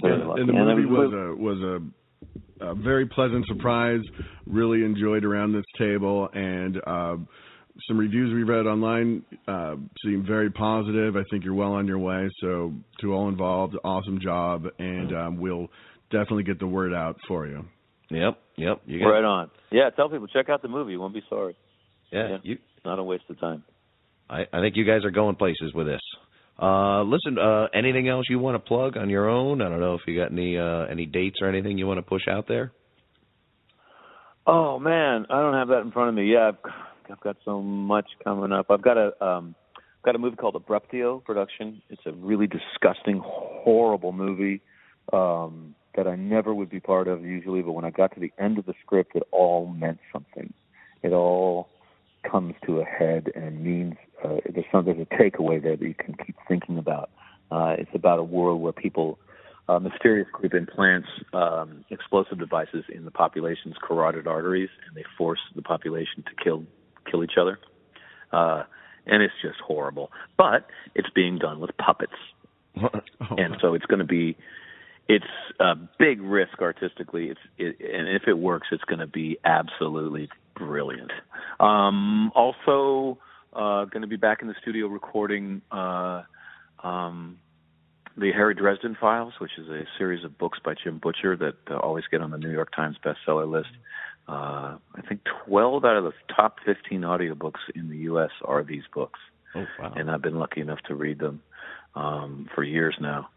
Very 0.00 0.20
and, 0.20 0.40
and 0.40 0.48
the 0.48 0.52
movie 0.52 0.82
it 0.82 0.88
was 0.88 1.12
a 1.12 1.34
was 1.36 1.82
a, 2.60 2.70
a 2.70 2.74
very 2.74 3.06
pleasant 3.06 3.46
surprise. 3.46 4.00
Really 4.46 4.84
enjoyed 4.84 5.24
around 5.24 5.52
this 5.52 5.64
table, 5.78 6.28
and 6.32 6.76
uh, 6.86 7.16
some 7.88 7.98
reviews 7.98 8.32
we 8.32 8.42
read 8.42 8.66
online 8.66 9.22
uh, 9.46 9.76
seem 10.04 10.24
very 10.26 10.50
positive. 10.50 11.16
I 11.16 11.22
think 11.30 11.44
you're 11.44 11.54
well 11.54 11.72
on 11.72 11.86
your 11.86 11.98
way. 11.98 12.28
So 12.40 12.72
to 13.00 13.12
all 13.14 13.28
involved, 13.28 13.76
awesome 13.84 14.20
job, 14.20 14.66
and 14.78 15.14
um, 15.14 15.36
we'll 15.38 15.68
definitely 16.10 16.44
get 16.44 16.58
the 16.58 16.66
word 16.66 16.94
out 16.94 17.16
for 17.28 17.46
you. 17.46 17.64
Yep, 18.10 18.38
yep. 18.56 18.80
You 18.86 19.00
got 19.00 19.06
right 19.08 19.24
on. 19.24 19.50
Yeah, 19.70 19.90
tell 19.90 20.08
people 20.08 20.28
check 20.28 20.48
out 20.48 20.62
the 20.62 20.68
movie. 20.68 20.92
You 20.92 21.00
won't 21.00 21.14
be 21.14 21.22
sorry. 21.28 21.56
yeah. 22.12 22.28
Yeah. 22.28 22.36
You, 22.42 22.58
not 22.84 22.98
a 22.98 23.02
waste 23.02 23.24
of 23.28 23.40
time. 23.40 23.64
I, 24.30 24.42
I 24.52 24.60
think 24.60 24.76
you 24.76 24.84
guys 24.84 25.04
are 25.04 25.10
going 25.10 25.36
places 25.36 25.72
with 25.74 25.86
this. 25.86 26.00
Uh, 26.60 27.02
listen, 27.02 27.38
uh, 27.38 27.66
anything 27.74 28.08
else 28.08 28.24
you 28.30 28.38
want 28.38 28.54
to 28.54 28.58
plug 28.58 28.96
on 28.96 29.10
your 29.10 29.28
own? 29.28 29.60
I 29.60 29.68
don't 29.68 29.80
know 29.80 29.94
if 29.94 30.00
you 30.06 30.18
got 30.18 30.32
any 30.32 30.56
uh, 30.56 30.86
any 30.90 31.04
dates 31.04 31.36
or 31.42 31.48
anything 31.48 31.76
you 31.76 31.86
want 31.86 31.98
to 31.98 32.02
push 32.02 32.22
out 32.30 32.48
there. 32.48 32.72
Oh 34.46 34.78
man, 34.78 35.26
I 35.28 35.40
don't 35.40 35.54
have 35.54 35.68
that 35.68 35.80
in 35.80 35.90
front 35.90 36.08
of 36.08 36.14
me. 36.14 36.32
Yeah, 36.32 36.48
I've, 36.48 36.72
I've 37.12 37.20
got 37.20 37.36
so 37.44 37.60
much 37.60 38.06
coming 38.24 38.52
up. 38.52 38.66
I've 38.70 38.80
got 38.80 38.96
a 38.96 39.24
um, 39.24 39.54
got 40.02 40.14
a 40.14 40.18
movie 40.18 40.36
called 40.36 40.54
Abruptio 40.54 41.18
production. 41.24 41.82
It's 41.90 42.02
a 42.06 42.12
really 42.12 42.46
disgusting, 42.46 43.20
horrible 43.22 44.12
movie 44.12 44.62
um, 45.12 45.74
that 45.94 46.06
I 46.06 46.14
never 46.14 46.54
would 46.54 46.70
be 46.70 46.80
part 46.80 47.06
of 47.06 47.22
usually. 47.22 47.60
But 47.60 47.72
when 47.72 47.84
I 47.84 47.90
got 47.90 48.14
to 48.14 48.20
the 48.20 48.32
end 48.38 48.58
of 48.58 48.64
the 48.64 48.74
script, 48.82 49.14
it 49.14 49.24
all 49.30 49.66
meant 49.66 49.98
something. 50.10 50.54
It 51.02 51.12
all 51.12 51.68
comes 52.30 52.54
to 52.66 52.80
a 52.80 52.84
head 52.84 53.30
and 53.34 53.62
means 53.62 53.94
uh, 54.24 54.36
there's 54.52 54.66
some 54.72 54.84
there's 54.84 54.98
a 54.98 55.14
takeaway 55.14 55.62
there 55.62 55.76
that 55.76 55.86
you 55.86 55.94
can 55.94 56.14
keep 56.24 56.36
thinking 56.48 56.78
about. 56.78 57.10
Uh, 57.50 57.76
it's 57.78 57.90
about 57.94 58.18
a 58.18 58.24
world 58.24 58.60
where 58.60 58.72
people 58.72 59.18
a 59.68 59.80
mysterious 59.80 60.28
group 60.32 60.54
implants 60.54 61.08
um, 61.32 61.84
explosive 61.90 62.38
devices 62.38 62.84
in 62.92 63.04
the 63.04 63.10
population's 63.10 63.74
carotid 63.82 64.26
arteries, 64.26 64.70
and 64.86 64.96
they 64.96 65.04
force 65.18 65.40
the 65.54 65.62
population 65.62 66.22
to 66.24 66.44
kill 66.44 66.64
kill 67.10 67.24
each 67.24 67.38
other. 67.40 67.58
Uh, 68.32 68.62
and 69.06 69.22
it's 69.22 69.34
just 69.40 69.58
horrible. 69.64 70.10
But 70.36 70.66
it's 70.96 71.08
being 71.14 71.38
done 71.38 71.60
with 71.60 71.70
puppets, 71.76 72.12
Oh, 72.80 72.88
and 73.36 73.56
so 73.60 73.74
it's 73.74 73.86
going 73.86 74.00
to 74.00 74.04
be 74.04 74.36
it's 75.08 75.24
a 75.60 75.74
big 75.98 76.20
risk 76.20 76.60
artistically. 76.60 77.26
It's 77.28 77.40
it, 77.58 77.76
and 77.80 78.08
if 78.08 78.22
it 78.26 78.38
works, 78.38 78.68
it's 78.72 78.84
going 78.84 78.98
to 78.98 79.06
be 79.06 79.38
absolutely 79.44 80.28
brilliant. 80.54 81.12
Um, 81.60 82.32
also, 82.34 83.18
uh, 83.56 83.84
going 83.86 84.02
to 84.02 84.08
be 84.08 84.16
back 84.16 84.42
in 84.42 84.48
the 84.48 84.54
studio 84.60 84.86
recording. 84.86 85.62
Uh, 85.70 86.22
um, 86.82 87.38
the 88.16 88.32
Harry 88.32 88.54
Dresden 88.54 88.96
Files, 88.98 89.34
which 89.40 89.52
is 89.58 89.68
a 89.68 89.82
series 89.98 90.24
of 90.24 90.38
books 90.38 90.58
by 90.64 90.74
Jim 90.82 90.98
Butcher 90.98 91.36
that 91.36 91.56
uh, 91.70 91.78
always 91.78 92.04
get 92.10 92.20
on 92.20 92.30
the 92.30 92.38
New 92.38 92.50
York 92.50 92.74
Times 92.74 92.96
bestseller 93.04 93.50
list. 93.50 93.70
Uh, 94.28 94.76
I 94.94 95.02
think 95.08 95.20
12 95.46 95.84
out 95.84 95.96
of 95.96 96.04
the 96.04 96.12
top 96.34 96.56
15 96.64 97.02
audiobooks 97.02 97.60
in 97.74 97.88
the 97.88 97.96
U.S. 97.98 98.30
are 98.44 98.64
these 98.64 98.82
books, 98.92 99.20
Oh 99.54 99.64
wow! 99.78 99.92
and 99.96 100.10
I've 100.10 100.22
been 100.22 100.38
lucky 100.38 100.60
enough 100.60 100.80
to 100.88 100.94
read 100.94 101.18
them 101.18 101.42
um, 101.94 102.48
for 102.54 102.62
years 102.64 102.96
now. 103.00 103.28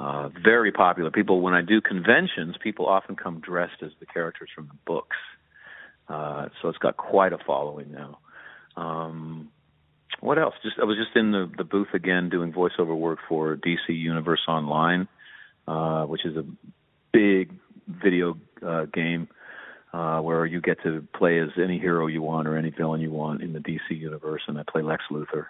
Uh, 0.00 0.30
very 0.42 0.72
popular. 0.72 1.10
People, 1.10 1.40
when 1.42 1.54
I 1.54 1.62
do 1.62 1.80
conventions, 1.80 2.56
people 2.60 2.86
often 2.86 3.14
come 3.14 3.40
dressed 3.40 3.82
as 3.82 3.92
the 4.00 4.06
characters 4.06 4.48
from 4.54 4.66
the 4.66 4.78
books. 4.84 5.16
Uh, 6.08 6.48
so 6.60 6.68
it's 6.68 6.78
got 6.78 6.96
quite 6.96 7.32
a 7.32 7.38
following 7.46 7.92
now. 7.92 8.18
Um, 8.76 9.50
what 10.22 10.38
else? 10.38 10.54
Just 10.62 10.76
I 10.80 10.84
was 10.84 10.96
just 10.96 11.16
in 11.16 11.32
the 11.32 11.50
the 11.56 11.64
booth 11.64 11.88
again 11.94 12.30
doing 12.30 12.52
voiceover 12.52 12.96
work 12.96 13.18
for 13.28 13.56
DC 13.56 13.88
Universe 13.88 14.40
Online, 14.48 15.08
uh, 15.66 16.04
which 16.04 16.24
is 16.24 16.36
a 16.36 16.44
big 17.12 17.52
video 17.88 18.38
uh, 18.66 18.84
game 18.84 19.28
uh, 19.92 20.20
where 20.20 20.46
you 20.46 20.60
get 20.60 20.82
to 20.84 21.06
play 21.16 21.40
as 21.40 21.48
any 21.62 21.78
hero 21.78 22.06
you 22.06 22.22
want 22.22 22.46
or 22.48 22.56
any 22.56 22.70
villain 22.70 23.00
you 23.00 23.10
want 23.10 23.42
in 23.42 23.52
the 23.52 23.58
DC 23.58 23.78
universe, 23.90 24.42
and 24.46 24.58
I 24.58 24.62
play 24.70 24.82
Lex 24.82 25.02
Luthor. 25.10 25.46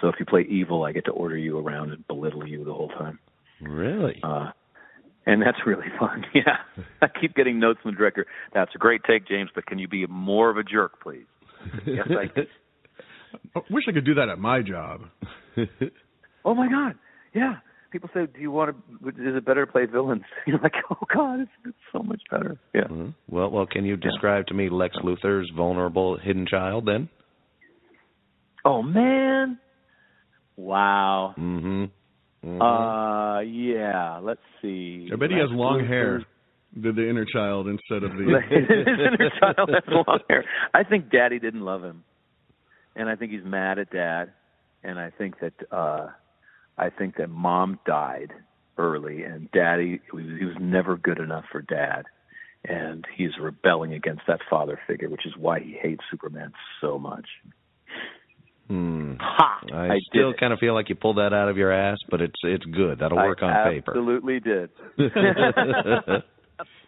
So 0.00 0.08
if 0.08 0.16
you 0.20 0.26
play 0.26 0.42
evil, 0.42 0.84
I 0.84 0.92
get 0.92 1.06
to 1.06 1.10
order 1.12 1.36
you 1.36 1.58
around 1.58 1.90
and 1.90 2.06
belittle 2.06 2.46
you 2.46 2.64
the 2.64 2.72
whole 2.72 2.88
time. 2.90 3.18
Really? 3.60 4.20
Uh, 4.22 4.50
and 5.26 5.42
that's 5.42 5.58
really 5.66 5.88
fun. 5.98 6.24
Yeah, 6.34 6.58
I 7.02 7.08
keep 7.08 7.34
getting 7.34 7.58
notes 7.58 7.80
from 7.82 7.92
the 7.92 7.96
director. 7.96 8.26
That's 8.52 8.74
a 8.74 8.78
great 8.78 9.02
take, 9.04 9.26
James, 9.26 9.50
but 9.54 9.66
can 9.66 9.78
you 9.78 9.88
be 9.88 10.06
more 10.06 10.50
of 10.50 10.56
a 10.56 10.62
jerk, 10.62 11.00
please? 11.02 11.26
yes, 11.86 12.06
I. 12.10 12.42
I 13.56 13.60
wish 13.70 13.84
I 13.88 13.92
could 13.92 14.04
do 14.04 14.14
that 14.14 14.28
at 14.28 14.38
my 14.38 14.62
job. 14.62 15.02
Oh 16.42 16.54
my 16.54 16.68
God, 16.70 16.94
yeah. 17.34 17.56
People 17.92 18.08
say, 18.14 18.20
"Do 18.32 18.40
you 18.40 18.50
want 18.50 18.74
to? 19.02 19.08
Is 19.08 19.14
it 19.36 19.44
better 19.44 19.66
to 19.66 19.70
play 19.70 19.84
villains?" 19.84 20.22
You're 20.46 20.58
like, 20.62 20.72
"Oh 20.90 21.04
God, 21.14 21.40
it's, 21.40 21.50
it's 21.66 21.76
so 21.92 22.02
much 22.02 22.22
better." 22.30 22.58
Yeah. 22.74 22.84
Mhm. 22.84 23.14
Well, 23.28 23.50
well, 23.50 23.66
can 23.66 23.84
you 23.84 23.98
describe 23.98 24.46
to 24.46 24.54
me 24.54 24.70
Lex 24.70 24.96
Luthor's 25.04 25.50
vulnerable 25.54 26.16
hidden 26.16 26.46
child 26.46 26.86
then? 26.86 27.10
Oh 28.64 28.82
man. 28.82 29.58
Wow. 30.56 31.34
Mm-hmm. 31.38 31.84
mm-hmm. 32.48 32.62
Uh, 32.62 33.40
yeah. 33.40 34.18
Let's 34.22 34.40
see. 34.62 35.10
I 35.12 35.16
bet 35.16 35.30
he 35.30 35.36
has 35.36 35.48
long 35.50 35.80
Luthor- 35.80 35.88
hair. 35.88 36.22
The, 36.74 36.92
the 36.92 37.08
inner 37.10 37.26
child 37.30 37.66
instead 37.66 38.02
of 38.04 38.12
the. 38.16 38.24
His 38.48 38.64
inner 38.70 39.30
child 39.40 39.70
has 39.74 39.82
long 39.88 40.20
hair. 40.28 40.44
I 40.72 40.84
think 40.84 41.10
Daddy 41.10 41.38
didn't 41.40 41.62
love 41.62 41.82
him, 41.82 42.04
and 42.96 43.08
I 43.08 43.16
think 43.16 43.32
he's 43.32 43.44
mad 43.44 43.78
at 43.78 43.90
Dad, 43.90 44.32
and 44.82 44.98
I 44.98 45.10
think 45.10 45.36
that 45.40 45.54
uh 45.72 46.08
I 46.78 46.90
think 46.90 47.16
that 47.16 47.28
Mom 47.28 47.78
died 47.86 48.32
early, 48.78 49.22
and 49.24 49.50
Daddy 49.52 50.00
he 50.10 50.44
was, 50.44 50.56
never 50.60 50.96
good 50.96 51.18
enough 51.18 51.44
for 51.52 51.62
Dad, 51.62 52.04
and 52.64 53.04
he's 53.16 53.30
rebelling 53.40 53.92
against 53.92 54.22
that 54.26 54.40
father 54.48 54.80
figure, 54.86 55.08
which 55.08 55.26
is 55.26 55.32
why 55.36 55.60
he 55.60 55.76
hates 55.80 56.02
Superman 56.10 56.52
so 56.80 56.98
much. 56.98 57.26
Hmm. 58.68 59.14
Ha! 59.20 59.60
I, 59.72 59.94
I 59.94 59.98
still 60.08 60.32
kind 60.38 60.52
of 60.52 60.60
feel 60.60 60.74
like 60.74 60.88
you 60.88 60.94
pulled 60.94 61.16
that 61.16 61.32
out 61.32 61.48
of 61.48 61.56
your 61.56 61.72
ass, 61.72 61.98
but 62.08 62.20
it's 62.20 62.40
it's 62.44 62.64
good. 62.64 63.00
That'll 63.00 63.18
work 63.18 63.40
I 63.42 63.46
on 63.46 63.72
paper. 63.72 63.90
Absolutely 63.90 64.40
did. 64.40 64.70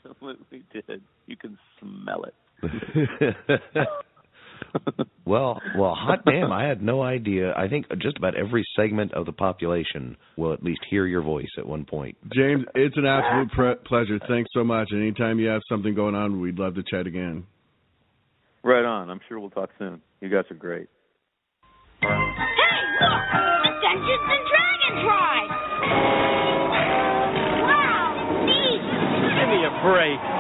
absolutely 0.05 0.63
did. 0.73 1.03
You 1.27 1.37
can 1.37 1.59
smell 1.81 2.25
it. 2.25 2.35
well, 5.25 5.61
well, 5.77 5.95
hot 5.95 6.25
damn! 6.25 6.53
I 6.53 6.65
had 6.67 6.83
no 6.83 7.03
idea. 7.03 7.53
I 7.57 7.69
think 7.69 7.87
just 8.01 8.17
about 8.17 8.37
every 8.37 8.65
segment 8.77 9.13
of 9.15 9.27
the 9.27 9.33
population 9.33 10.17
will 10.37 10.53
at 10.53 10.63
least 10.63 10.81
hear 10.91 11.07
your 11.07 11.23
voice 11.23 11.51
at 11.59 11.67
one 11.67 11.85
point. 11.85 12.17
James, 12.35 12.65
it's 12.75 12.97
an 12.97 13.07
absolute 13.07 13.51
pre- 13.53 13.75
pleasure. 13.87 14.19
Thanks 14.29 14.51
so 14.55 14.65
much. 14.65 14.89
And 14.91 15.01
anytime 15.01 15.39
you 15.39 15.49
have 15.49 15.63
something 15.69 15.95
going 15.95 16.15
on, 16.15 16.41
we'd 16.41 16.59
love 16.59 16.75
to 16.75 16.83
chat 16.83 17.07
again. 17.07 17.45
Right 18.65 18.85
on. 18.85 19.11
I'm 19.11 19.21
sure 19.29 19.41
we'll 19.41 19.51
talk 19.51 19.71
soon. 19.79 20.01
You 20.21 20.29
guys 20.29 20.45
are 20.51 20.55
great. 20.55 20.89
Hey, 22.01 22.09
look! 22.09 23.23
A 23.63 23.71
Dungeons 23.83 24.27
and 24.27 24.45
Dragons 24.51 25.03
ride! 25.07 25.51
Wow, 27.63 28.43
neat! 28.47 28.83
Give 29.39 29.49
me 29.51 29.61
a 29.67 29.73
break. 29.83 30.32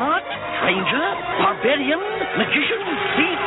Out! 0.00 0.22
Fear 0.22 0.44
stranger, 0.64 1.06
barbarian, 1.44 2.00
magician, 2.40 2.80
thief, 3.20 3.40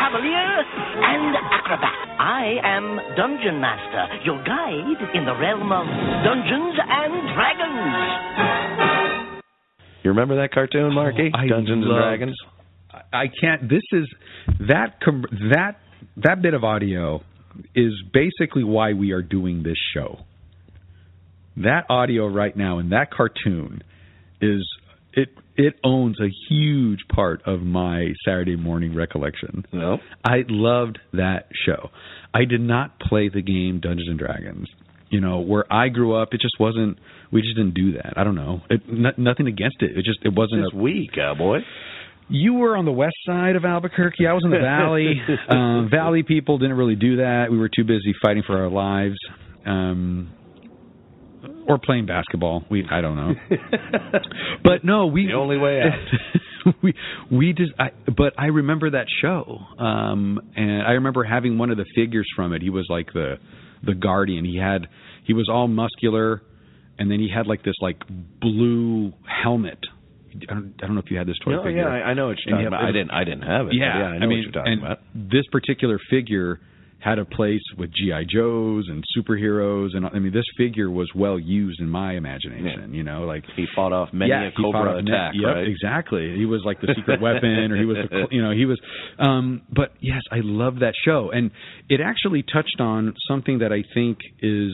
cavalier, 0.00 0.64
and 1.04 1.36
acrobat. 1.52 1.92
I 2.18 2.56
am 2.64 2.96
Dungeon 3.14 3.60
Master, 3.60 4.08
your 4.24 4.42
guide 4.42 4.96
in 5.14 5.24
the 5.26 5.36
realm 5.36 5.70
of 5.70 5.86
Dungeons 6.24 6.74
and 6.80 7.12
Dragons. 7.36 7.92
You 10.02 10.10
remember 10.10 10.36
that 10.40 10.52
cartoon, 10.52 10.94
Marky? 10.94 11.30
Oh, 11.34 11.38
I 11.38 11.46
Dungeons 11.46 11.84
and 11.84 11.94
Dragons. 11.94 12.36
I 13.12 13.26
can't. 13.40 13.68
This 13.68 13.82
is 13.92 14.08
that 14.60 14.96
that 15.52 15.76
that 16.16 16.40
bit 16.40 16.54
of 16.54 16.64
audio 16.64 17.20
is 17.74 17.92
basically 18.12 18.64
why 18.64 18.94
we 18.94 19.12
are 19.12 19.22
doing 19.22 19.62
this 19.62 19.78
show. 19.92 20.20
That 21.58 21.84
audio 21.90 22.26
right 22.26 22.56
now 22.56 22.78
in 22.78 22.90
that 22.90 23.10
cartoon 23.10 23.82
is 24.40 24.66
it 25.16 25.28
it 25.56 25.74
owns 25.82 26.16
a 26.20 26.28
huge 26.48 27.00
part 27.12 27.42
of 27.46 27.60
my 27.62 28.08
Saturday 28.24 28.56
morning 28.56 28.94
recollection. 28.94 29.64
No. 29.72 29.98
I 30.24 30.44
loved 30.48 30.98
that 31.14 31.48
show. 31.64 31.88
I 32.34 32.44
did 32.44 32.60
not 32.60 33.00
play 33.00 33.30
the 33.30 33.40
game 33.42 33.80
Dungeons 33.80 34.08
and 34.08 34.18
Dragons. 34.18 34.68
You 35.08 35.20
know, 35.20 35.38
where 35.38 35.64
I 35.72 35.88
grew 35.88 36.14
up, 36.20 36.34
it 36.34 36.40
just 36.40 36.56
wasn't. 36.60 36.98
We 37.32 37.40
just 37.40 37.56
didn't 37.56 37.74
do 37.74 37.92
that. 37.92 38.14
I 38.16 38.24
don't 38.24 38.34
know. 38.34 38.60
It, 38.68 38.82
n- 38.88 39.14
nothing 39.16 39.46
against 39.46 39.76
it. 39.80 39.96
It 39.96 40.04
just 40.04 40.18
it 40.24 40.34
wasn't 40.34 40.62
This 40.64 40.72
a 40.74 40.76
week, 40.76 41.12
cowboy. 41.14 41.60
you 42.28 42.54
were 42.54 42.76
on 42.76 42.84
the 42.84 42.92
west 42.92 43.14
side 43.24 43.54
of 43.56 43.64
Albuquerque. 43.64 44.26
I 44.26 44.32
was 44.32 44.44
in 44.44 44.50
the 44.50 44.58
valley. 44.58 45.14
um, 45.48 45.88
valley 45.92 46.22
people 46.24 46.58
didn't 46.58 46.76
really 46.76 46.96
do 46.96 47.16
that. 47.18 47.46
We 47.50 47.56
were 47.56 47.68
too 47.68 47.84
busy 47.84 48.12
fighting 48.20 48.42
for 48.46 48.58
our 48.58 48.68
lives, 48.68 49.16
um, 49.64 50.32
or 51.68 51.78
playing 51.78 52.06
basketball. 52.06 52.64
We 52.70 52.84
I 52.90 53.00
don't 53.00 53.16
know. 53.16 53.32
But 54.62 54.84
no, 54.84 55.06
we 55.06 55.26
The 55.26 55.34
only 55.34 55.56
way 55.58 55.80
out. 55.80 56.74
we 56.82 56.94
we 57.30 57.52
just 57.52 57.72
I, 57.78 57.90
but 58.16 58.32
I 58.38 58.46
remember 58.46 58.90
that 58.90 59.06
show. 59.22 59.58
Um 59.78 60.40
and 60.56 60.82
I 60.82 60.92
remember 60.92 61.24
having 61.24 61.58
one 61.58 61.70
of 61.70 61.76
the 61.76 61.86
figures 61.94 62.26
from 62.34 62.52
it. 62.52 62.62
He 62.62 62.70
was 62.70 62.86
like 62.88 63.12
the 63.12 63.36
the 63.84 63.94
guardian. 63.94 64.44
He 64.44 64.56
had 64.58 64.86
he 65.24 65.32
was 65.32 65.48
all 65.48 65.68
muscular 65.68 66.42
and 66.98 67.10
then 67.10 67.20
he 67.20 67.28
had 67.32 67.46
like 67.46 67.62
this 67.62 67.74
like 67.80 68.02
blue 68.40 69.12
helmet. 69.26 69.78
I 70.50 70.52
don't, 70.54 70.74
I 70.82 70.86
don't 70.86 70.94
know 70.96 71.00
if 71.02 71.10
you 71.10 71.16
had 71.16 71.26
this 71.26 71.36
toy 71.42 71.52
No, 71.52 71.62
figure. 71.64 71.82
yeah, 71.82 71.88
I, 71.88 72.10
I 72.10 72.14
know 72.14 72.26
what 72.28 72.36
you're 72.44 72.52
talking 72.56 72.62
you 72.62 72.68
about. 72.68 72.84
I 72.84 72.92
didn't. 72.92 73.10
I 73.10 73.24
didn't 73.24 73.42
have 73.42 73.68
it. 73.68 73.74
yeah, 73.74 73.98
yeah, 73.98 74.04
I 74.04 74.18
know 74.18 74.26
mean, 74.26 74.38
what 74.38 74.42
you're 74.44 74.52
talking 74.52 74.72
and 74.74 74.82
about. 74.82 74.98
This 75.14 75.44
particular 75.50 75.98
figure 76.10 76.60
had 77.08 77.18
a 77.20 77.24
place 77.24 77.62
with 77.78 77.90
GI 77.92 78.26
Joes 78.28 78.86
and 78.88 79.04
superheroes, 79.16 79.90
and 79.94 80.04
I 80.06 80.18
mean, 80.18 80.32
this 80.32 80.44
figure 80.56 80.90
was 80.90 81.08
well 81.14 81.38
used 81.38 81.78
in 81.80 81.88
my 81.88 82.14
imagination. 82.16 82.92
You 82.92 83.04
know, 83.04 83.20
like 83.24 83.44
He 83.54 83.66
fought 83.76 83.92
off 83.92 84.08
many 84.12 84.30
yeah, 84.30 84.48
a 84.48 84.52
Cobra 84.52 84.94
attack, 84.98 85.04
net- 85.04 85.34
yep, 85.34 85.54
right? 85.54 85.68
Exactly. 85.68 86.34
He 86.36 86.44
was 86.46 86.62
like 86.64 86.80
the 86.80 86.92
secret 86.96 87.20
weapon, 87.28 87.70
or 87.70 87.76
he 87.76 87.84
was, 87.84 87.96
the, 88.10 88.26
you 88.32 88.42
know, 88.42 88.50
he 88.50 88.64
was. 88.66 88.80
Um, 89.18 89.62
but 89.72 89.92
yes, 90.00 90.22
I 90.32 90.38
love 90.42 90.80
that 90.80 90.94
show, 91.04 91.30
and 91.32 91.52
it 91.88 92.00
actually 92.00 92.42
touched 92.42 92.80
on 92.80 93.14
something 93.28 93.60
that 93.60 93.72
I 93.72 93.84
think 93.94 94.18
is 94.42 94.72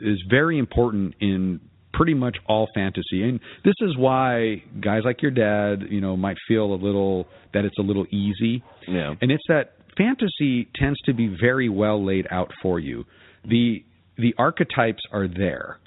is 0.00 0.20
very 0.30 0.58
important 0.58 1.14
in 1.20 1.60
pretty 1.92 2.14
much 2.14 2.38
all 2.48 2.66
fantasy, 2.74 3.22
and 3.22 3.38
this 3.64 3.74
is 3.82 3.96
why 3.96 4.62
guys 4.80 5.02
like 5.04 5.20
your 5.20 5.30
dad, 5.30 5.82
you 5.90 6.00
know, 6.00 6.16
might 6.16 6.38
feel 6.48 6.72
a 6.72 6.80
little 6.86 7.26
that 7.52 7.66
it's 7.66 7.78
a 7.78 7.82
little 7.82 8.06
easy, 8.10 8.62
Yeah. 8.88 9.14
and 9.20 9.30
it's 9.30 9.44
that 9.48 9.74
fantasy 9.96 10.68
tends 10.74 11.00
to 11.02 11.12
be 11.12 11.34
very 11.40 11.68
well 11.68 12.04
laid 12.04 12.26
out 12.30 12.50
for 12.62 12.78
you. 12.78 13.04
The 13.44 13.84
the 14.16 14.34
archetypes 14.38 15.02
are 15.12 15.26
there. 15.26 15.78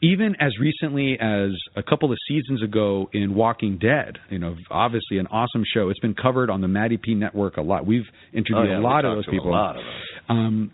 Even 0.00 0.34
as 0.40 0.58
recently 0.58 1.18
as 1.20 1.50
a 1.76 1.82
couple 1.82 2.10
of 2.10 2.18
seasons 2.26 2.62
ago 2.62 3.10
in 3.12 3.34
Walking 3.34 3.78
Dead, 3.78 4.18
you 4.30 4.38
know, 4.38 4.56
obviously 4.70 5.18
an 5.18 5.26
awesome 5.26 5.62
show. 5.74 5.90
It's 5.90 6.00
been 6.00 6.14
covered 6.14 6.48
on 6.50 6.62
the 6.62 6.68
Matty 6.68 6.96
P 6.96 7.14
network 7.14 7.58
a 7.58 7.62
lot. 7.62 7.84
We've 7.84 8.06
interviewed 8.32 8.58
Oh, 8.58 8.70
yeah, 8.70 8.76
a 8.76 8.78
we 8.78 8.84
lot 8.84 9.04
of 9.04 9.16
talked 9.16 9.26
those 9.26 9.34
people. 9.34 9.50
A 9.50 9.52
lot 9.52 9.76
of 9.76 9.82
them. 10.28 10.36
Um, 10.36 10.70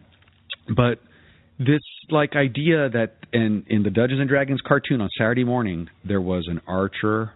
but 0.76 1.00
this 1.58 1.82
like 2.10 2.36
idea 2.36 2.88
that 2.88 3.16
in 3.32 3.64
in 3.68 3.82
the 3.82 3.90
Dungeons 3.90 4.20
and 4.20 4.28
Dragons 4.28 4.60
cartoon 4.66 5.00
on 5.00 5.08
Saturday 5.18 5.44
morning 5.44 5.88
there 6.04 6.20
was 6.20 6.46
an 6.48 6.60
archer, 6.66 7.32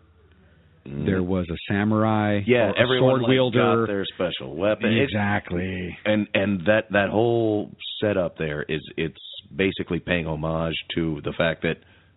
there 0.87 1.22
was 1.22 1.47
a 1.51 1.57
samurai. 1.68 2.41
Yeah, 2.47 2.70
a 2.76 2.80
everyone 2.82 3.11
sword 3.11 3.22
like, 3.22 3.28
wielder. 3.30 3.87
their 3.87 4.05
special 4.14 4.55
weapon. 4.57 4.97
Exactly. 4.99 5.97
and 6.05 6.26
and 6.35 6.61
that 6.66 6.91
that 6.93 7.09
whole 7.11 7.70
setup 8.01 8.37
there 8.39 8.62
is 8.62 8.80
it's 8.97 9.16
basically 9.55 9.99
paying 10.01 10.26
homage 10.26 10.74
to 10.95 11.20
the 11.24 11.32
fact 11.37 11.62
that 11.62 11.76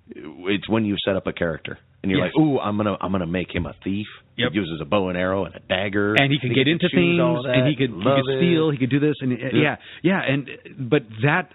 it's 0.09 0.67
when 0.69 0.85
you 0.85 0.95
set 1.05 1.15
up 1.15 1.27
a 1.27 1.33
character 1.33 1.77
and 2.01 2.11
you're 2.11 2.23
Yes. 2.25 2.31
like, 2.35 2.41
ooh, 2.43 2.59
I'm 2.59 2.77
gonna 2.77 2.97
I'm 3.01 3.11
gonna 3.11 3.25
make 3.25 3.53
him 3.53 3.65
a 3.65 3.73
thief. 3.83 4.07
Yep. 4.37 4.51
He 4.51 4.57
uses 4.59 4.79
a 4.81 4.85
bow 4.85 5.09
and 5.09 5.17
arrow 5.17 5.45
and 5.45 5.55
a 5.55 5.59
dagger, 5.59 6.13
and 6.15 6.31
he 6.31 6.37
could 6.39 6.53
get 6.53 6.67
into 6.67 6.87
things 6.93 7.19
and 7.45 7.67
he 7.67 7.75
could 7.75 7.89
he 7.89 8.03
could 8.03 8.29
it. 8.33 8.37
steal 8.39 8.71
he 8.71 8.77
could 8.77 8.89
do 8.89 8.99
this 8.99 9.15
and 9.21 9.33
uh, 9.33 9.35
yeah 9.53 9.77
yeah 10.03 10.21
and 10.21 10.49
but 10.89 11.03
that 11.23 11.49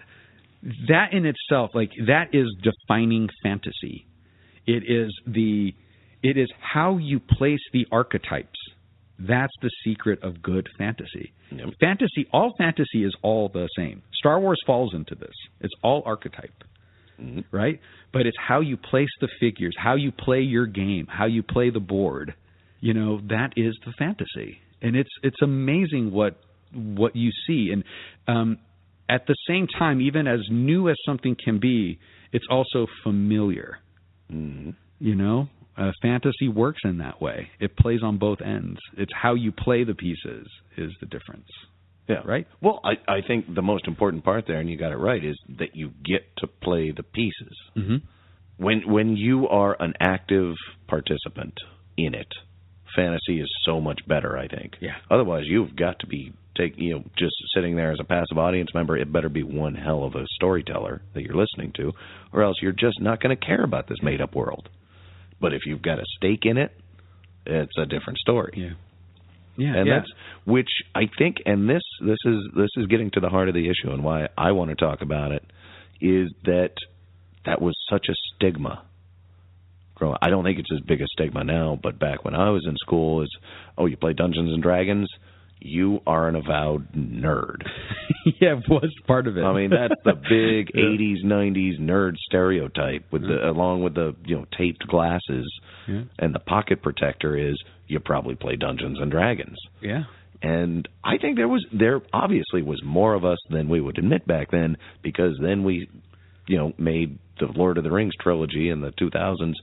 that 0.87 1.13
in 1.13 1.25
itself 1.25 1.71
like 1.73 1.91
that 2.07 2.29
is 2.33 2.45
defining 2.63 3.27
fantasy 3.41 4.05
it 4.65 4.83
is 4.87 5.13
the 5.27 5.73
it 6.23 6.37
is 6.37 6.49
how 6.59 6.97
you 6.97 7.19
place 7.19 7.59
the 7.73 7.85
archetypes. 7.91 8.59
That's 9.19 9.53
the 9.61 9.69
secret 9.85 10.23
of 10.23 10.41
good 10.41 10.67
fantasy. 10.77 11.31
Yep. 11.51 11.75
fantasy 11.79 12.25
all 12.33 12.55
fantasy 12.57 13.03
is 13.03 13.15
all 13.21 13.47
the 13.47 13.69
same. 13.77 14.01
Star 14.13 14.39
wars 14.39 14.59
falls 14.65 14.95
into 14.95 15.13
this. 15.13 15.35
It's 15.61 15.73
all 15.83 16.01
archetype 16.05 16.63
Mhm. 17.21 17.43
right? 17.51 17.79
But 18.11 18.25
it's 18.25 18.37
how 18.39 18.61
you 18.61 18.75
place 18.75 19.09
the 19.21 19.27
figures 19.39 19.75
how 19.77 19.93
you 19.95 20.11
play 20.11 20.41
your 20.41 20.65
game 20.65 21.05
how 21.07 21.25
you 21.25 21.43
play 21.43 21.69
the 21.69 21.79
board. 21.79 22.33
You 22.79 22.93
know 22.95 23.21
that 23.29 23.53
is 23.55 23.77
the 23.85 23.91
fantasy. 23.93 24.59
And 24.81 24.95
it's 24.95 25.11
it's 25.21 25.41
amazing 25.43 26.11
what 26.11 26.41
what 26.73 27.15
you 27.15 27.31
see. 27.45 27.71
And 27.71 27.83
um 28.27 28.57
at 29.07 29.27
the 29.27 29.35
same 29.47 29.67
time 29.67 30.01
even 30.01 30.25
as 30.27 30.41
new 30.49 30.89
as 30.89 30.97
something 31.05 31.35
can 31.35 31.59
be 31.59 31.99
it's 32.31 32.47
also 32.49 32.87
familiar. 33.03 33.77
Mhm. 34.31 34.73
you 34.99 35.13
know 35.15 35.49
uh, 35.77 35.91
fantasy 36.01 36.47
works 36.47 36.81
in 36.83 36.99
that 36.99 37.21
way 37.21 37.49
it 37.59 37.75
plays 37.77 38.01
on 38.03 38.17
both 38.17 38.39
ends 38.41 38.79
it's 38.97 39.11
how 39.13 39.33
you 39.33 39.51
play 39.51 39.83
the 39.83 39.95
pieces 39.95 40.47
is 40.77 40.91
the 40.99 41.05
difference 41.07 41.47
Yeah. 42.07 42.21
right 42.25 42.45
Well, 42.61 42.79
I 42.83 42.93
I 43.07 43.21
think 43.27 43.53
the 43.53 43.61
most 43.61 43.87
important 43.87 44.23
part 44.23 44.45
there, 44.47 44.59
and 44.59 44.69
you 44.69 44.77
got 44.77 44.91
it 44.91 44.97
right, 44.97 45.23
is 45.23 45.37
that 45.59 45.75
you 45.75 45.91
get 46.03 46.23
to 46.39 46.47
play 46.47 46.91
the 46.91 47.03
pieces. 47.03 47.55
mm-hmm. 47.77 47.97
when 48.57 48.81
when 48.95 49.15
you 49.15 49.47
are 49.47 49.75
an 49.79 49.93
active 49.99 50.53
participant 50.87 51.53
in 51.97 52.13
it, 52.13 52.31
fantasy 52.95 53.39
is 53.39 53.49
so 53.65 53.79
much 53.81 54.01
better. 54.07 54.37
I 54.37 54.47
think. 54.47 54.73
Yeah. 54.81 54.97
Otherwise, 55.09 55.43
you've 55.47 55.75
got 55.75 55.99
to 55.99 56.07
be 56.07 56.33
take 56.57 56.73
you 56.77 56.91
know 56.93 57.03
just 57.17 57.33
sitting 57.55 57.75
there 57.75 57.91
as 57.91 57.99
a 58.01 58.03
passive 58.03 58.37
audience 58.37 58.69
member. 58.73 58.97
It 58.97 59.11
better 59.11 59.29
be 59.29 59.43
one 59.43 59.75
hell 59.75 60.03
of 60.03 60.13
a 60.15 60.25
storyteller 60.35 61.01
that 61.13 61.21
you're 61.23 61.35
listening 61.45 61.71
to, 61.77 61.93
or 62.33 62.43
else 62.43 62.57
you're 62.61 62.71
just 62.87 62.99
not 62.99 63.21
going 63.21 63.35
to 63.35 63.45
care 63.45 63.63
about 63.63 63.87
this 63.87 64.01
made 64.03 64.21
up 64.21 64.35
world. 64.35 64.69
But 65.43 65.53
if 65.53 65.63
you've 65.65 65.81
got 65.81 65.99
a 65.99 66.05
stake 66.15 66.45
in 66.45 66.57
it, 66.57 66.71
it's 67.45 67.77
a 67.77 67.85
different 67.85 68.17
story. 68.19 68.53
yeah 68.55 68.69
yeah 69.57 69.75
and 69.75 69.87
yeah. 69.87 69.99
that's 69.99 70.11
which 70.45 70.69
I 70.95 71.03
think, 71.17 71.37
and 71.45 71.69
this 71.69 71.83
this 71.99 72.17
is 72.25 72.39
this 72.55 72.69
is 72.77 72.87
getting 72.87 73.11
to 73.11 73.19
the 73.19 73.27
heart 73.29 73.49
of 73.49 73.53
the 73.53 73.69
issue, 73.69 73.91
and 73.91 74.03
why 74.03 74.29
I 74.37 74.53
want 74.53 74.69
to 74.69 74.75
talk 74.75 75.01
about 75.01 75.33
it 75.33 75.43
is 75.99 76.31
that 76.45 76.75
that 77.45 77.61
was 77.61 77.75
such 77.89 78.07
a 78.09 78.13
stigma. 78.35 78.83
Growing, 79.95 80.17
I 80.21 80.29
don't 80.29 80.45
think 80.45 80.59
it's 80.59 80.71
as 80.73 80.79
big 80.79 81.01
a 81.01 81.07
stigma 81.07 81.43
now, 81.43 81.77
but 81.81 81.99
back 81.99 82.23
when 82.23 82.35
I 82.35 82.49
was 82.49 82.65
in 82.65 82.75
school, 82.77 83.21
is 83.21 83.29
oh, 83.77 83.85
you 83.85 83.97
play 83.97 84.13
Dungeons 84.13 84.51
and 84.53 84.63
Dragons, 84.63 85.09
you 85.63 85.99
are 86.05 86.27
an 86.27 86.35
avowed 86.35 86.91
nerd. 86.93 87.61
yeah 88.41 88.57
it 88.57 88.69
was 88.69 88.91
part 89.07 89.27
of 89.27 89.37
it 89.37 89.41
I 89.43 89.53
mean, 89.53 89.69
that's 89.69 89.99
the 90.03 90.13
big 90.13 90.71
Yeah. 90.75 90.83
'80s, 90.85 91.23
'90s 91.25 91.79
nerd 91.79 92.17
stereotype, 92.17 93.05
with 93.11 93.21
the 93.23 93.49
along 93.49 93.83
with 93.83 93.95
the 93.95 94.15
you 94.25 94.35
know 94.35 94.45
taped 94.57 94.85
glasses 94.87 95.51
yeah 95.87 96.03
and 96.19 96.33
the 96.35 96.39
pocket 96.39 96.81
protector 96.81 97.37
is 97.37 97.61
you 97.87 97.99
probably 97.99 98.35
play 98.35 98.55
Dungeons 98.55 98.97
and 99.01 99.09
Dragons 99.11 99.57
yeah 99.81 100.03
and 100.41 100.87
I 101.03 101.17
think 101.17 101.37
there 101.37 101.47
was 101.47 101.65
there 101.73 102.01
obviously 102.11 102.61
was 102.61 102.81
more 102.83 103.13
of 103.13 103.23
us 103.25 103.37
than 103.49 103.69
we 103.69 103.79
would 103.79 103.97
admit 103.97 104.27
back 104.27 104.51
then 104.51 104.77
because 105.01 105.37
then 105.41 105.63
we 105.63 105.89
you 106.47 106.57
know 106.57 106.73
made 106.77 107.17
the 107.39 107.47
Lord 107.55 107.77
of 107.77 107.83
the 107.85 107.91
Rings 107.91 108.13
trilogy 108.21 108.69
in 108.69 108.81
the 108.81 108.91
2000s 108.91 109.53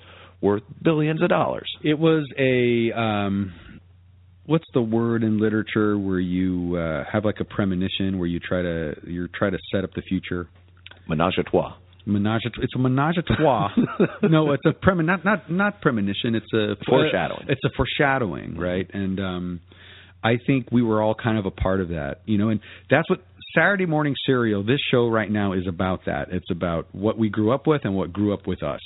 worth 0.41 0.63
billions 0.83 1.23
of 1.23 1.29
dollars. 1.29 1.71
It 1.85 1.99
was 1.99 2.27
a 2.39 2.91
um 2.99 3.53
what's 4.47 4.65
the 4.75 4.83
word 4.83 5.23
in 5.23 5.39
literature 5.41 5.99
where 5.99 6.19
you 6.21 6.77
uh 6.77 7.05
have 7.11 7.25
like 7.25 7.41
a 7.41 7.45
premonition 7.45 8.19
where 8.19 8.29
you 8.29 8.41
try 8.41 8.63
to 8.63 8.95
you 9.07 9.29
try 9.29 9.51
to 9.51 9.59
set 9.73 9.85
up 9.85 9.93
the 9.95 10.03
future. 10.03 10.49
Menage 11.09 11.35
a 11.39 11.43
trois. 11.43 11.75
Menage 12.07 12.43
a, 12.47 12.61
it's 12.63 12.75
a 12.75 12.79
menage 12.79 13.17
a 13.19 13.23
trois. 13.23 13.69
no, 14.23 14.53
it's 14.53 14.65
a 14.67 14.71
premon 14.73 15.07
not 15.07 15.25
not 15.25 15.51
not 15.51 15.81
premonition, 15.81 16.35
it's 16.35 16.53
a 16.55 16.77
Foreshadowing. 16.87 17.47
It's 17.49 17.61
a 17.65 17.71
foreshadowing, 17.77 18.57
right? 18.57 18.89
And 18.93 19.21
um 19.21 19.61
I 20.23 20.37
think 20.47 20.69
we 20.71 20.83
were 20.83 21.01
all 21.03 21.15
kind 21.15 21.39
of 21.39 21.47
a 21.47 21.51
part 21.51 21.81
of 21.81 21.89
that, 21.89 22.21
you 22.27 22.37
know, 22.37 22.51
and 22.51 22.61
that's 22.91 23.09
what 23.09 23.21
Saturday 23.55 23.87
Morning 23.87 24.15
Cereal, 24.27 24.63
this 24.63 24.79
show 24.91 25.09
right 25.09 25.31
now 25.31 25.55
is 25.55 25.67
about 25.67 26.03
that. 26.07 26.29
It's 26.31 26.51
about 26.51 26.95
what 26.95 27.19
we 27.19 27.31
grew 27.31 27.53
up 27.53 27.67
with 27.67 27.83
and 27.85 27.97
what 27.97 28.13
grew 28.13 28.33
up 28.35 28.47
with 28.47 28.63
us 28.63 28.81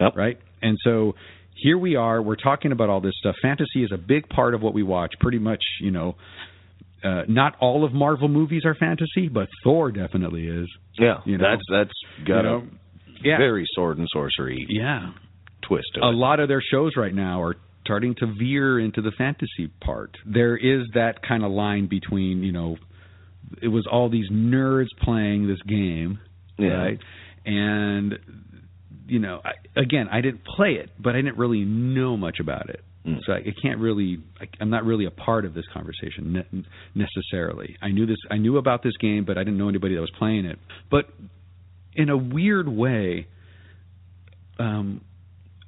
Yep. 0.00 0.16
right? 0.16 0.38
And 0.60 0.76
so 0.82 1.14
here 1.54 1.78
we 1.78 1.96
are. 1.96 2.20
We're 2.22 2.36
talking 2.36 2.72
about 2.72 2.88
all 2.88 3.00
this 3.00 3.14
stuff. 3.18 3.34
Fantasy 3.42 3.82
is 3.84 3.90
a 3.92 3.98
big 3.98 4.28
part 4.28 4.54
of 4.54 4.62
what 4.62 4.74
we 4.74 4.82
watch. 4.82 5.14
Pretty 5.20 5.38
much, 5.38 5.62
you 5.80 5.90
know, 5.90 6.16
uh, 7.04 7.22
not 7.28 7.56
all 7.60 7.84
of 7.84 7.92
Marvel 7.92 8.28
movies 8.28 8.62
are 8.64 8.74
fantasy, 8.74 9.28
but 9.28 9.48
Thor 9.64 9.90
definitely 9.92 10.46
is. 10.46 10.68
Yeah, 10.98 11.18
You 11.24 11.38
know, 11.38 11.44
that's 11.50 11.62
that's 11.70 12.26
got 12.26 12.36
you 12.38 12.42
know, 12.42 12.56
a 12.58 13.18
yeah, 13.24 13.38
very 13.38 13.66
sword 13.74 13.98
and 13.98 14.08
sorcery 14.12 14.64
yeah. 14.68 15.10
twist 15.62 15.86
to 15.94 16.00
A 16.02 16.10
it. 16.10 16.14
lot 16.14 16.40
of 16.40 16.48
their 16.48 16.62
shows 16.62 16.92
right 16.96 17.14
now 17.14 17.42
are 17.42 17.56
starting 17.84 18.14
to 18.20 18.26
veer 18.38 18.78
into 18.78 19.02
the 19.02 19.10
fantasy 19.18 19.68
part. 19.84 20.16
There 20.24 20.56
is 20.56 20.86
that 20.94 21.22
kind 21.26 21.44
of 21.44 21.50
line 21.50 21.88
between, 21.88 22.42
you 22.44 22.52
know, 22.52 22.76
it 23.60 23.68
was 23.68 23.86
all 23.90 24.08
these 24.08 24.30
nerds 24.30 24.86
playing 25.02 25.48
this 25.48 25.60
game, 25.62 26.20
Yeah. 26.58 26.68
right? 26.68 26.98
And 27.44 28.18
you 29.06 29.18
know, 29.18 29.40
I, 29.44 29.80
again, 29.80 30.08
I 30.10 30.20
didn't 30.20 30.44
play 30.44 30.72
it, 30.74 30.90
but 30.98 31.14
I 31.14 31.18
didn't 31.18 31.38
really 31.38 31.64
know 31.64 32.16
much 32.16 32.38
about 32.40 32.70
it. 32.70 32.80
Mm. 33.06 33.18
So 33.26 33.32
I, 33.32 33.36
I 33.38 33.54
can't 33.60 33.80
really, 33.80 34.18
I, 34.40 34.44
I'm 34.60 34.70
not 34.70 34.84
really 34.84 35.06
a 35.06 35.10
part 35.10 35.44
of 35.44 35.54
this 35.54 35.64
conversation 35.72 36.32
ne- 36.32 36.64
necessarily. 36.94 37.76
I 37.82 37.88
knew 37.90 38.06
this, 38.06 38.18
I 38.30 38.36
knew 38.38 38.58
about 38.58 38.82
this 38.82 38.96
game, 39.00 39.24
but 39.24 39.36
I 39.38 39.44
didn't 39.44 39.58
know 39.58 39.68
anybody 39.68 39.94
that 39.96 40.00
was 40.00 40.12
playing 40.18 40.44
it. 40.44 40.58
But 40.90 41.06
in 41.94 42.08
a 42.08 42.16
weird 42.16 42.68
way, 42.68 43.26
um, 44.58 45.00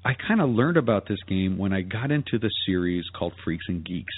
I 0.04 0.12
kind 0.14 0.40
of 0.40 0.50
learned 0.50 0.76
about 0.76 1.08
this 1.08 1.18
game 1.26 1.58
when 1.58 1.72
I 1.72 1.80
got 1.80 2.10
into 2.10 2.38
the 2.38 2.50
series 2.66 3.04
called 3.18 3.32
Freaks 3.42 3.64
and 3.68 3.84
Geeks 3.84 4.14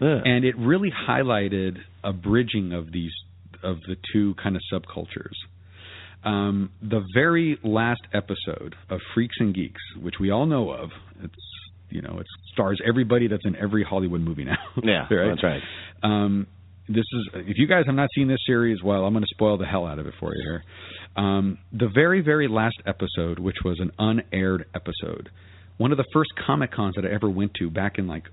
Yeah. 0.00 0.20
and 0.24 0.44
it 0.44 0.56
really 0.56 0.90
highlighted 0.90 1.78
a 2.02 2.12
bridging 2.12 2.72
of 2.72 2.92
these 2.92 3.12
of 3.62 3.78
the 3.88 3.96
two 4.12 4.34
kind 4.42 4.56
of 4.56 4.62
subcultures. 4.72 5.34
Um, 6.24 6.70
the 6.80 7.02
very 7.14 7.58
last 7.62 8.00
episode 8.14 8.74
of 8.88 9.00
Freaks 9.14 9.36
and 9.40 9.54
Geeks, 9.54 9.80
which 10.00 10.14
we 10.18 10.30
all 10.30 10.46
know 10.46 10.70
of, 10.70 10.90
it's 11.22 11.34
you 11.90 12.00
know 12.02 12.18
it 12.18 12.26
stars 12.52 12.80
everybody 12.86 13.28
that's 13.28 13.44
in 13.44 13.56
every 13.56 13.84
Hollywood 13.84 14.20
movie 14.20 14.44
now. 14.44 14.56
Yeah, 14.82 15.06
right? 15.14 15.28
that's 15.28 15.42
right. 15.44 15.60
Um, 16.02 16.46
this 16.88 17.04
is 17.12 17.28
if 17.34 17.56
you 17.58 17.66
guys 17.66 17.84
have 17.86 17.94
not 17.94 18.08
seen 18.14 18.28
this 18.28 18.40
series, 18.46 18.82
well, 18.82 19.04
I'm 19.04 19.12
going 19.12 19.22
to 19.22 19.34
spoil 19.34 19.58
the 19.58 19.66
hell 19.66 19.86
out 19.86 19.98
of 19.98 20.06
it 20.06 20.14
for 20.18 20.34
you 20.34 20.42
here. 20.42 20.64
Um, 21.16 21.58
the 21.72 21.88
very 21.94 22.20
very 22.22 22.48
last 22.48 22.76
episode, 22.86 23.38
which 23.38 23.56
was 23.64 23.78
an 23.80 23.92
unaired 23.98 24.66
episode, 24.74 25.28
one 25.76 25.92
of 25.92 25.98
the 25.98 26.06
first 26.12 26.30
Comic 26.46 26.72
Cons 26.72 26.94
that 26.96 27.04
I 27.04 27.14
ever 27.14 27.28
went 27.28 27.52
to 27.58 27.70
back 27.70 27.98
in 27.98 28.06
like 28.06 28.24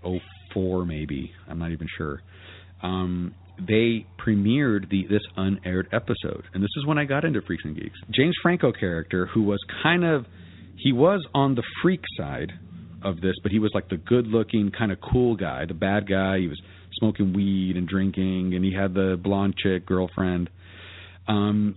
'04 0.53 0.85
maybe. 0.85 1.31
I'm 1.49 1.59
not 1.59 1.71
even 1.71 1.87
sure. 1.97 2.21
Um, 2.83 3.35
they 3.59 4.05
premiered 4.17 4.89
the 4.89 5.05
this 5.09 5.21
unaired 5.37 5.87
episode, 5.91 6.43
and 6.53 6.63
this 6.63 6.69
is 6.77 6.85
when 6.85 6.97
I 6.97 7.05
got 7.05 7.25
into 7.25 7.41
Freaks 7.41 7.63
and 7.65 7.75
Geeks. 7.75 7.99
James 8.09 8.35
Franco 8.41 8.71
character, 8.71 9.27
who 9.27 9.43
was 9.43 9.59
kind 9.83 10.03
of 10.03 10.25
he 10.77 10.91
was 10.93 11.25
on 11.33 11.55
the 11.55 11.63
freak 11.81 12.01
side 12.17 12.51
of 13.03 13.21
this, 13.21 13.35
but 13.43 13.51
he 13.51 13.59
was 13.59 13.71
like 13.73 13.89
the 13.89 13.97
good-looking, 13.97 14.71
kind 14.77 14.91
of 14.91 14.99
cool 15.01 15.35
guy, 15.35 15.65
the 15.65 15.73
bad 15.73 16.07
guy. 16.07 16.39
He 16.39 16.47
was 16.47 16.59
smoking 16.93 17.33
weed 17.33 17.75
and 17.77 17.87
drinking, 17.87 18.53
and 18.55 18.63
he 18.65 18.73
had 18.73 18.93
the 18.93 19.19
blonde 19.21 19.55
chick 19.57 19.85
girlfriend. 19.85 20.49
Um, 21.27 21.75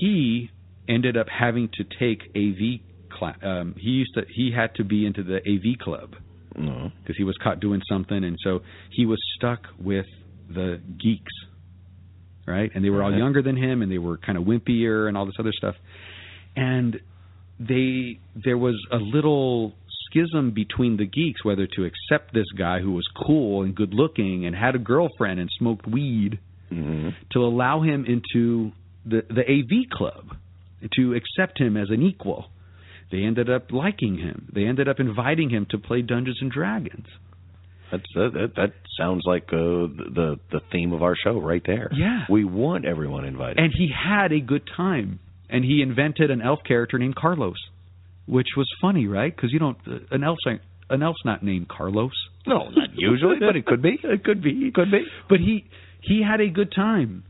he 0.00 0.50
ended 0.88 1.16
up 1.16 1.26
having 1.28 1.68
to 1.74 1.84
take 1.98 2.22
AV 2.36 2.80
class. 3.16 3.36
Um, 3.42 3.74
he 3.78 3.90
used 3.90 4.14
to 4.14 4.22
he 4.32 4.52
had 4.54 4.74
to 4.76 4.84
be 4.84 5.06
into 5.06 5.22
the 5.22 5.36
AV 5.38 5.78
club 5.80 6.14
No. 6.56 6.90
because 7.02 7.16
he 7.16 7.24
was 7.24 7.36
caught 7.42 7.60
doing 7.60 7.80
something, 7.88 8.22
and 8.24 8.36
so 8.42 8.60
he 8.90 9.06
was 9.06 9.20
stuck 9.36 9.66
with 9.80 10.06
the 10.48 10.80
geeks, 11.00 11.32
right? 12.46 12.70
And 12.74 12.84
they 12.84 12.90
were 12.90 13.02
all 13.02 13.16
younger 13.16 13.42
than 13.42 13.56
him, 13.56 13.82
and 13.82 13.90
they 13.90 13.98
were 13.98 14.18
kind 14.18 14.38
of 14.38 14.44
wimpier 14.44 15.08
and 15.08 15.16
all 15.16 15.26
this 15.26 15.36
other 15.38 15.52
stuff. 15.52 15.74
And 16.56 17.00
they 17.58 18.18
there 18.34 18.58
was 18.58 18.74
a 18.90 18.96
little 18.96 19.74
schism 20.06 20.50
between 20.50 20.96
the 20.96 21.06
geeks 21.06 21.44
whether 21.44 21.66
to 21.66 21.84
accept 21.84 22.34
this 22.34 22.50
guy 22.56 22.80
who 22.80 22.92
was 22.92 23.08
cool 23.26 23.62
and 23.62 23.74
good 23.74 23.94
looking 23.94 24.46
and 24.46 24.54
had 24.54 24.74
a 24.74 24.78
girlfriend 24.78 25.40
and 25.40 25.50
smoked 25.58 25.86
weed 25.86 26.38
hmm 26.68 27.10
to 27.30 27.40
allow 27.40 27.82
him 27.82 28.04
into 28.06 28.72
the 29.04 29.22
the 29.28 29.42
AV 29.42 29.90
club 29.90 30.36
to 30.96 31.14
accept 31.14 31.58
him 31.58 31.76
as 31.76 31.90
an 31.90 32.02
equal. 32.02 32.46
They 33.10 33.22
ended 33.24 33.50
up 33.50 33.70
liking 33.70 34.18
him. 34.18 34.50
They 34.52 34.64
ended 34.64 34.88
up 34.88 34.98
inviting 34.98 35.50
him 35.50 35.66
to 35.70 35.78
play 35.78 36.02
Dungeons 36.02 36.38
and 36.40 36.50
Dragons. 36.50 37.06
That's 37.92 38.04
uh, 38.16 38.30
that. 38.30 38.52
That 38.56 38.72
sounds 38.98 39.22
like 39.24 39.44
uh, 39.52 39.86
the 40.18 40.40
the 40.50 40.60
theme 40.72 40.92
of 40.92 41.02
our 41.02 41.14
show 41.14 41.38
right 41.38 41.62
there. 41.64 41.90
Yeah. 41.94 42.24
we 42.28 42.44
want 42.44 42.84
everyone 42.86 43.24
invited. 43.24 43.58
And 43.58 43.72
he 43.76 43.88
had 43.92 44.32
a 44.32 44.40
good 44.40 44.68
time. 44.76 45.20
And 45.48 45.62
he 45.64 45.82
invented 45.82 46.30
an 46.30 46.40
elf 46.40 46.60
character 46.66 46.98
named 46.98 47.14
Carlos, 47.14 47.58
which 48.26 48.48
was 48.56 48.66
funny, 48.80 49.06
right? 49.06 49.34
Because 49.34 49.52
you 49.52 49.58
don't 49.58 49.76
uh, 49.86 49.98
an 50.10 50.24
elf 50.24 50.38
an 50.88 51.02
elf's 51.02 51.24
not 51.24 51.42
named 51.42 51.68
Carlos. 51.68 52.12
no, 52.46 52.70
not 52.70 52.88
usually, 52.96 53.36
but 53.38 53.56
it 53.56 53.66
could 53.66 53.82
be. 53.82 54.00
It 54.04 54.24
could 54.24 54.42
be. 54.42 54.50
It 54.50 54.74
could 54.74 54.90
be. 54.90 55.04
But 55.28 55.38
he 55.40 55.66
he 56.00 56.22
had 56.26 56.40
a 56.40 56.48
good 56.48 56.72
time. 56.74 57.24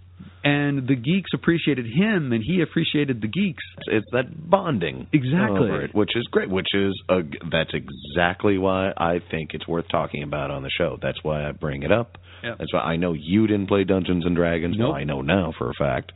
And 0.44 0.88
the 0.88 0.96
geeks 0.96 1.30
appreciated 1.34 1.86
him 1.86 2.32
and 2.32 2.42
he 2.44 2.62
appreciated 2.62 3.20
the 3.20 3.28
geeks. 3.28 3.62
It's 3.86 4.06
that 4.12 4.50
bonding 4.50 5.02
uh, 5.02 5.16
Exactly. 5.16 5.68
over 5.68 5.82
it, 5.84 5.94
which 5.94 6.10
is 6.16 6.26
great. 6.30 6.50
Which 6.50 6.74
is 6.74 7.00
a, 7.08 7.20
that's 7.50 7.70
exactly 7.72 8.58
why 8.58 8.92
I 8.96 9.20
think 9.30 9.50
it's 9.54 9.68
worth 9.68 9.86
talking 9.88 10.22
about 10.22 10.50
on 10.50 10.62
the 10.62 10.70
show. 10.70 10.98
That's 11.00 11.22
why 11.22 11.48
I 11.48 11.52
bring 11.52 11.84
it 11.84 11.92
up. 11.92 12.18
Yep. 12.42 12.58
That's 12.58 12.72
why 12.72 12.80
I 12.80 12.96
know 12.96 13.12
you 13.12 13.46
didn't 13.46 13.68
play 13.68 13.84
Dungeons 13.84 14.26
and 14.26 14.34
Dragons. 14.34 14.76
Nope. 14.76 14.94
I 14.94 15.04
know 15.04 15.22
now 15.22 15.52
for 15.56 15.70
a 15.70 15.74
fact. 15.78 16.12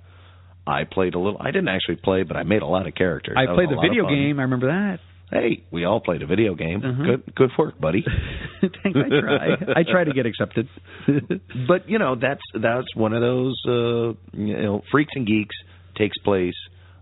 I 0.67 0.83
played 0.83 1.15
a 1.15 1.19
little. 1.21 1.41
I 1.41 1.53
didn't 1.53 1.69
actually 1.69 1.97
play, 2.03 2.25
but 2.25 2.37
I 2.37 2.43
made 2.43 2.63
a 2.63 2.67
lot 2.67 2.89
of 2.89 2.95
characters. 2.97 3.37
I 3.39 3.47
That 3.47 3.55
played 3.55 3.69
the 3.69 3.81
video 3.81 4.09
game. 4.09 4.41
I 4.41 4.43
remember 4.43 4.67
that. 4.67 4.99
Hey, 5.31 5.65
we 5.73 5.85
all 5.85 6.01
played 6.01 6.23
a 6.23 6.27
video 6.27 6.55
game. 6.55 6.83
Uh-huh. 6.85 7.03
Good, 7.03 7.35
good 7.35 7.51
work, 7.59 7.81
buddy. 7.81 8.05
Thanks. 8.61 8.97
I 8.99 9.21
try. 9.21 9.49
I 9.77 9.83
try 9.83 10.05
to 10.05 10.13
get 10.13 10.25
accepted. 10.27 10.69
but 11.69 11.89
you 11.89 11.99
know 11.99 12.15
that's 12.15 12.41
that's 12.55 12.95
one 12.95 13.13
of 13.13 13.21
those 13.21 13.61
uh 13.67 14.09
you 14.33 14.57
know 14.63 14.83
freaks 14.93 15.13
and 15.17 15.27
geeks 15.27 15.55
takes 15.97 16.17
place 16.19 16.55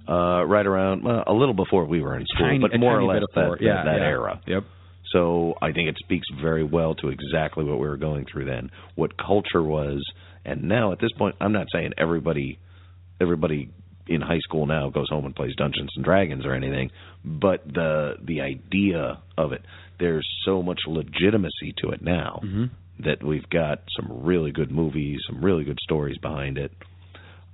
uh 0.09 0.45
right 0.45 0.66
around 0.66 1.05
well, 1.05 1.22
a 1.27 1.33
little 1.33 1.55
before 1.55 1.85
we 1.85 2.01
were 2.01 2.16
in 2.16 2.25
school 2.27 2.47
Tiny- 2.49 2.59
but 2.61 2.79
more 2.79 2.99
or 2.99 3.05
less 3.05 3.22
that, 3.35 3.51
that, 3.51 3.57
Yeah, 3.61 3.85
that 3.85 3.97
yeah. 3.99 4.05
era 4.05 4.41
Yep. 4.47 4.64
so 5.12 5.55
i 5.62 5.72
think 5.72 5.89
it 5.89 5.97
speaks 5.99 6.27
very 6.43 6.62
well 6.62 6.95
to 6.97 7.09
exactly 7.09 7.64
what 7.64 7.79
we 7.81 7.89
were 7.89 7.97
going 7.97 8.27
through 8.31 8.45
then 8.45 8.70
what 8.97 9.16
culture 9.16 9.62
was 9.62 10.05
and 10.45 10.64
now 10.64 10.93
at 10.93 10.99
this 11.01 11.11
point 11.16 11.37
i'm 11.41 11.53
not 11.53 11.68
saying 11.72 11.93
everybody 11.97 12.59
everybody 13.20 13.70
in 14.07 14.21
high 14.21 14.41
school 14.41 14.67
now 14.67 14.91
goes 14.91 15.09
home 15.09 15.25
and 15.25 15.35
plays 15.35 15.55
Dungeons 15.57 15.91
and 15.97 16.05
Dragons 16.05 16.45
or 16.45 16.55
anything, 16.55 16.91
but 17.25 17.65
the 17.67 18.17
the 18.23 18.41
idea 18.43 19.19
of 19.39 19.53
it, 19.53 19.63
there's 19.99 20.29
so 20.45 20.63
much 20.63 20.81
legitimacy 20.87 21.73
to 21.79 21.91
it 21.91 22.03
now 22.03 22.41
Mhm. 22.43 22.71
that 23.01 23.23
we've 23.23 23.49
got 23.49 23.81
some 23.97 24.23
really 24.25 24.53
good 24.53 24.71
movies, 24.71 25.21
some 25.27 25.43
really 25.45 25.65
good 25.65 25.79
stories 25.83 26.19
behind 26.19 26.59
it. 26.59 26.71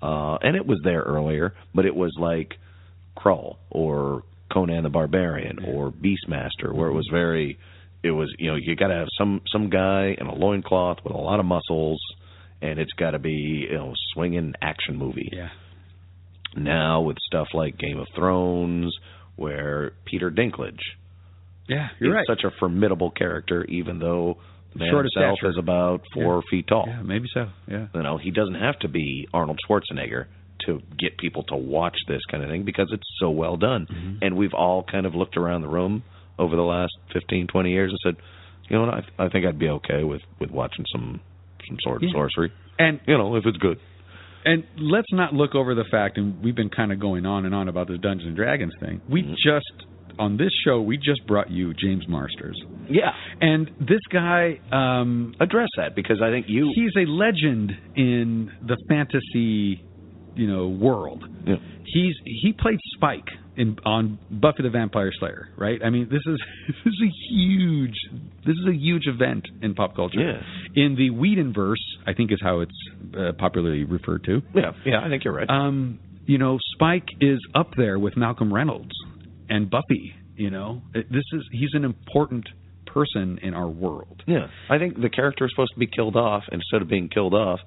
Uh, 0.02 0.36
and 0.42 0.56
it 0.56 0.66
was 0.66 0.80
there 0.82 1.02
earlier, 1.02 1.54
but 1.74 1.84
it 1.84 1.94
was 1.94 2.12
like 2.18 2.58
Krull 3.16 3.56
or 3.70 4.22
Conan 4.50 4.82
the 4.82 4.88
Barbarian 4.90 5.58
or 5.64 5.92
Beastmaster, 5.92 6.72
where 6.72 6.88
it 6.88 6.94
was 6.94 7.06
very, 7.10 7.58
it 8.02 8.10
was 8.10 8.32
you 8.38 8.50
know 8.50 8.56
you 8.56 8.74
got 8.76 8.88
to 8.88 8.94
have 8.94 9.08
some 9.16 9.42
some 9.52 9.68
guy 9.70 10.16
in 10.18 10.26
a 10.26 10.34
loincloth 10.34 10.98
with 11.04 11.12
a 11.14 11.18
lot 11.18 11.38
of 11.38 11.46
muscles, 11.46 12.00
and 12.62 12.78
it's 12.78 12.92
got 12.94 13.12
to 13.12 13.18
be 13.18 13.66
you 13.70 13.74
know 13.74 13.92
swinging 14.14 14.54
action 14.62 14.96
movie. 14.96 15.28
Yeah. 15.32 15.50
Now 16.56 17.02
with 17.02 17.16
stuff 17.26 17.48
like 17.54 17.78
Game 17.78 17.98
of 17.98 18.06
Thrones, 18.16 18.92
where 19.36 19.92
Peter 20.04 20.30
Dinklage 20.30 20.80
Yeah, 21.68 21.86
is 21.86 21.90
you're 22.00 22.14
right. 22.14 22.26
such 22.26 22.42
a 22.44 22.50
formidable 22.58 23.10
character, 23.10 23.64
even 23.66 23.98
though 23.98 24.36
the 24.72 24.80
man 24.80 24.90
Short 24.90 25.06
himself 25.06 25.38
stature. 25.38 25.50
is 25.50 25.56
about 25.58 26.02
four 26.14 26.42
feet 26.50 26.66
tall. 26.68 26.84
Yeah, 26.86 27.02
maybe 27.02 27.26
so. 27.32 27.48
Yeah. 27.68 27.86
You 27.94 28.02
know, 28.02 28.18
he 28.18 28.30
doesn't 28.30 28.54
have 28.56 28.78
to 28.80 28.88
be 28.88 29.28
Arnold 29.32 29.58
Schwarzenegger 29.68 30.26
to 30.66 30.80
get 30.98 31.16
people 31.18 31.42
to 31.44 31.56
watch 31.56 31.96
this 32.06 32.20
kind 32.30 32.42
of 32.44 32.50
thing 32.50 32.64
because 32.64 32.88
it's 32.92 33.06
so 33.18 33.30
well 33.30 33.56
done. 33.56 33.86
Mm-hmm. 33.90 34.16
And 34.22 34.36
we've 34.36 34.52
all 34.54 34.82
kind 34.84 35.06
of 35.06 35.14
looked 35.14 35.36
around 35.36 35.62
the 35.62 35.68
room 35.68 36.02
over 36.38 36.54
the 36.56 36.62
last 36.62 36.92
fifteen, 37.12 37.46
twenty 37.46 37.70
years 37.70 37.90
and 37.92 37.98
said, 38.16 38.22
you 38.68 38.76
know 38.76 38.84
what, 38.86 38.94
I, 39.18 39.24
I 39.26 39.28
think 39.28 39.46
I'd 39.46 39.58
be 39.58 39.68
okay 39.68 40.04
with 40.04 40.20
with 40.40 40.50
watching 40.50 40.84
some 40.92 41.20
some 41.66 41.76
sword 41.82 42.02
and 42.02 42.12
sorcery. 42.12 42.52
And 42.78 43.00
You 43.06 43.16
know, 43.18 43.34
if 43.36 43.44
it's 43.46 43.56
good. 43.58 43.78
And 44.44 44.64
let's 44.78 45.12
not 45.12 45.34
look 45.34 45.54
over 45.54 45.74
the 45.74 45.84
fact, 45.90 46.18
and 46.18 46.42
we've 46.42 46.54
been 46.54 46.70
kind 46.70 46.92
of 46.92 46.98
going 46.98 47.26
on 47.26 47.44
and 47.46 47.54
on 47.54 47.68
about 47.68 47.88
this 47.88 47.98
Dungeons 47.98 48.26
and 48.28 48.36
Dragons 48.36 48.72
thing. 48.80 49.00
We 49.08 49.22
Mhm. 49.22 49.36
just 49.36 49.72
on 50.18 50.36
this 50.36 50.52
show 50.64 50.82
we 50.82 50.96
just 50.98 51.26
brought 51.26 51.50
you 51.50 51.72
James 51.74 52.06
Marsters, 52.08 52.60
Yeah. 52.90 53.14
and 53.40 53.70
this 53.80 54.00
guy, 54.10 54.58
um, 54.70 55.34
Address 55.40 55.68
that 55.76 55.94
because 55.94 56.20
I 56.20 56.30
think 56.30 56.48
you 56.48 56.70
he's 56.74 56.92
a 56.96 57.06
legend 57.06 57.74
in 57.96 58.50
the 58.62 58.76
fantasy, 58.88 59.80
you 60.40 60.46
know, 60.46 60.68
world. 60.68 61.22
Yeah. 61.46 61.56
He's 61.84 62.14
he 62.24 62.54
played 62.58 62.78
Spike 62.94 63.28
in 63.58 63.76
on 63.84 64.18
Buffy 64.30 64.62
the 64.62 64.70
Vampire 64.70 65.12
Slayer, 65.18 65.50
right? 65.58 65.78
I 65.84 65.90
mean, 65.90 66.08
this 66.10 66.22
is 66.26 66.40
this 66.66 66.94
is 66.94 67.00
a 67.02 67.34
huge 67.34 67.96
this 68.46 68.54
is 68.54 68.66
a 68.66 68.74
huge 68.74 69.06
event 69.06 69.46
in 69.60 69.74
pop 69.74 69.94
culture. 69.94 70.18
Yeah. 70.18 70.82
In 70.82 70.96
the 70.96 71.10
Whedonverse, 71.10 71.74
I 72.06 72.14
think 72.14 72.32
is 72.32 72.38
how 72.42 72.60
it's 72.60 72.72
uh, 73.14 73.32
popularly 73.38 73.84
referred 73.84 74.24
to. 74.24 74.40
Yeah, 74.54 74.72
yeah, 74.86 75.00
I 75.04 75.10
think 75.10 75.24
you're 75.24 75.34
right. 75.34 75.50
Um, 75.50 75.98
you 76.24 76.38
know, 76.38 76.58
Spike 76.72 77.08
is 77.20 77.38
up 77.54 77.72
there 77.76 77.98
with 77.98 78.16
Malcolm 78.16 78.52
Reynolds 78.52 78.94
and 79.50 79.68
Buffy. 79.68 80.14
You 80.36 80.48
know, 80.48 80.80
this 80.94 81.24
is 81.34 81.42
he's 81.52 81.74
an 81.74 81.84
important 81.84 82.48
person 82.86 83.40
in 83.42 83.52
our 83.52 83.68
world. 83.68 84.22
Yeah, 84.26 84.46
I 84.70 84.78
think 84.78 84.98
the 84.98 85.10
character 85.10 85.44
is 85.44 85.50
supposed 85.52 85.74
to 85.74 85.78
be 85.78 85.86
killed 85.86 86.16
off. 86.16 86.44
Instead 86.50 86.80
of 86.80 86.88
being 86.88 87.10
killed 87.10 87.34
off, 87.34 87.60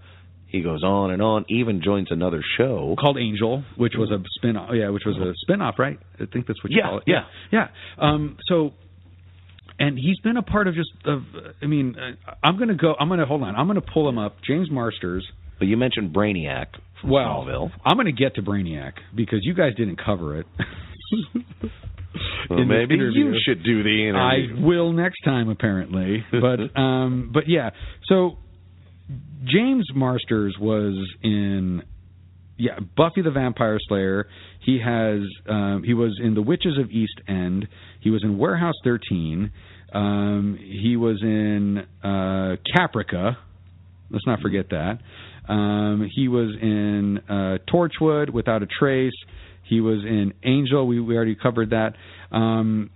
he 0.53 0.61
goes 0.61 0.83
on 0.83 1.11
and 1.11 1.21
on. 1.21 1.43
Even 1.49 1.81
joins 1.83 2.07
another 2.11 2.41
show. 2.57 2.95
called 2.97 3.17
Angel, 3.17 3.63
which 3.75 3.93
was 3.97 4.09
a 4.11 4.23
spin 4.37 4.55
off. 4.55 4.69
Yeah, 4.73 4.89
which 4.89 5.03
was 5.05 5.17
a 5.17 5.33
spin 5.41 5.61
off, 5.61 5.75
right? 5.77 5.99
I 6.15 6.25
think 6.31 6.47
that's 6.47 6.63
what 6.63 6.71
you 6.71 6.77
Yeah, 6.77 6.83
call 6.89 6.97
it. 6.99 7.03
yeah. 7.07 7.23
yeah. 7.51 7.67
Um, 7.97 8.37
so, 8.47 8.71
and 9.79 9.97
he's 9.97 10.19
been 10.19 10.37
a 10.37 10.43
part 10.43 10.67
of 10.67 10.75
just 10.75 10.91
of. 11.05 11.23
I 11.61 11.65
mean, 11.65 11.95
uh, 11.99 12.31
I'm 12.43 12.57
gonna 12.57 12.75
go. 12.75 12.93
I'm 12.97 13.09
gonna 13.09 13.25
hold 13.25 13.41
on. 13.43 13.55
I'm 13.55 13.67
gonna 13.67 13.81
pull 13.81 14.07
him 14.07 14.17
up. 14.17 14.37
James 14.47 14.69
Marsters. 14.71 15.27
But 15.59 15.67
you 15.67 15.75
mentioned 15.77 16.13
Brainiac 16.15 16.67
from 17.01 17.09
Well, 17.11 17.25
Smallville. 17.45 17.71
I'm 17.85 17.97
gonna 17.97 18.11
get 18.11 18.35
to 18.35 18.41
Brainiac 18.41 18.93
because 19.15 19.39
you 19.43 19.53
guys 19.53 19.73
didn't 19.75 19.99
cover 20.03 20.39
it. 20.39 20.45
Well, 22.49 22.63
maybe 22.65 22.95
you 22.95 23.33
should 23.43 23.63
do 23.63 23.81
the 23.81 24.09
interview. 24.09 24.57
I 24.57 24.61
will 24.65 24.91
next 24.91 25.21
time, 25.25 25.49
apparently. 25.49 26.23
But 26.31 26.79
um, 26.79 27.31
but 27.33 27.43
yeah. 27.47 27.71
So 28.07 28.37
James 29.45 29.87
Marsters 29.93 30.55
was 30.59 30.95
in 31.21 31.83
yeah 32.57 32.79
Buffy 32.95 33.21
the 33.21 33.31
Vampire 33.31 33.77
Slayer. 33.87 34.27
He 34.61 34.79
has 34.79 35.21
um, 35.47 35.83
he 35.85 35.93
was 35.93 36.19
in 36.23 36.33
The 36.33 36.41
Witches 36.41 36.77
of 36.77 36.89
East 36.89 37.21
End. 37.27 37.67
He 37.99 38.09
was 38.09 38.23
in 38.23 38.37
Warehouse 38.37 38.75
13. 38.83 39.51
Um, 39.93 40.57
he 40.59 40.95
was 40.95 41.21
in 41.21 41.85
uh, 42.03 42.55
Caprica. 42.75 43.37
Let's 44.09 44.25
not 44.25 44.39
forget 44.41 44.69
that. 44.69 44.99
Um, 45.47 46.09
he 46.13 46.27
was 46.27 46.55
in 46.61 47.19
uh, 47.29 47.57
Torchwood, 47.71 48.29
Without 48.29 48.63
a 48.63 48.67
Trace. 48.67 49.11
He 49.63 49.81
was 49.81 50.03
in 50.03 50.33
Angel. 50.43 50.85
We, 50.87 50.99
we 50.99 51.15
already 51.15 51.35
covered 51.35 51.71
that. 51.71 51.95
Um, 52.31 52.89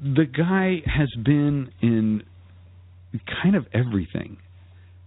the 0.00 0.24
guy 0.24 0.82
has 0.86 1.10
been 1.22 1.70
in 1.80 2.22
kind 3.42 3.56
of 3.56 3.66
everything. 3.72 4.38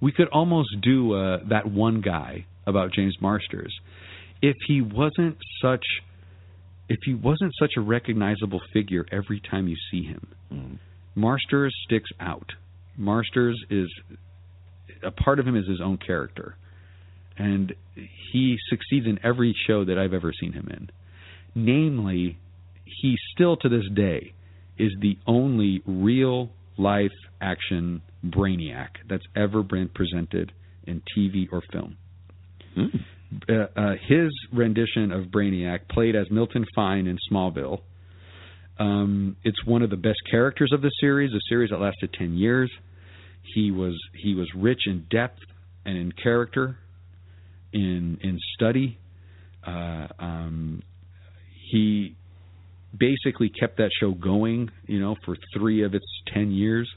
We 0.04 0.12
could 0.12 0.28
almost 0.34 0.68
do 0.82 1.14
uh, 1.14 1.40
that 1.48 1.66
one 1.66 2.02
guy 2.02 2.46
about 2.68 2.92
James 2.92 3.16
Marsters 3.22 3.74
if 4.42 4.58
he 4.68 4.82
wasn't 4.82 5.38
such 5.62 5.86
if 6.90 7.00
he 7.06 7.14
wasn't 7.14 7.54
such 7.58 7.72
a 7.78 7.82
recognizable 7.82 8.60
figure 8.74 9.06
every 9.14 9.40
time 9.40 9.70
you 9.70 9.78
see 9.90 10.04
him. 10.04 10.28
Mm. 10.54 10.80
Marsters 11.16 11.74
sticks 11.86 12.10
out. 12.20 12.50
Marsters 12.98 13.58
is 13.70 13.90
a 15.02 15.12
part 15.12 15.40
of 15.40 15.48
him 15.48 15.56
is 15.56 15.66
his 15.70 15.80
own 15.80 15.98
character, 15.98 16.58
and 17.38 17.74
he 18.34 18.58
succeeds 18.70 19.06
in 19.06 19.20
every 19.24 19.56
show 19.66 19.86
that 19.86 19.98
I've 19.98 20.14
ever 20.14 20.34
seen 20.38 20.52
him 20.52 20.68
in. 20.70 20.90
Namely, 21.56 22.38
he 22.84 23.16
still 23.34 23.56
to 23.56 23.70
this 23.70 23.86
day 23.96 24.34
is 24.78 24.92
the 25.00 25.18
only 25.26 25.82
real 25.86 26.50
life 26.78 27.12
action 27.42 28.02
Brainiac 28.26 28.90
that's 29.10 29.26
ever 29.36 29.64
been 29.64 29.90
presented 29.90 30.52
in 30.86 31.02
TV 31.18 31.48
or 31.52 31.62
film. 31.72 31.98
Mm. 32.78 33.00
Uh, 33.50 33.80
uh, 33.80 33.94
his 34.08 34.32
rendition 34.52 35.12
of 35.12 35.26
Brainiac, 35.26 35.90
played 35.90 36.16
as 36.16 36.30
Milton 36.30 36.66
Fine 36.76 37.08
in 37.08 37.18
Smallville, 37.32 37.82
um, 38.80 39.36
it's 39.44 39.64
one 39.66 39.82
of 39.82 39.90
the 39.90 39.98
best 39.98 40.20
characters 40.30 40.72
of 40.74 40.82
the 40.82 40.92
series. 41.00 41.32
A 41.34 41.40
series 41.48 41.70
that 41.70 41.80
lasted 41.80 42.14
ten 42.18 42.34
years. 42.34 42.72
He 43.54 43.72
was 43.72 44.00
he 44.16 44.34
was 44.34 44.50
rich 44.56 44.82
in 44.88 45.06
depth 45.10 45.40
and 45.86 45.98
in 45.98 46.12
character, 46.12 46.78
in 47.72 48.18
in 48.22 48.40
study. 48.56 48.98
Uh, 49.66 50.08
um, 50.20 50.82
he 51.72 52.16
basically 52.98 53.50
kept 53.50 53.78
that 53.78 53.92
show 54.00 54.12
going, 54.12 54.70
you 54.86 55.00
know, 55.00 55.16
for 55.26 55.36
three 55.56 55.84
of 55.84 55.94
its 55.94 56.06
ten 56.34 56.52
years. 56.52 56.90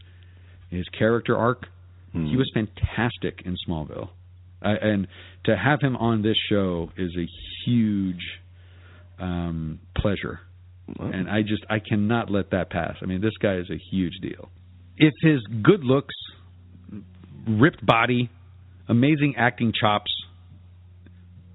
His 0.70 0.84
character 0.98 1.36
arc, 1.36 1.66
Mm. 2.14 2.30
he 2.30 2.36
was 2.36 2.50
fantastic 2.54 3.42
in 3.44 3.56
Smallville, 3.68 4.08
uh, 4.62 4.68
and 4.80 5.06
to 5.44 5.56
have 5.56 5.80
him 5.80 5.96
on 5.96 6.22
this 6.22 6.36
show 6.48 6.90
is 6.96 7.14
a 7.16 7.26
huge 7.64 8.40
um, 9.18 9.80
pleasure. 9.96 10.40
Well, 10.98 11.10
And 11.12 11.28
I 11.28 11.42
just 11.42 11.64
I 11.68 11.78
cannot 11.80 12.30
let 12.30 12.50
that 12.50 12.70
pass. 12.70 12.96
I 13.02 13.06
mean, 13.06 13.20
this 13.20 13.36
guy 13.40 13.56
is 13.56 13.68
a 13.70 13.78
huge 13.90 14.14
deal. 14.22 14.50
If 14.96 15.12
his 15.20 15.40
good 15.62 15.84
looks, 15.84 16.14
ripped 17.46 17.84
body, 17.84 18.30
amazing 18.88 19.34
acting 19.36 19.72
chops, 19.78 20.10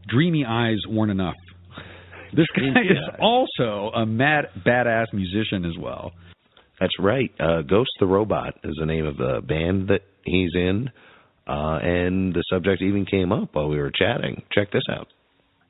dreamy 0.07 0.45
eyes 0.45 0.79
weren't 0.87 1.11
enough, 1.11 1.35
this 2.33 2.47
guy 2.55 2.81
is 2.81 3.15
also 3.19 3.91
a 3.95 4.05
mad 4.05 4.45
badass 4.65 5.07
musician 5.13 5.65
as 5.65 5.77
well. 5.79 6.11
That's 6.79 6.97
right. 6.99 7.31
Uh, 7.39 7.61
Ghost 7.61 7.91
the 7.99 8.07
Robot 8.07 8.55
is 8.63 8.75
the 8.79 8.85
name 8.85 9.05
of 9.05 9.17
the 9.17 9.41
band 9.47 9.89
that 9.89 10.01
he's 10.25 10.51
in, 10.55 10.89
uh, 11.47 11.77
and 11.81 12.33
the 12.33 12.43
subject 12.49 12.81
even 12.81 13.05
came 13.05 13.31
up 13.31 13.53
while 13.53 13.69
we 13.69 13.77
were 13.77 13.91
chatting. 13.91 14.43
Check 14.51 14.71
this 14.71 14.83
out. 14.89 15.07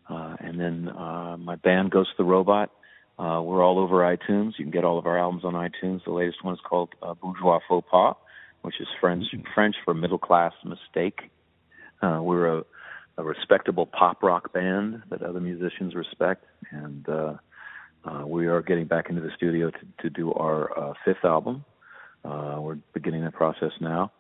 Uh, 0.10 0.36
and 0.40 0.60
then 0.60 0.90
uh, 0.90 1.38
my 1.38 1.56
band 1.56 1.92
Ghost 1.92 2.10
the 2.18 2.24
Robot. 2.24 2.72
Uh, 3.20 3.42
we're 3.42 3.64
all 3.64 3.78
over 3.78 3.98
iTunes. 3.98 4.54
You 4.58 4.66
can 4.66 4.72
get 4.72 4.84
all 4.84 4.98
of 4.98 5.06
our 5.06 5.20
albums 5.20 5.44
on 5.46 5.54
iTunes. 5.54 6.04
The 6.06 6.12
latest 6.12 6.44
one 6.44 6.56
is 6.56 6.60
called 6.68 6.90
uh, 7.04 7.14
Bourgeois 7.14 7.60
Faux 7.68 7.88
Pas, 7.90 8.16
which 8.62 8.76
is 8.80 8.88
French 9.00 9.26
French 9.54 9.76
for 9.86 9.94
middle 9.94 10.18
class 10.18 10.54
mistake. 10.66 11.20
Uh, 12.02 12.20
we're 12.22 12.60
a, 12.60 12.64
a 13.18 13.24
respectable 13.24 13.86
pop 13.86 14.24
rock 14.24 14.54
band 14.54 15.04
that 15.10 15.22
other 15.22 15.40
musicians 15.40 15.96
respect, 15.96 16.46
and 16.72 17.08
uh, 17.10 17.34
uh, 18.06 18.26
we 18.26 18.48
are 18.48 18.62
getting 18.62 18.86
back 18.88 19.10
into 19.10 19.22
the 19.22 19.30
studio 19.36 19.70
to, 19.70 19.80
to 20.02 20.10
do 20.10 20.32
our 20.34 20.78
uh, 20.78 20.94
fifth 21.06 21.24
album. 21.24 21.64
Uh, 22.24 22.58
we're 22.60 22.78
beginning 22.94 23.24
that 23.24 23.34
process 23.34 23.72
now. 23.80 24.12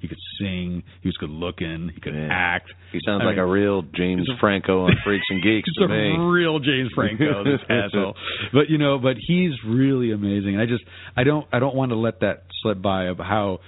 He 0.00 0.08
could 0.08 0.18
sing. 0.40 0.82
He 1.00 1.08
was 1.08 1.16
good 1.18 1.30
looking. 1.30 1.90
He 1.94 2.00
could 2.00 2.14
Yeah. 2.14 2.28
act. 2.30 2.72
He 2.90 2.98
sounds 3.06 3.22
I 3.22 3.26
like 3.26 3.36
mean, 3.36 3.44
a 3.44 3.46
real 3.46 3.82
James 3.82 4.28
a- 4.28 4.36
Franco 4.40 4.84
on 4.86 4.92
Freaks 5.04 5.26
and 5.30 5.40
Geeks 5.42 5.68
It's 5.68 5.78
to 5.78 5.84
a 5.84 5.88
me. 5.88 6.16
real 6.18 6.58
James 6.58 6.90
Franco, 6.94 7.44
this 7.44 7.60
asshole. 7.68 8.16
But 8.52 8.68
you 8.68 8.78
know, 8.78 8.98
but 8.98 9.16
he's 9.18 9.52
really 9.66 10.10
amazing. 10.10 10.58
I 10.58 10.66
just 10.66 10.82
I 11.16 11.22
don't 11.24 11.46
I 11.52 11.60
don't 11.60 11.76
want 11.76 11.90
to 11.92 11.96
let 11.96 12.20
that 12.20 12.44
slip 12.62 12.82
by 12.82 13.04
of 13.04 13.18
how 13.18 13.60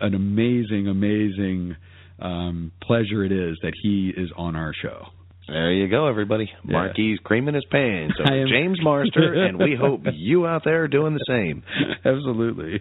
an 0.00 0.14
amazing, 0.14 0.88
amazing 0.88 1.76
um 2.20 2.72
pleasure 2.82 3.24
it 3.24 3.32
is 3.32 3.58
that 3.62 3.74
he 3.82 4.12
is 4.16 4.30
on 4.36 4.56
our 4.56 4.72
show. 4.82 5.06
There 5.46 5.72
you 5.72 5.88
go, 5.88 6.06
everybody. 6.08 6.50
Yeah. 6.64 6.72
Marquis 6.72 7.18
creaming 7.24 7.54
his 7.54 7.64
pants 7.70 8.14
over 8.20 8.32
am- 8.32 8.48
James 8.48 8.78
Marster, 8.84 9.32
and 9.34 9.58
we 9.58 9.76
hope 9.80 10.02
you 10.12 10.46
out 10.46 10.62
there 10.64 10.84
are 10.84 10.88
doing 10.88 11.14
the 11.14 11.24
same. 11.26 11.62
Absolutely. 12.04 12.80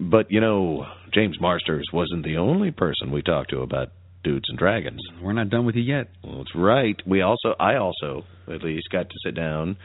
But 0.00 0.30
you 0.30 0.40
know, 0.40 0.86
James 1.12 1.38
Marsters 1.40 1.86
wasn't 1.92 2.24
the 2.24 2.36
only 2.38 2.70
person 2.70 3.12
we 3.12 3.22
talked 3.22 3.50
to 3.50 3.60
about 3.60 3.88
Dudes 4.24 4.48
and 4.48 4.58
Dragons. 4.58 5.00
We're 5.22 5.32
not 5.32 5.50
done 5.50 5.66
with 5.66 5.76
you 5.76 5.82
yet. 5.82 6.08
Well, 6.22 6.38
that's 6.38 6.54
right. 6.54 6.96
We 7.06 7.22
also, 7.22 7.54
I 7.58 7.76
also, 7.76 8.24
at 8.52 8.62
least, 8.62 8.88
got 8.90 9.08
to 9.08 9.16
sit 9.24 9.34
down 9.34 9.76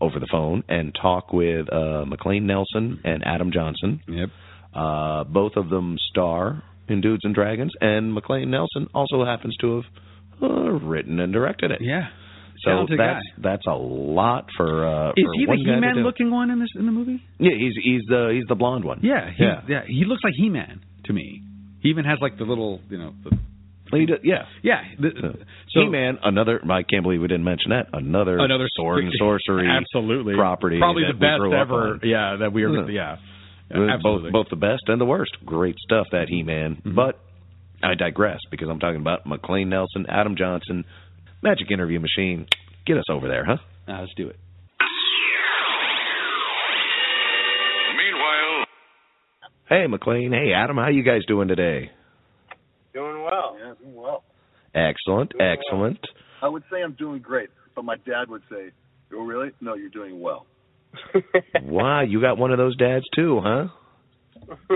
over 0.00 0.18
the 0.18 0.26
phone 0.30 0.64
and 0.68 0.94
talk 1.00 1.32
with 1.32 1.72
uh, 1.72 2.04
Maclain 2.04 2.42
Nelson 2.42 3.00
and 3.04 3.22
Adam 3.24 3.52
Johnson. 3.52 4.00
Yep. 4.08 4.28
Uh, 4.74 5.24
both 5.24 5.52
of 5.56 5.70
them 5.70 5.96
star 6.10 6.62
in 6.88 7.00
Dudes 7.00 7.24
and 7.24 7.34
Dragons, 7.34 7.72
and 7.80 8.16
Maclain 8.16 8.48
Nelson 8.48 8.88
also 8.94 9.24
happens 9.24 9.56
to 9.60 9.76
have 9.76 9.84
uh, 10.42 10.70
written 10.70 11.20
and 11.20 11.32
directed 11.32 11.70
it. 11.70 11.80
Yeah. 11.80 12.08
so 12.62 12.86
that's 12.88 12.98
guy. 12.98 13.20
that's 13.38 13.66
a 13.66 13.74
lot 13.74 14.48
for. 14.56 14.86
Uh, 14.86 15.10
Is 15.16 15.24
for 15.24 15.32
he 15.38 15.46
the 15.46 15.56
He-Man 15.56 15.96
looking 16.02 16.30
one 16.30 16.50
in 16.50 16.60
this 16.60 16.68
in 16.76 16.86
the 16.86 16.92
movie? 16.92 17.22
Yeah, 17.38 17.52
he's 17.58 17.72
he's 17.82 18.02
the 18.08 18.30
he's 18.34 18.44
the 18.48 18.54
blonde 18.54 18.84
one. 18.84 19.00
Yeah, 19.02 19.30
he, 19.36 19.44
Yeah. 19.44 19.62
yeah. 19.68 19.80
He 19.86 20.04
looks 20.04 20.22
like 20.24 20.34
He-Man 20.36 20.80
to 21.04 21.12
me. 21.12 21.42
He 21.80 21.90
even 21.90 22.04
has 22.04 22.18
like 22.20 22.38
the 22.38 22.44
little, 22.44 22.80
you 22.88 22.96
know, 22.98 23.12
the, 23.22 23.36
yeah. 24.24 24.46
yeah. 24.62 24.80
The, 24.98 25.10
So, 25.70 25.80
He-Man, 25.82 26.18
another. 26.24 26.60
I 26.68 26.82
can't 26.82 27.02
believe 27.02 27.20
we 27.20 27.28
didn't 27.28 27.44
mention 27.44 27.70
that. 27.70 27.88
Another 27.92 28.38
another 28.38 28.66
sword 28.74 29.04
and 29.04 29.12
sorcery. 29.18 29.68
absolutely 29.68 30.34
property 30.34 30.78
probably 30.78 31.04
the 31.06 31.18
best 31.18 31.42
ever. 31.54 32.00
Yeah, 32.02 32.36
that 32.40 32.52
we 32.52 32.64
are. 32.64 32.90
Yeah. 32.90 32.90
Yeah, 32.90 33.16
absolutely. 33.70 34.30
both 34.30 34.46
both 34.46 34.50
the 34.50 34.56
best 34.56 34.82
and 34.88 35.00
the 35.00 35.04
worst. 35.06 35.36
Great 35.44 35.76
stuff 35.78 36.06
that 36.12 36.28
He-Man. 36.28 36.76
Mhm. 36.84 36.94
But 36.94 37.18
I 37.82 37.94
digress 37.94 38.38
because 38.50 38.68
I'm 38.68 38.78
talking 38.80 39.00
about 39.00 39.24
Maclain 39.26 39.66
Nelson, 39.68 40.06
Adam 40.08 40.36
Johnson, 40.36 40.84
Magic 41.42 41.70
Interview 41.70 42.00
Machine. 42.00 42.46
Get 42.86 42.96
us 42.98 43.04
over 43.10 43.28
there, 43.28 43.44
huh? 43.44 43.58
Let's 43.86 44.12
do 44.14 44.28
it. 44.28 44.36
Meanwhile, 47.96 48.64
Hey, 49.68 49.86
Maclain. 49.86 50.32
Hey, 50.32 50.52
Adam. 50.52 50.76
How 50.76 50.88
you 50.88 51.02
guys 51.02 51.22
doing 51.26 51.48
today? 51.48 51.90
Doing 52.92 53.22
well. 53.22 53.56
Yeah, 53.58 53.72
doing 53.80 53.94
well. 53.96 54.22
Excellent. 54.74 55.30
Doing 55.30 55.40
well. 55.40 55.52
Excellent. 55.58 56.06
I 56.42 56.48
would 56.48 56.62
say 56.70 56.82
I'm 56.82 56.92
doing 56.92 57.20
great, 57.20 57.48
but 57.74 57.84
my 57.84 57.96
dad 58.06 58.28
would 58.28 58.42
say, 58.50 58.70
"Oh, 59.12 59.24
really? 59.24 59.50
No, 59.60 59.74
you're 59.74 59.88
doing 59.88 60.20
well." 60.20 60.46
Wow, 61.62 62.02
you 62.02 62.20
got 62.20 62.38
one 62.38 62.50
of 62.52 62.58
those 62.58 62.76
dads 62.76 63.04
too, 63.14 63.40
huh? 63.42 63.66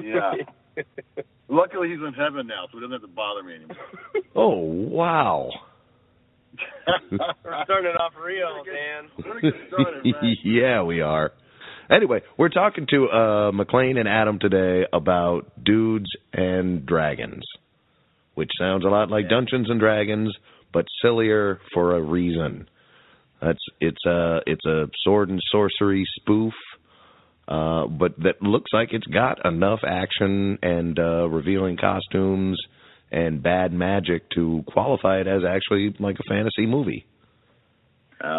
Yeah. 0.03 0.33
Luckily, 1.49 1.89
he's 1.89 1.99
in 1.99 2.13
heaven 2.15 2.47
now, 2.47 2.67
so 2.71 2.79
he 2.79 2.81
doesn't 2.81 2.93
have 2.93 3.01
to 3.03 3.09
bother 3.09 3.43
me 3.43 3.55
anymore. 3.57 3.77
Oh, 4.37 4.57
wow. 4.59 5.51
We're 7.11 7.65
starting 7.65 7.93
off 8.01 8.13
real, 8.23 8.65
Dan. 8.65 9.11
We're 9.19 9.41
gonna 9.41 9.53
get 9.53 9.69
started, 9.73 10.39
yeah, 10.45 10.83
we 10.83 11.01
are. 11.01 11.33
Anyway, 11.91 12.21
we're 12.37 12.49
talking 12.51 12.87
to 12.91 13.07
uh 13.09 13.51
Maclain 13.53 13.99
and 13.99 14.09
Adam 14.09 14.39
today 14.39 14.87
about 14.93 15.47
Dudes 15.65 16.11
and 16.33 16.85
Dragons, 16.85 17.45
which 18.35 18.51
sounds 18.59 18.85
a 18.85 18.89
lot 18.89 19.11
like 19.11 19.25
Yeah. 19.25 19.37
Dungeons 19.37 19.71
and 19.71 19.81
Dragons, 19.81 20.35
but 20.73 20.85
sillier 21.03 21.61
for 21.73 21.97
a 21.97 22.03
reason. 22.03 22.69
That's 23.41 23.61
it's 23.81 24.05
a 24.07 24.41
it's 24.47 24.65
a 24.67 24.87
sword 25.05 25.29
and 25.29 25.41
sorcery 25.51 26.05
spoof, 26.21 26.55
uh, 27.47 27.87
but 27.87 28.19
that 28.19 28.43
looks 28.43 28.73
like 28.73 28.89
it's 28.93 29.07
got 29.07 29.45
enough 29.47 29.81
action 29.87 30.59
and 30.63 30.99
uh, 30.99 31.29
revealing 31.29 31.77
costumes 31.77 32.61
and 33.11 33.43
bad 33.43 33.73
magic 33.73 34.29
to 34.31 34.65
qualify 34.67 35.21
it 35.21 35.27
as 35.27 35.43
actually 35.49 35.95
like 35.99 36.17
a 36.19 36.29
fantasy 36.29 36.67
movie. 36.67 37.07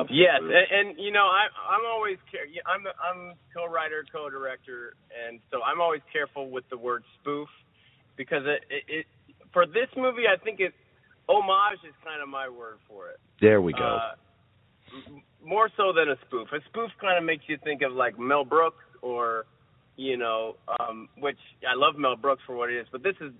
Yes, 0.09 0.41
and, 0.41 0.89
and 0.89 0.99
you 0.99 1.11
know 1.11 1.23
I 1.23 1.47
I'm 1.71 1.85
always 1.87 2.17
care. 2.29 2.43
I'm 2.67 2.83
I'm 2.99 3.33
co-writer, 3.55 4.03
co-director, 4.11 4.93
and 5.15 5.39
so 5.51 5.61
I'm 5.63 5.79
always 5.79 6.01
careful 6.11 6.49
with 6.49 6.65
the 6.69 6.77
word 6.77 7.03
spoof 7.21 7.47
because 8.17 8.43
it, 8.45 8.63
it, 8.69 8.83
it 8.87 9.05
for 9.53 9.65
this 9.65 9.87
movie 9.95 10.23
I 10.27 10.37
think 10.43 10.59
it 10.59 10.73
homage 11.29 11.79
is 11.87 11.93
kind 12.03 12.21
of 12.21 12.27
my 12.27 12.49
word 12.49 12.77
for 12.89 13.09
it. 13.09 13.19
There 13.39 13.61
we 13.61 13.71
go. 13.71 13.79
Uh, 13.79 14.11
m- 14.11 14.28
more 15.43 15.69
so 15.77 15.93
than 15.93 16.09
a 16.09 16.15
spoof. 16.27 16.47
A 16.51 16.59
spoof 16.69 16.91
kind 16.99 17.17
of 17.17 17.23
makes 17.23 17.43
you 17.47 17.57
think 17.63 17.81
of 17.81 17.93
like 17.93 18.17
Mel 18.19 18.45
Brooks 18.45 18.83
or 19.01 19.45
you 19.95 20.15
know, 20.15 20.55
um, 20.79 21.09
which 21.17 21.39
I 21.69 21.75
love 21.75 21.95
Mel 21.97 22.15
Brooks 22.15 22.41
for 22.47 22.55
what 22.55 22.69
it 22.69 22.77
is, 22.79 22.87
but 22.89 23.03
this 23.03 23.15
is 23.19 23.33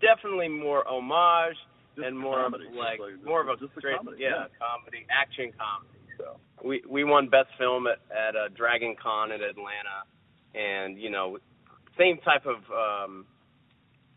definitely 0.00 0.46
more 0.48 0.86
homage 0.86 1.56
Just 1.96 2.06
and 2.06 2.16
more 2.16 2.36
comedy, 2.42 2.66
of 2.68 2.74
like, 2.74 3.00
like- 3.00 3.24
more 3.24 3.40
of 3.40 3.48
a 3.48 3.56
just 3.56 3.76
a 3.76 3.80
straight 3.80 3.96
comedy, 3.96 4.18
yeah, 4.20 4.28
yeah. 4.28 4.46
comedy 4.62 5.06
action 5.10 5.50
comedy. 5.58 5.98
So 6.18 6.36
we 6.64 6.82
we 6.88 7.02
won 7.02 7.28
best 7.28 7.48
film 7.58 7.86
at 7.88 7.98
at 8.16 8.36
uh, 8.36 8.48
Dragon 8.56 8.94
Con 9.00 9.32
in 9.32 9.42
Atlanta. 9.42 10.06
and 10.54 11.00
you 11.00 11.10
know, 11.10 11.38
same 11.98 12.18
type 12.18 12.46
of 12.46 12.58
um, 12.70 13.26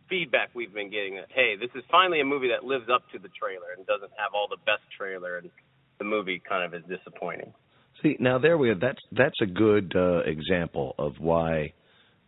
feedback 0.07 0.49
we've 0.53 0.73
been 0.73 0.91
getting 0.91 1.15
that 1.15 1.29
hey, 1.33 1.55
this 1.59 1.69
is 1.73 1.83
finally 1.89 2.21
a 2.21 2.25
movie 2.25 2.49
that 2.49 2.63
lives 2.63 2.85
up 2.93 3.09
to 3.11 3.17
the 3.17 3.29
trailer 3.29 3.73
and 3.75 3.85
doesn't 3.87 4.11
have 4.17 4.33
all 4.35 4.47
the 4.47 4.61
best 4.65 4.83
trailer, 4.95 5.37
and 5.37 5.49
the 5.99 6.05
movie 6.05 6.41
kind 6.47 6.63
of 6.63 6.73
is 6.79 6.87
disappointing. 6.89 7.53
See, 8.03 8.15
now 8.19 8.37
there 8.37 8.57
we 8.57 8.69
are. 8.69 8.75
That's 8.75 9.01
that's 9.11 9.39
a 9.41 9.45
good 9.47 9.93
uh, 9.95 10.19
example 10.19 10.93
of 10.99 11.13
why, 11.19 11.73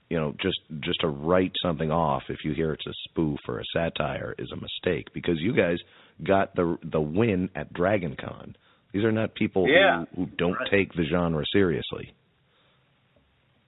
you 0.09 0.17
know, 0.19 0.33
just 0.41 0.59
just 0.81 1.01
to 1.01 1.07
write 1.07 1.51
something 1.61 1.91
off 1.91 2.23
if 2.29 2.37
you 2.43 2.53
hear 2.53 2.73
it's 2.73 2.87
a 2.87 2.93
spoof 3.09 3.39
or 3.47 3.59
a 3.59 3.63
satire 3.73 4.33
is 4.39 4.51
a 4.51 4.55
mistake 4.55 5.07
because 5.13 5.35
you 5.39 5.53
guys 5.55 5.77
got 6.25 6.55
the 6.55 6.77
the 6.83 6.99
win 7.01 7.49
at 7.55 7.71
Dragon 7.73 8.15
Con. 8.19 8.55
These 8.93 9.03
are 9.03 9.11
not 9.11 9.35
people 9.35 9.67
Yeah. 9.69 10.05
who, 10.15 10.23
who 10.25 10.31
don't 10.37 10.53
Right. 10.53 10.71
take 10.71 10.93
the 10.93 11.03
genre 11.05 11.43
seriously. 11.53 12.13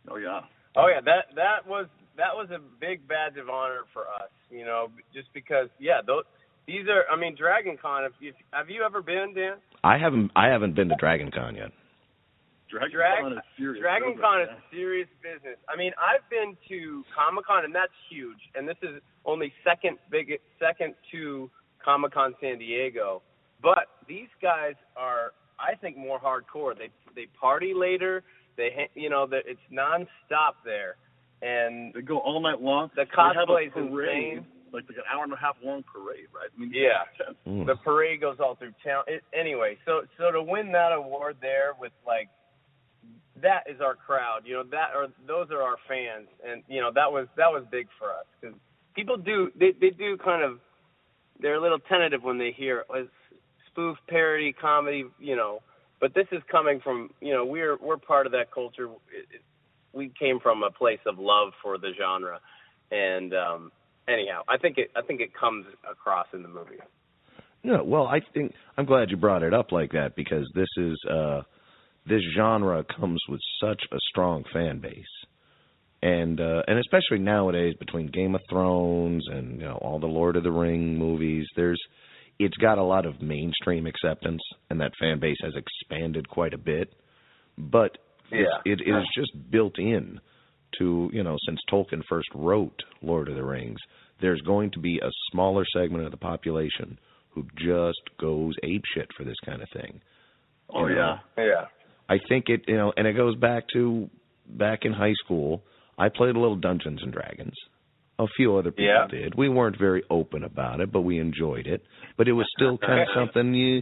Oh 0.10 0.18
yeah. 0.18 0.41
Oh 0.76 0.88
yeah, 0.88 1.02
that 1.02 1.36
that 1.36 1.68
was 1.68 1.88
that 2.18 2.34
was 2.36 2.49
a 2.49 2.60
big 2.80 3.08
badge 3.08 3.38
of 3.38 3.49
honor 3.49 3.82
for 3.93 4.02
us, 4.04 4.32
you 4.49 4.66
know, 4.66 4.89
just 5.14 5.32
because 5.34 5.68
yeah, 5.80 6.02
those 6.06 6.24
these 6.68 6.88
are 6.88 7.03
I 7.12 7.20
mean 7.20 7.36
Dragon 7.38 7.78
Con. 7.82 8.05
If, 8.05 8.14
if 8.22 8.36
have 8.53 8.70
you 8.70 8.84
ever 8.84 9.01
been, 9.01 9.34
Dan? 9.36 9.57
I 9.84 9.97
haven't 9.97 10.32
I 10.36 10.47
haven't 10.47 10.76
been 10.76 10.89
to 10.89 10.95
Dragon 10.95 11.32
Con 11.32 11.55
yet. 11.55 11.72
Dragon 12.70 12.91
Drag- 12.91 13.22
Con 13.24 13.34
is 13.34 13.39
serious. 13.57 13.82
Dragon 13.82 14.09
business, 14.12 14.24
Con 14.24 14.41
is 14.41 14.47
man. 14.47 14.57
serious 14.72 15.07
business. 15.22 15.57
I 15.68 15.76
mean, 15.76 15.91
I've 15.99 16.24
been 16.30 16.55
to 16.70 17.03
Comic 17.14 17.45
Con 17.45 17.66
and 17.66 17.76
that's 17.76 17.91
huge, 18.09 18.39
and 18.55 18.68
this 18.68 18.78
is 18.82 19.01
only 19.26 19.51
second 19.64 19.97
big 20.09 20.39
second 20.59 20.95
to 21.12 21.49
Comic 21.84 22.14
Con 22.14 22.34
San 22.41 22.59
Diego. 22.59 23.22
But 23.62 23.88
these 24.07 24.30
guys 24.41 24.74
are, 24.95 25.34
I 25.59 25.76
think, 25.76 25.97
more 25.97 26.20
hardcore. 26.20 26.78
They 26.78 26.89
they 27.16 27.28
party 27.39 27.74
later. 27.76 28.24
They 28.57 28.70
ha- 28.76 28.91
you 28.95 29.09
know 29.09 29.28
that 29.28 29.43
it's 29.45 29.59
nonstop 29.72 30.55
there, 30.64 30.95
and 31.41 31.93
They 31.93 32.01
go 32.01 32.20
all 32.20 32.39
night 32.41 32.62
long. 32.62 32.89
the 32.95 33.03
They 33.03 33.09
have 33.18 33.36
a 33.49 33.51
cosplay's 33.51 33.72
parade, 33.74 34.38
insane. 34.38 34.45
Like 34.74 34.86
like 34.88 34.97
an 34.97 35.03
hour 35.11 35.24
and 35.24 35.34
a 35.34 35.38
half 35.38 35.57
long 35.63 35.84
parade, 35.84 36.28
right? 36.34 36.49
I 36.55 36.59
mean, 36.59 36.72
Yeah. 36.74 37.03
Mm. 37.47 37.65
the 37.65 37.76
parade 37.76 38.22
goes 38.22 38.38
all 38.39 38.55
through 38.55 38.74
town. 38.84 39.03
It, 39.07 39.24
anyway, 39.34 39.78
so 39.86 40.01
so 40.17 40.32
to 40.32 40.41
win 40.41 40.72
that 40.74 40.91
award 40.93 41.38
there 41.41 41.74
with 41.80 41.91
like 42.05 42.30
that 43.41 43.63
is 43.69 43.82
our 43.82 43.95
crowd, 43.95 44.41
you 44.45 44.53
know 44.53 44.63
that 44.72 44.91
or 44.95 45.07
those 45.28 45.49
are 45.51 45.61
our 45.61 45.78
fans, 45.88 46.28
and 46.47 46.63
you 46.67 46.80
know 46.82 46.91
that 46.93 47.11
was 47.11 47.28
that 47.38 47.51
was 47.51 47.63
big 47.72 47.88
for 47.97 48.09
us 48.11 48.26
because 48.39 48.55
people 48.95 49.17
do 49.17 49.51
they 49.59 49.72
they 49.80 49.89
do 49.89 50.17
kind 50.17 50.43
of 50.43 50.59
they're 51.39 51.55
a 51.55 51.61
little 51.61 51.80
tentative 51.80 52.22
when 52.24 52.38
they 52.38 52.51
hear 52.51 52.86
uh, 52.93 53.01
spoof 53.67 53.97
parody 54.07 54.53
comedy, 54.53 55.05
you 55.19 55.36
know, 55.36 55.59
but 55.99 56.13
this 56.13 56.28
is 56.32 56.41
coming 56.51 56.80
from 56.82 57.09
you 57.22 57.34
know 57.34 57.43
we're 57.45 57.78
we're 57.82 57.97
part 57.97 58.26
of 58.26 58.32
that 58.34 58.51
culture. 58.51 58.86
It, 59.11 59.26
it, 59.36 59.41
we 59.93 60.11
came 60.19 60.39
from 60.39 60.63
a 60.63 60.72
place 60.72 60.99
of 61.05 61.17
love 61.17 61.53
for 61.61 61.78
the 61.78 61.91
genre, 61.97 62.39
and 62.91 63.34
um 63.34 63.72
anyhow, 64.08 64.41
I 64.47 64.58
think 64.58 64.78
it 64.78 64.91
I 64.95 65.02
think 65.02 65.22
it 65.22 65.32
comes 65.34 65.66
across 65.89 66.28
in 66.34 66.43
the 66.43 66.49
movie. 66.49 66.80
No, 67.64 67.84
well, 67.84 68.08
I 68.08 68.20
think 68.34 68.54
I'm 68.78 68.86
glad 68.86 69.12
you 69.12 69.18
brought 69.18 69.43
it 69.43 69.54
up 69.54 69.72
like 69.72 69.91
that 69.91 70.16
because 70.16 70.49
this 70.56 70.70
is 70.78 70.99
uh 71.10 71.41
this 72.08 72.22
genre 72.36 72.84
comes 72.99 73.22
with 73.30 73.39
such 73.62 73.82
a 73.91 73.97
strong 74.10 74.43
fan 74.52 74.80
base. 74.80 75.06
And 76.02 76.39
uh 76.39 76.64
and 76.68 76.80
especially 76.80 77.20
nowadays 77.20 77.76
between 77.80 78.08
Game 78.08 78.36
of 78.36 78.41
Thrones 78.49 79.26
and 79.30 79.60
you 79.60 79.68
know 79.68 79.76
all 79.82 79.99
the 79.99 80.08
Lord 80.08 80.36
of 80.36 80.43
the 80.43 80.52
Ring 80.52 80.97
movies, 80.97 81.45
there's 81.56 81.82
it's 82.39 82.58
got 82.58 82.80
a 82.80 82.84
lot 82.84 83.06
of 83.06 83.22
mainstream 83.22 83.86
acceptance 83.86 84.41
and 84.70 84.82
that 84.82 84.93
fan 84.99 85.20
base 85.20 85.38
has 85.43 85.54
expanded 85.56 86.28
quite 86.28 86.54
a 86.56 86.58
bit. 86.58 86.93
But 87.58 87.97
Yeah. 88.32 88.62
it 88.66 88.82
is 88.82 89.06
just 89.14 89.32
built 89.52 89.78
in 89.78 90.20
to, 90.80 91.09
you 91.13 91.24
know, 91.24 91.38
since 91.47 91.59
Tolkien 91.72 92.01
first 92.09 92.30
wrote 92.36 92.84
Lord 93.01 93.28
of 93.30 93.36
the 93.36 93.43
Rings, 93.43 93.80
there's 94.22 94.41
going 94.41 94.72
to 94.72 94.80
be 94.80 94.99
a 94.99 95.09
smaller 95.32 95.65
segment 95.76 96.05
of 96.05 96.11
the 96.11 96.17
population 96.17 96.99
who 97.30 97.43
just 97.57 98.01
goes 98.19 98.53
apeshit 98.63 99.07
for 99.17 99.24
this 99.24 99.38
kind 99.45 99.61
of 99.61 99.67
thing. 99.74 100.01
Oh 100.69 100.88
You 100.88 100.95
know? 100.95 101.15
yeah. 101.38 101.43
Yeah. 101.43 101.65
I 102.09 102.17
think 102.28 102.45
it, 102.49 102.61
you 102.67 102.76
know, 102.78 102.91
and 102.97 103.07
it 103.07 103.13
goes 103.13 103.36
back 103.36 103.63
to 103.74 104.09
back 104.47 104.80
in 104.84 104.91
high 104.93 105.13
school. 105.24 105.63
I 105.97 106.09
played 106.09 106.36
a 106.36 106.39
little 106.39 106.55
Dungeons 106.57 106.99
and 107.01 107.11
Dragons. 107.13 107.53
A 108.19 108.26
few 108.36 108.55
other 108.57 108.72
people 108.72 108.86
Yeah. 108.86 109.07
did. 109.09 109.36
We 109.36 109.49
weren't 109.49 109.78
very 109.80 110.03
open 110.09 110.43
about 110.43 110.80
it, 110.82 110.91
but 110.91 111.01
we 111.01 111.19
enjoyed 111.19 111.67
it. 111.67 111.84
But 112.17 112.28
it 112.28 112.34
was 112.34 112.45
still 112.57 112.78
kind 112.88 112.99
of 113.01 113.07
something 113.15 113.53
you 113.53 113.82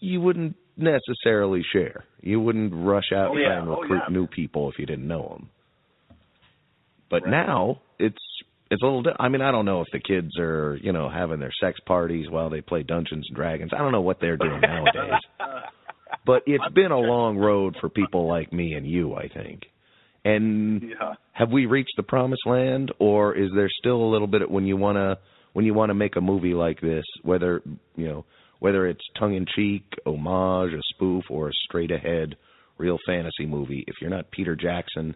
you 0.00 0.20
wouldn't 0.20 0.56
necessarily 0.76 1.62
share. 1.72 2.04
You 2.20 2.40
wouldn't 2.40 2.72
rush 2.74 3.12
out 3.14 3.28
Oh, 3.30 3.32
and 3.32 3.40
yeah. 3.40 3.60
and 3.60 3.68
Oh, 3.68 3.80
recruit 3.80 4.02
yeah. 4.08 4.12
new 4.14 4.26
people 4.26 4.70
if 4.70 4.78
you 4.78 4.86
didn't 4.86 5.08
know 5.08 5.28
them. 5.38 5.48
But 7.10 7.22
Right. 7.24 7.30
now 7.46 7.80
it's 7.98 8.18
it's 8.70 8.82
a 8.82 8.84
little. 8.86 9.02
Di- 9.02 9.16
I 9.20 9.28
mean, 9.28 9.42
I 9.42 9.52
don't 9.52 9.66
know 9.66 9.82
if 9.82 9.88
the 9.92 10.00
kids 10.00 10.38
are 10.38 10.76
you 10.82 10.92
know 10.92 11.08
having 11.08 11.38
their 11.40 11.52
sex 11.60 11.78
parties 11.86 12.28
while 12.30 12.50
they 12.50 12.60
play 12.60 12.82
Dungeons 12.82 13.26
and 13.28 13.36
Dragons. 13.36 13.72
I 13.74 13.78
don't 13.78 13.92
know 13.92 14.00
what 14.00 14.20
they're 14.20 14.36
doing 14.36 14.60
nowadays. 14.60 15.20
But 16.26 16.42
it's 16.46 16.72
been 16.74 16.90
a 16.92 16.98
long 16.98 17.36
road 17.36 17.76
for 17.80 17.88
people 17.90 18.26
like 18.26 18.50
me 18.52 18.72
and 18.74 18.86
you, 18.86 19.14
I 19.14 19.28
think. 19.28 19.62
And 20.24 20.80
Yeah. 20.82 21.14
have 21.32 21.50
we 21.50 21.66
reached 21.66 21.92
the 21.96 22.02
promised 22.02 22.46
land, 22.46 22.92
or 22.98 23.34
is 23.34 23.50
there 23.54 23.68
still 23.68 23.96
a 24.02 24.10
little 24.10 24.26
bit 24.28 24.40
of, 24.42 24.48
when 24.50 24.64
you 24.66 24.76
wanna 24.76 25.18
when 25.52 25.64
you 25.66 25.74
want 25.74 25.90
to 25.90 25.94
make 25.94 26.16
a 26.16 26.20
movie 26.20 26.54
like 26.54 26.80
this, 26.80 27.04
whether 27.22 27.60
you 27.96 28.06
know 28.08 28.24
whether 28.60 28.86
it's 28.86 29.04
tongue 29.18 29.34
in 29.34 29.44
cheek, 29.54 29.84
homage, 30.06 30.72
a 30.72 30.80
spoof, 30.94 31.24
or 31.30 31.48
a 31.48 31.52
straight 31.68 31.90
ahead 31.90 32.36
real 32.78 32.98
fantasy 33.06 33.44
movie? 33.46 33.84
If 33.86 33.96
you're 34.00 34.10
not 34.10 34.30
Peter 34.30 34.56
Jackson, 34.56 35.14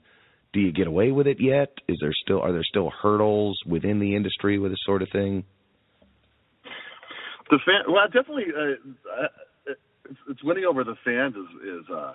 do 0.52 0.60
you 0.60 0.72
get 0.72 0.86
away 0.86 1.10
with 1.10 1.26
it 1.26 1.38
yet? 1.40 1.72
Is 1.88 1.98
there 2.00 2.12
still 2.22 2.40
are 2.40 2.52
there 2.52 2.64
still 2.64 2.90
hurdles 2.90 3.58
within 3.66 3.98
the 3.98 4.16
industry 4.16 4.58
with 4.58 4.72
this 4.72 4.80
sort 4.84 5.02
of 5.02 5.08
thing? 5.12 5.44
The 7.50 7.58
fan, 7.64 7.92
well, 7.92 8.04
definitely, 8.06 8.52
uh, 8.54 9.22
uh, 9.22 9.72
it's, 10.10 10.20
it's 10.28 10.44
winning 10.44 10.64
over 10.64 10.84
the 10.84 10.96
fans 11.04 11.34
is 11.34 11.48
is 11.64 11.90
uh, 11.90 12.12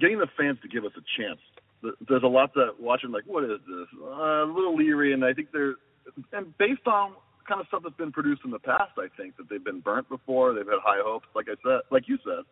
getting 0.00 0.18
the 0.18 0.28
fans 0.36 0.58
to 0.62 0.68
give 0.68 0.84
us 0.84 0.92
a 0.96 1.04
chance. 1.20 1.40
There's 2.08 2.22
a 2.22 2.28
lot 2.28 2.54
that 2.54 2.80
watching 2.80 3.10
like, 3.10 3.24
what 3.26 3.44
is 3.44 3.60
this? 3.66 3.88
Uh, 4.00 4.44
a 4.44 4.52
little 4.52 4.76
leery, 4.76 5.12
and 5.12 5.24
I 5.24 5.32
think 5.32 5.48
they're 5.52 5.74
and 6.32 6.56
based 6.58 6.86
on 6.86 7.14
kind 7.48 7.60
of 7.60 7.66
stuff 7.66 7.82
that's 7.82 7.96
been 7.96 8.12
produced 8.12 8.42
in 8.44 8.50
the 8.50 8.58
past, 8.58 8.92
I 8.98 9.08
think 9.16 9.36
that 9.36 9.48
they've 9.50 9.62
been 9.62 9.80
burnt 9.80 10.08
before. 10.08 10.54
They've 10.54 10.66
had 10.66 10.78
high 10.82 11.02
hopes, 11.04 11.26
like 11.34 11.46
I 11.48 11.54
said, 11.62 11.82
like 11.90 12.08
you 12.08 12.18
said. 12.24 12.44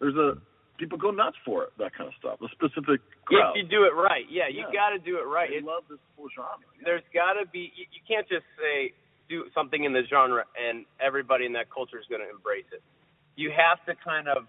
There's 0.00 0.16
a 0.16 0.34
people 0.78 0.98
go 0.98 1.10
nuts 1.10 1.36
for 1.44 1.64
it, 1.64 1.70
that 1.78 1.94
kind 1.94 2.08
of 2.08 2.14
stuff. 2.18 2.40
A 2.42 2.48
specific 2.52 3.00
crowd. 3.24 3.54
If 3.56 3.64
you 3.64 3.68
do 3.68 3.84
it 3.84 3.94
right, 3.94 4.24
yeah, 4.30 4.48
you 4.48 4.64
Yeah. 4.66 4.72
got 4.72 4.90
to 4.90 4.98
do 4.98 5.18
it 5.18 5.26
right. 5.26 5.50
They 5.50 5.60
love 5.60 5.84
this 5.88 5.98
whole 6.16 6.28
genre. 6.34 6.58
Yeah. 6.76 6.82
there's 6.84 7.06
got 7.14 7.34
to 7.34 7.46
be. 7.46 7.72
You, 7.76 7.86
you 7.92 8.00
can't 8.06 8.28
just 8.28 8.44
say 8.58 8.92
do 9.28 9.44
something 9.54 9.84
in 9.84 9.92
the 9.92 10.02
genre 10.10 10.44
and 10.58 10.84
everybody 11.00 11.46
in 11.46 11.52
that 11.54 11.70
culture 11.70 11.98
is 11.98 12.06
going 12.10 12.20
to 12.22 12.28
embrace 12.30 12.66
it. 12.72 12.82
You 13.36 13.50
have 13.56 13.84
to 13.86 13.94
kind 14.02 14.28
of, 14.28 14.44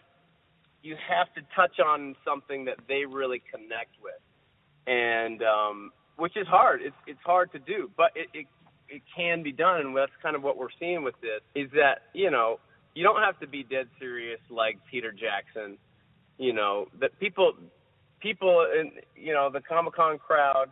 you 0.82 0.96
have 1.08 1.32
to 1.36 1.42
touch 1.56 1.80
on 1.80 2.16
something 2.26 2.66
that 2.66 2.78
they 2.88 3.06
really 3.06 3.42
connect 3.54 3.96
with, 4.04 4.20
and 4.88 5.42
um, 5.44 5.92
which 6.18 6.36
is 6.36 6.48
hard. 6.48 6.82
It's 6.82 6.96
it's 7.08 7.22
hard 7.26 7.52
to 7.54 7.60
do, 7.60 7.90
but 7.96 8.12
it, 8.16 8.28
it 8.34 8.48
it 8.90 9.02
can 9.16 9.44
be 9.44 9.52
done, 9.52 9.80
and 9.82 9.96
that's 9.96 10.12
kind 10.22 10.36
of 10.36 10.44
what 10.44 10.58
we're 10.58 10.74
seeing 10.80 11.04
with 11.04 11.16
this. 11.22 11.40
Is 11.56 11.72
that 11.72 12.04
you 12.14 12.30
know 12.32 12.60
you 12.96 13.04
don't 13.04 13.22
have 13.22 13.40
to 13.40 13.48
be 13.48 13.64
dead 13.64 13.88
serious 14.00 14.40
like 14.50 14.78
Peter 14.92 15.12
Jackson. 15.12 15.78
You 16.38 16.54
know 16.54 16.88
that 17.00 17.18
people 17.20 17.54
people 18.22 18.66
in 18.80 18.92
you 19.16 19.34
know 19.34 19.50
the 19.52 19.62
Comic 19.62 19.94
Con 19.96 20.18
crowd, 20.18 20.68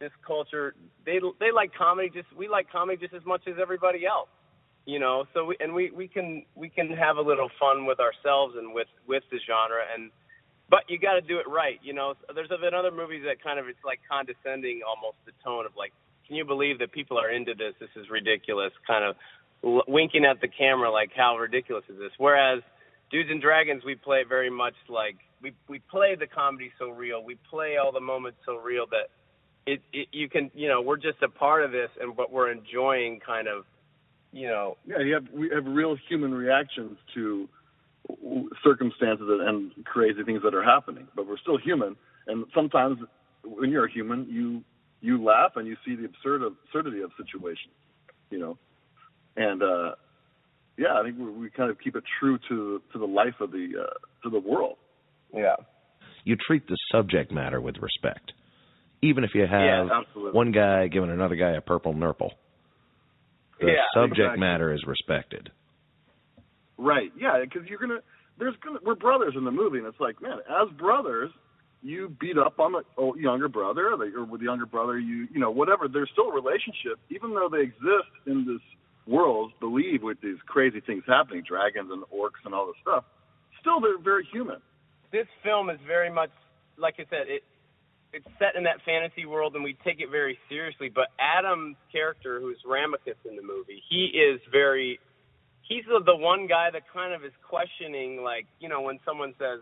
this 0.00 0.10
culture, 0.26 0.74
they 1.06 1.20
they 1.40 1.52
like 1.54 1.72
comedy 1.74 2.10
just 2.12 2.26
we 2.36 2.48
like 2.48 2.70
comedy 2.70 2.98
just 2.98 3.14
as 3.14 3.24
much 3.24 3.42
as 3.46 3.54
everybody 3.60 4.06
else. 4.06 4.28
You 4.86 4.98
know, 4.98 5.24
so 5.32 5.46
we 5.46 5.56
and 5.60 5.72
we 5.72 5.90
we 5.90 6.08
can 6.08 6.44
we 6.54 6.68
can 6.68 6.88
have 6.90 7.16
a 7.16 7.22
little 7.22 7.48
fun 7.60 7.86
with 7.86 8.00
ourselves 8.00 8.54
and 8.56 8.74
with 8.74 8.88
with 9.06 9.22
the 9.30 9.38
genre 9.46 9.82
and 9.94 10.10
but 10.70 10.80
you 10.88 10.98
got 10.98 11.14
to 11.14 11.20
do 11.20 11.38
it 11.38 11.48
right. 11.48 11.78
You 11.82 11.92
know, 11.92 12.14
there's 12.34 12.48
been 12.48 12.74
other 12.74 12.90
movies 12.90 13.22
that 13.26 13.42
kind 13.42 13.58
of 13.58 13.68
it's 13.68 13.84
like 13.84 14.00
condescending 14.08 14.80
almost 14.86 15.18
the 15.26 15.32
tone 15.44 15.66
of 15.66 15.72
like, 15.76 15.92
can 16.26 16.36
you 16.36 16.44
believe 16.44 16.78
that 16.78 16.92
people 16.92 17.18
are 17.18 17.30
into 17.30 17.54
this? 17.54 17.74
This 17.80 17.92
is 17.96 18.08
ridiculous. 18.08 18.72
Kind 18.86 19.04
of 19.04 19.16
winking 19.86 20.24
at 20.24 20.40
the 20.40 20.48
camera 20.48 20.90
like, 20.90 21.10
how 21.14 21.36
ridiculous 21.36 21.84
is 21.88 21.98
this? 21.98 22.12
Whereas 22.16 22.62
Dudes 23.14 23.30
and 23.30 23.40
Dragons, 23.40 23.84
we 23.84 23.94
play 23.94 24.24
very 24.28 24.50
much 24.50 24.74
like 24.88 25.14
we 25.40 25.52
we 25.68 25.78
play 25.78 26.16
the 26.16 26.26
comedy 26.26 26.72
so 26.80 26.88
real. 26.90 27.22
We 27.22 27.38
play 27.48 27.76
all 27.76 27.92
the 27.92 28.00
moments 28.00 28.38
so 28.44 28.56
real 28.56 28.86
that 28.90 29.08
it, 29.66 29.80
it 29.92 30.08
you 30.10 30.28
can 30.28 30.50
you 30.52 30.66
know 30.66 30.80
we're 30.80 30.96
just 30.96 31.22
a 31.22 31.28
part 31.28 31.62
of 31.64 31.70
this 31.70 31.90
and 32.00 32.16
but 32.16 32.32
we're 32.32 32.50
enjoying 32.50 33.20
kind 33.24 33.46
of 33.46 33.66
you 34.32 34.48
know 34.48 34.76
Yeah, 34.84 34.98
you 34.98 35.14
have 35.14 35.28
we 35.32 35.48
have 35.54 35.64
real 35.64 35.96
human 36.08 36.34
reactions 36.34 36.98
to 37.14 37.48
circumstances 38.64 39.28
and 39.28 39.70
crazy 39.84 40.24
things 40.24 40.42
that 40.42 40.52
are 40.52 40.64
happening, 40.64 41.06
but 41.14 41.28
we're 41.28 41.38
still 41.38 41.56
human. 41.56 41.94
And 42.26 42.46
sometimes, 42.52 42.98
when 43.44 43.70
you're 43.70 43.84
a 43.84 43.92
human, 43.92 44.26
you 44.28 44.64
you 45.00 45.22
laugh 45.22 45.52
and 45.54 45.68
you 45.68 45.76
see 45.86 45.94
the 45.94 46.06
absurd 46.06 46.42
absurdity 46.42 47.00
of 47.00 47.12
situations, 47.16 47.74
you 48.30 48.40
know. 48.40 48.58
And 49.36 49.62
uh 49.62 49.92
yeah, 50.76 50.94
I 50.98 51.02
think 51.04 51.18
we, 51.18 51.30
we 51.30 51.50
kind 51.50 51.70
of 51.70 51.78
keep 51.78 51.96
it 51.96 52.04
true 52.20 52.38
to 52.48 52.82
to 52.92 52.98
the 52.98 53.06
life 53.06 53.34
of 53.40 53.50
the 53.52 53.68
uh, 53.80 53.94
to 54.24 54.30
the 54.30 54.40
world. 54.40 54.76
yeah 55.32 55.56
you 56.24 56.36
treat 56.46 56.66
the 56.68 56.76
subject 56.90 57.30
matter 57.30 57.60
with 57.60 57.76
respect. 57.82 58.32
even 59.02 59.24
if 59.24 59.30
you 59.34 59.42
have 59.42 59.50
Yeah, 59.88 60.00
one 60.32 60.52
guy 60.52 60.86
giving 60.88 61.10
another 61.10 61.36
guy 61.36 61.50
a 61.50 61.60
purple 61.60 61.92
nurple. 61.92 62.32
The 63.60 63.66
Yeah, 63.66 63.84
subject 63.94 64.18
exactly. 64.18 64.40
matter 64.40 64.72
is 64.72 64.82
respected. 64.86 65.50
Right. 66.78 67.12
Yeah, 67.16 67.38
because 67.42 67.68
you're 67.68 67.78
gonna. 67.78 68.00
There's 68.38 68.56
gonna. 68.64 68.78
We're 68.84 68.94
brothers 68.96 69.34
in 69.36 69.44
the 69.44 69.50
movie, 69.50 69.78
and 69.78 69.86
it's 69.86 70.00
like, 70.00 70.20
man, 70.20 70.38
as 70.48 70.68
brothers, 70.76 71.30
you 71.82 72.16
beat 72.20 72.38
up 72.38 72.58
on 72.58 72.72
the 72.72 72.82
oh, 72.98 73.14
younger 73.14 73.48
brother, 73.48 73.92
or, 73.92 73.96
the, 73.96 74.10
or 74.16 74.24
with 74.24 74.40
the 74.40 74.46
younger 74.46 74.66
brother, 74.66 74.98
you 74.98 75.28
you 75.32 75.38
know 75.38 75.50
whatever. 75.50 75.86
There's 75.86 76.10
still 76.12 76.30
a 76.30 76.34
relationship, 76.34 76.98
even 77.10 77.34
though 77.34 77.48
they 77.52 77.60
exist 77.62 78.10
in 78.26 78.44
this 78.46 78.62
world, 79.06 79.52
believe 79.60 80.02
with 80.02 80.20
these 80.20 80.38
crazy 80.46 80.80
things 80.80 81.02
happening, 81.06 81.42
dragons 81.46 81.90
and 81.92 82.02
orcs 82.04 82.40
and 82.44 82.54
all 82.54 82.66
this 82.66 82.76
stuff. 82.82 83.04
Still, 83.60 83.80
they're 83.80 83.98
very 83.98 84.26
human. 84.32 84.60
this 85.12 85.26
film 85.42 85.70
is 85.70 85.78
very 85.86 86.10
much 86.10 86.30
like 86.78 86.94
I 86.98 87.04
said, 87.10 87.28
it 87.28 87.42
it's 88.12 88.26
set 88.38 88.54
in 88.54 88.62
that 88.62 88.78
fantasy 88.86 89.26
world 89.26 89.56
and 89.56 89.64
we 89.64 89.76
take 89.84 89.98
it 89.98 90.08
very 90.08 90.38
seriously. 90.48 90.88
But 90.88 91.08
Adam's 91.18 91.76
character, 91.90 92.38
who's 92.38 92.58
Ramachus 92.64 93.18
in 93.28 93.34
the 93.34 93.42
movie, 93.42 93.82
he 93.90 94.06
is 94.14 94.40
very 94.52 95.00
he's 95.62 95.84
the, 95.88 96.00
the 96.04 96.14
one 96.14 96.46
guy 96.46 96.70
that 96.72 96.82
kind 96.92 97.12
of 97.12 97.24
is 97.24 97.32
questioning 97.48 98.22
like, 98.22 98.46
you 98.60 98.68
know, 98.68 98.82
when 98.82 99.00
someone 99.04 99.34
says 99.38 99.60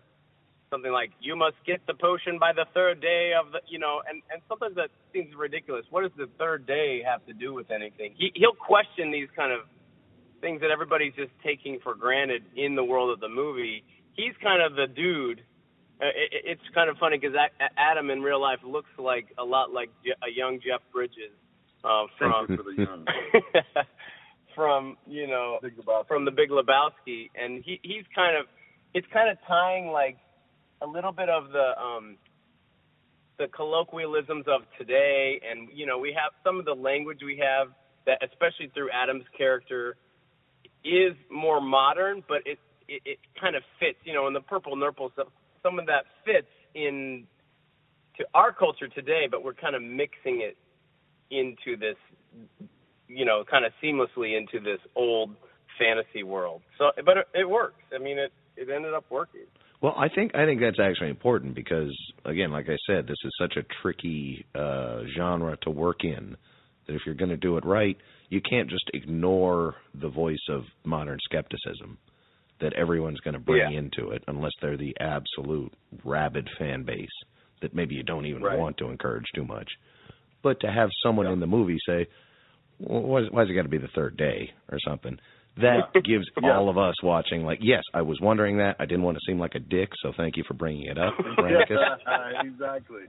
something 0.72 0.90
like, 0.90 1.10
You 1.20 1.36
must 1.36 1.56
get 1.66 1.84
the 1.86 1.92
potion 1.94 2.38
by 2.40 2.52
the 2.56 2.64
third 2.72 3.00
day 3.04 3.32
of 3.38 3.52
the 3.52 3.60
you 3.68 3.78
know, 3.78 4.00
and, 4.08 4.22
and 4.32 4.40
sometimes 4.48 4.74
that 4.76 4.88
seems 5.12 5.28
ridiculous. 5.36 5.84
What 5.90 6.02
does 6.02 6.16
the 6.16 6.26
third 6.40 6.66
day 6.66 7.02
have 7.06 7.20
to 7.26 7.34
do 7.34 7.52
with 7.52 7.70
anything? 7.70 8.14
He 8.16 8.32
he'll 8.34 8.56
question 8.56 9.12
these 9.12 9.28
kind 9.36 9.52
of 9.52 9.60
things 10.40 10.60
that 10.62 10.70
everybody's 10.72 11.14
just 11.14 11.30
taking 11.44 11.78
for 11.84 11.94
granted 11.94 12.42
in 12.56 12.74
the 12.74 12.82
world 12.82 13.10
of 13.12 13.20
the 13.20 13.28
movie. 13.28 13.84
He's 14.16 14.32
kind 14.42 14.60
of 14.60 14.74
the 14.74 14.86
dude. 14.88 15.40
Uh, 16.00 16.06
it, 16.06 16.32
it- 16.32 16.44
it's 16.58 16.66
kind 16.74 16.90
of 16.90 16.96
funny 16.98 17.18
because 17.18 17.36
Adam 17.78 18.10
in 18.10 18.22
real 18.22 18.40
life 18.40 18.58
looks 18.66 18.90
like 18.98 19.26
a 19.38 19.44
lot 19.44 19.70
like 19.72 19.90
Je- 20.04 20.18
a 20.26 20.30
young 20.34 20.58
Jeff 20.58 20.80
Bridges 20.92 21.30
uh, 21.84 22.06
from 22.18 22.46
for 22.48 22.64
the 22.64 22.74
young. 22.82 23.04
from 24.54 24.96
you 25.06 25.26
know 25.26 25.58
from 26.08 26.24
the 26.24 26.30
Big 26.30 26.50
Lebowski, 26.50 27.30
and 27.34 27.62
he 27.64 27.78
he's 27.82 28.04
kind 28.14 28.36
of 28.36 28.46
it's 28.94 29.06
kind 29.12 29.30
of 29.30 29.38
tying 29.48 29.86
like 29.88 30.18
a 30.82 30.86
little 30.86 31.12
bit 31.12 31.28
of 31.28 31.50
the 31.52 31.78
um 31.80 32.16
the 33.38 33.48
colloquialisms 33.48 34.44
of 34.46 34.62
today, 34.78 35.40
and 35.48 35.68
you 35.74 35.86
know 35.86 35.98
we 35.98 36.12
have 36.12 36.32
some 36.44 36.58
of 36.58 36.64
the 36.64 36.74
language 36.74 37.20
we 37.24 37.38
have 37.38 37.68
that, 38.06 38.18
especially 38.22 38.70
through 38.74 38.90
Adam's 38.90 39.24
character, 39.36 39.96
is 40.84 41.14
more 41.30 41.60
modern, 41.60 42.22
but 42.28 42.38
it 42.44 42.58
it, 42.88 43.02
it 43.04 43.18
kind 43.40 43.56
of 43.56 43.62
fits. 43.80 43.98
You 44.04 44.14
know, 44.14 44.26
in 44.26 44.34
the 44.34 44.40
purple 44.40 44.76
nurple 44.76 45.10
stuff, 45.14 45.28
some 45.62 45.78
of 45.78 45.86
that 45.86 46.04
fits 46.24 46.48
in 46.74 47.24
to 48.18 48.24
our 48.34 48.52
culture 48.52 48.88
today, 48.88 49.26
but 49.30 49.42
we're 49.44 49.54
kind 49.54 49.74
of 49.74 49.82
mixing 49.82 50.42
it 50.42 50.56
into 51.30 51.78
this, 51.78 51.96
you 53.08 53.24
know, 53.24 53.42
kind 53.50 53.64
of 53.64 53.72
seamlessly 53.82 54.36
into 54.36 54.60
this 54.60 54.80
old 54.94 55.34
fantasy 55.78 56.22
world. 56.22 56.60
So, 56.76 56.90
but 57.04 57.16
it, 57.16 57.28
it 57.34 57.48
works. 57.48 57.82
I 57.94 57.98
mean, 57.98 58.18
it 58.18 58.32
it 58.56 58.68
ended 58.68 58.94
up 58.94 59.04
working. 59.10 59.46
Well, 59.82 59.94
I 59.98 60.08
think 60.08 60.34
I 60.36 60.46
think 60.46 60.60
that's 60.60 60.78
actually 60.80 61.10
important 61.10 61.54
because 61.56 61.92
again, 62.24 62.52
like 62.52 62.68
I 62.68 62.76
said, 62.86 63.06
this 63.06 63.16
is 63.24 63.32
such 63.38 63.56
a 63.56 63.64
tricky 63.82 64.46
uh 64.54 65.00
genre 65.16 65.56
to 65.62 65.70
work 65.70 66.04
in 66.04 66.36
that 66.86 66.94
if 66.94 67.02
you're 67.04 67.16
going 67.16 67.30
to 67.30 67.36
do 67.36 67.56
it 67.56 67.64
right, 67.64 67.96
you 68.28 68.40
can't 68.40 68.70
just 68.70 68.88
ignore 68.94 69.74
the 70.00 70.08
voice 70.08 70.44
of 70.48 70.62
modern 70.84 71.18
skepticism 71.24 71.98
that 72.60 72.72
everyone's 72.74 73.20
going 73.20 73.34
to 73.34 73.40
bring 73.40 73.72
Yeah. 73.72 73.78
into 73.78 74.10
it 74.10 74.22
unless 74.28 74.52
they're 74.60 74.76
the 74.76 74.94
absolute 75.00 75.72
rabid 76.04 76.48
fan 76.58 76.84
base 76.84 77.08
that 77.60 77.74
maybe 77.74 77.94
you 77.96 78.02
don't 78.04 78.26
even 78.26 78.42
Right. 78.42 78.58
want 78.58 78.76
to 78.78 78.88
encourage 78.88 79.26
too 79.34 79.44
much. 79.44 79.68
But 80.42 80.60
to 80.60 80.70
have 80.70 80.90
someone 81.02 81.26
in 81.26 81.40
the 81.40 81.46
movie 81.46 81.78
say, 81.86 82.06
well, 82.78 83.02
why, 83.02 83.22
why's 83.30 83.48
it 83.50 83.54
got 83.54 83.62
to 83.62 83.68
be 83.68 83.78
the 83.78 83.88
third 83.94 84.16
day 84.16 84.52
or 84.70 84.78
something? 84.80 85.18
That 85.58 85.92
gives 86.04 86.26
Yeah. 86.42 86.56
all 86.56 86.68
of 86.68 86.78
us 86.78 86.94
watching, 87.02 87.44
like, 87.44 87.58
yes, 87.60 87.82
I 87.94 88.02
was 88.02 88.18
wondering 88.20 88.58
that. 88.58 88.76
I 88.78 88.86
didn't 88.86 89.02
want 89.02 89.16
to 89.18 89.20
seem 89.26 89.38
like 89.38 89.54
a 89.54 89.58
dick, 89.58 89.90
so 90.02 90.12
thank 90.16 90.36
you 90.36 90.44
for 90.48 90.54
bringing 90.54 90.86
it 90.86 90.98
up, 90.98 91.14
Veronicus. 91.38 91.76
exactly, 92.44 93.02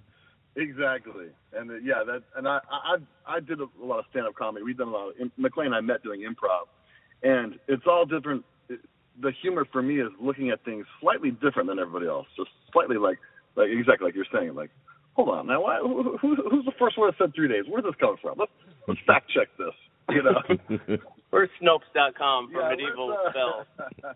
exactly, 0.56 1.28
and 1.56 1.72
uh, 1.72 1.76
yeah, 1.76 2.04
that 2.06 2.24
and 2.36 2.48
I 2.48 2.60
I 2.70 2.96
I 3.28 3.40
did 3.40 3.60
a, 3.62 3.66
a 3.82 3.86
lot 3.86 4.00
of 4.00 4.06
stand 4.10 4.28
up 4.28 4.36
comedy. 4.36 4.64
We've 4.64 4.78
done 4.78 4.90
a 4.90 4.92
lot 4.92 5.10
of 5.10 5.16
Maclain 5.40 5.68
and 5.68 5.76
I 5.76 5.82
met 5.82 6.04
doing 6.04 6.22
improv, 6.22 6.68
and 7.24 7.56
it's 7.68 7.84
all 7.88 8.06
different. 8.06 8.44
It, 8.70 8.80
the 9.22 9.32
humor 9.42 9.66
for 9.72 9.82
me 9.82 10.00
is 10.02 10.10
looking 10.20 10.50
at 10.50 10.64
things 10.66 10.86
slightly 11.00 11.32
different 11.32 11.70
than 11.70 11.80
everybody 11.80 12.08
else, 12.08 12.28
just 12.36 12.50
slightly 12.74 12.98
like 12.98 13.20
like 13.56 13.70
exactly 13.72 14.06
like 14.06 14.16
you're 14.16 14.26
saying, 14.34 14.56
like. 14.56 14.70
Hold 15.16 15.30
on 15.30 15.46
now. 15.46 15.62
Why, 15.62 15.78
who, 15.80 16.18
who, 16.20 16.36
who's 16.50 16.66
the 16.66 16.72
first 16.80 16.98
one 16.98 17.08
that 17.08 17.16
said 17.24 17.36
three 17.36 17.48
days? 17.48 17.66
where 17.70 17.84
Where's 17.84 17.94
this 17.94 18.00
coming 18.00 18.18
from? 18.20 18.34
Let's 18.40 18.52
let's 18.88 19.00
fact 19.06 19.30
check 19.30 19.48
this. 19.60 19.76
You 20.10 20.24
know. 20.24 20.98
Where's 21.34 21.50
Snopes.com 21.60 22.52
for 22.54 22.62
Yeah, 22.62 22.70
medieval 22.70 23.12
uh, 23.12 23.30
spells? 23.32 24.16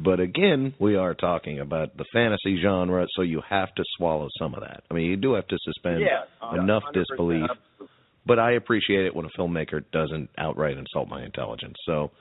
But 0.00 0.20
again, 0.20 0.74
we 0.78 0.94
are 0.94 1.12
talking 1.14 1.58
about 1.58 1.96
the 1.96 2.04
fantasy 2.12 2.60
genre, 2.62 3.04
so 3.16 3.22
you 3.22 3.40
have 3.48 3.74
to 3.74 3.82
swallow 3.96 4.28
some 4.38 4.54
of 4.54 4.60
that. 4.60 4.84
I 4.88 4.94
mean, 4.94 5.06
you 5.06 5.16
do 5.16 5.32
have 5.34 5.46
to 5.48 5.58
suspend 5.64 6.02
Yeah, 6.02 6.22
enough 6.54 6.84
100%. 6.84 6.92
disbelief. 6.94 7.50
But 8.24 8.38
I 8.38 8.52
appreciate 8.52 9.06
it 9.06 9.14
when 9.16 9.26
a 9.26 9.40
filmmaker 9.40 9.82
doesn't 9.92 10.30
outright 10.38 10.76
insult 10.76 11.08
my 11.08 11.24
intelligence. 11.24 11.74
So 11.84 12.12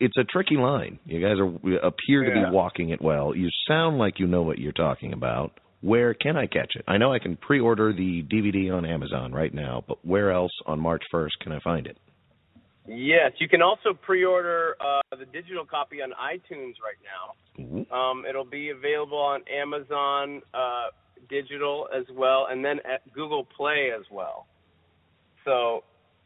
it's 0.00 0.16
a 0.18 0.24
tricky 0.24 0.56
line. 0.56 0.98
You 1.06 1.20
guys 1.26 1.38
are 1.38 1.46
appear 1.86 2.24
to 2.24 2.30
Yeah. 2.30 2.44
be 2.46 2.50
walking 2.50 2.90
it 2.90 3.00
well. 3.00 3.34
You 3.34 3.48
sound 3.68 3.96
like 3.98 4.18
you 4.18 4.26
know 4.26 4.42
what 4.42 4.58
you're 4.58 4.72
talking 4.72 5.14
about. 5.14 5.52
Where 5.80 6.12
can 6.12 6.36
I 6.36 6.46
catch 6.46 6.76
it? 6.76 6.84
I 6.86 6.98
know 6.98 7.12
I 7.14 7.18
can 7.20 7.36
pre-order 7.36 7.92
the 7.94 8.22
DVD 8.22 8.70
on 8.70 8.84
Amazon 8.84 9.32
right 9.32 9.52
now, 9.54 9.82
but 9.88 10.04
where 10.04 10.30
else 10.30 10.52
on 10.66 10.78
March 10.78 11.04
1st 11.12 11.38
can 11.40 11.52
I 11.52 11.60
find 11.60 11.86
it? 11.86 11.96
Yes, 12.86 13.32
you 13.38 13.48
can 13.48 13.62
also 13.62 13.94
pre-order 13.94 14.76
uh, 14.78 15.16
the 15.16 15.24
digital 15.24 15.64
copy 15.64 16.02
on 16.02 16.10
iTunes 16.10 16.74
right 16.84 17.00
now. 17.02 17.62
Ooh. 17.62 17.94
Um, 17.96 18.24
it'll 18.28 18.44
be 18.44 18.70
available 18.70 19.18
on 19.18 19.40
Amazon 19.48 20.42
uh, 20.52 20.88
digital 21.30 21.88
as 21.96 22.04
well, 22.14 22.48
and 22.50 22.62
then 22.64 22.80
at 22.84 23.10
Google 23.14 23.44
Play 23.56 23.90
as 23.98 24.04
well. 24.10 24.46
So, 25.46 25.84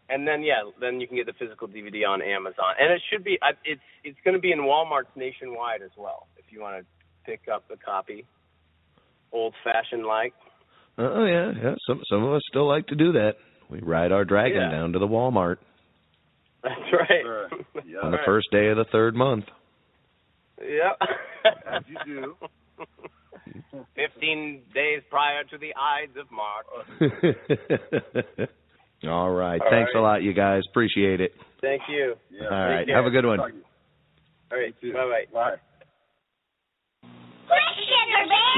and 0.08 0.26
then 0.26 0.42
yeah, 0.42 0.62
then 0.80 1.00
you 1.00 1.06
can 1.06 1.16
get 1.16 1.26
the 1.26 1.32
physical 1.38 1.68
DVD 1.68 2.08
on 2.08 2.22
Amazon, 2.22 2.74
and 2.80 2.92
it 2.92 3.00
should 3.10 3.22
be. 3.22 3.38
It's 3.64 3.80
it's 4.02 4.18
going 4.24 4.34
to 4.34 4.40
be 4.40 4.50
in 4.50 4.60
WalMarts 4.60 5.14
nationwide 5.14 5.82
as 5.82 5.90
well. 5.96 6.26
If 6.38 6.46
you 6.50 6.60
want 6.60 6.82
to 6.82 6.86
pick 7.24 7.42
up 7.52 7.64
a 7.72 7.76
copy, 7.76 8.24
old-fashioned 9.32 10.04
like. 10.06 10.32
Oh 10.96 11.24
yeah, 11.24 11.52
yeah. 11.62 11.74
Some 11.86 12.00
some 12.10 12.24
of 12.24 12.32
us 12.32 12.42
still 12.48 12.66
like 12.66 12.88
to 12.88 12.96
do 12.96 13.12
that. 13.12 13.34
We 13.70 13.80
ride 13.80 14.10
our 14.10 14.24
dragon 14.24 14.62
Yeah. 14.62 14.70
down 14.70 14.92
to 14.94 14.98
the 14.98 15.06
Walmart 15.06 15.58
That's 16.62 16.92
right. 16.92 17.22
Sure. 17.22 17.48
Yeah. 17.86 18.00
on 18.02 18.10
the 18.10 18.18
first 18.26 18.48
day 18.50 18.68
of 18.68 18.76
the 18.76 18.84
third 18.90 19.14
month. 19.14 19.44
Yep. 20.60 20.98
As 21.70 21.82
you 21.86 21.96
do. 22.04 22.36
Fifteen 23.94 24.62
days 24.74 25.02
prior 25.10 25.44
to 25.44 25.58
the 25.58 25.72
Ides 25.74 26.16
of 26.18 26.30
March. 26.30 26.66
All 29.06 29.30
right. 29.30 29.60
All 29.60 29.70
Thanks 29.70 29.92
a 29.94 30.00
lot, 30.00 30.22
you 30.22 30.32
guys. 30.32 30.62
Appreciate 30.70 31.20
it. 31.20 31.32
Thank 31.60 31.82
you. 31.88 32.14
Yeah. 32.30 32.46
All 32.46 32.68
right. 32.68 32.86
care. 32.86 32.96
Have 32.96 33.06
a 33.06 33.10
good 33.10 33.24
one. 33.24 33.38
Talk 33.38 33.50
to 33.50 33.56
you. 33.56 33.62
All 34.52 34.58
right. 34.58 34.74
Bye 34.82 35.24
bye. 35.32 35.50
Bye. 35.50 35.56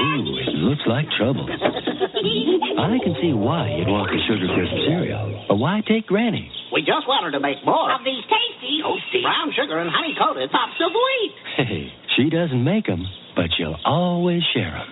Ooh, 0.01 0.37
it 0.41 0.55
looks 0.65 0.81
like 0.87 1.05
trouble. 1.17 1.45
I 1.45 2.97
can 3.03 3.15
see 3.21 3.33
why 3.33 3.69
you'd 3.77 3.87
want 3.87 4.09
the 4.09 4.19
Sugar 4.25 4.47
Crisp 4.53 4.73
cereal. 4.89 5.45
But 5.47 5.57
why 5.57 5.81
take 5.87 6.07
Granny? 6.07 6.49
We 6.73 6.81
just 6.81 7.05
wanted 7.07 7.31
to 7.37 7.41
make 7.41 7.61
more 7.65 7.91
of 7.93 8.01
these 8.03 8.23
tasty, 8.25 8.81
toasty, 8.81 9.21
brown 9.21 9.53
sugar 9.53 9.77
and 9.77 9.89
honey 9.91 10.15
coated 10.17 10.49
pops 10.51 10.79
of 10.81 10.91
wheat. 10.91 11.31
Hey, 11.57 11.93
she 12.15 12.29
doesn't 12.29 12.63
make 12.63 12.87
'em, 12.89 13.05
but 13.35 13.51
she'll 13.57 13.77
always 13.85 14.41
share 14.53 14.73
'em. 14.73 14.89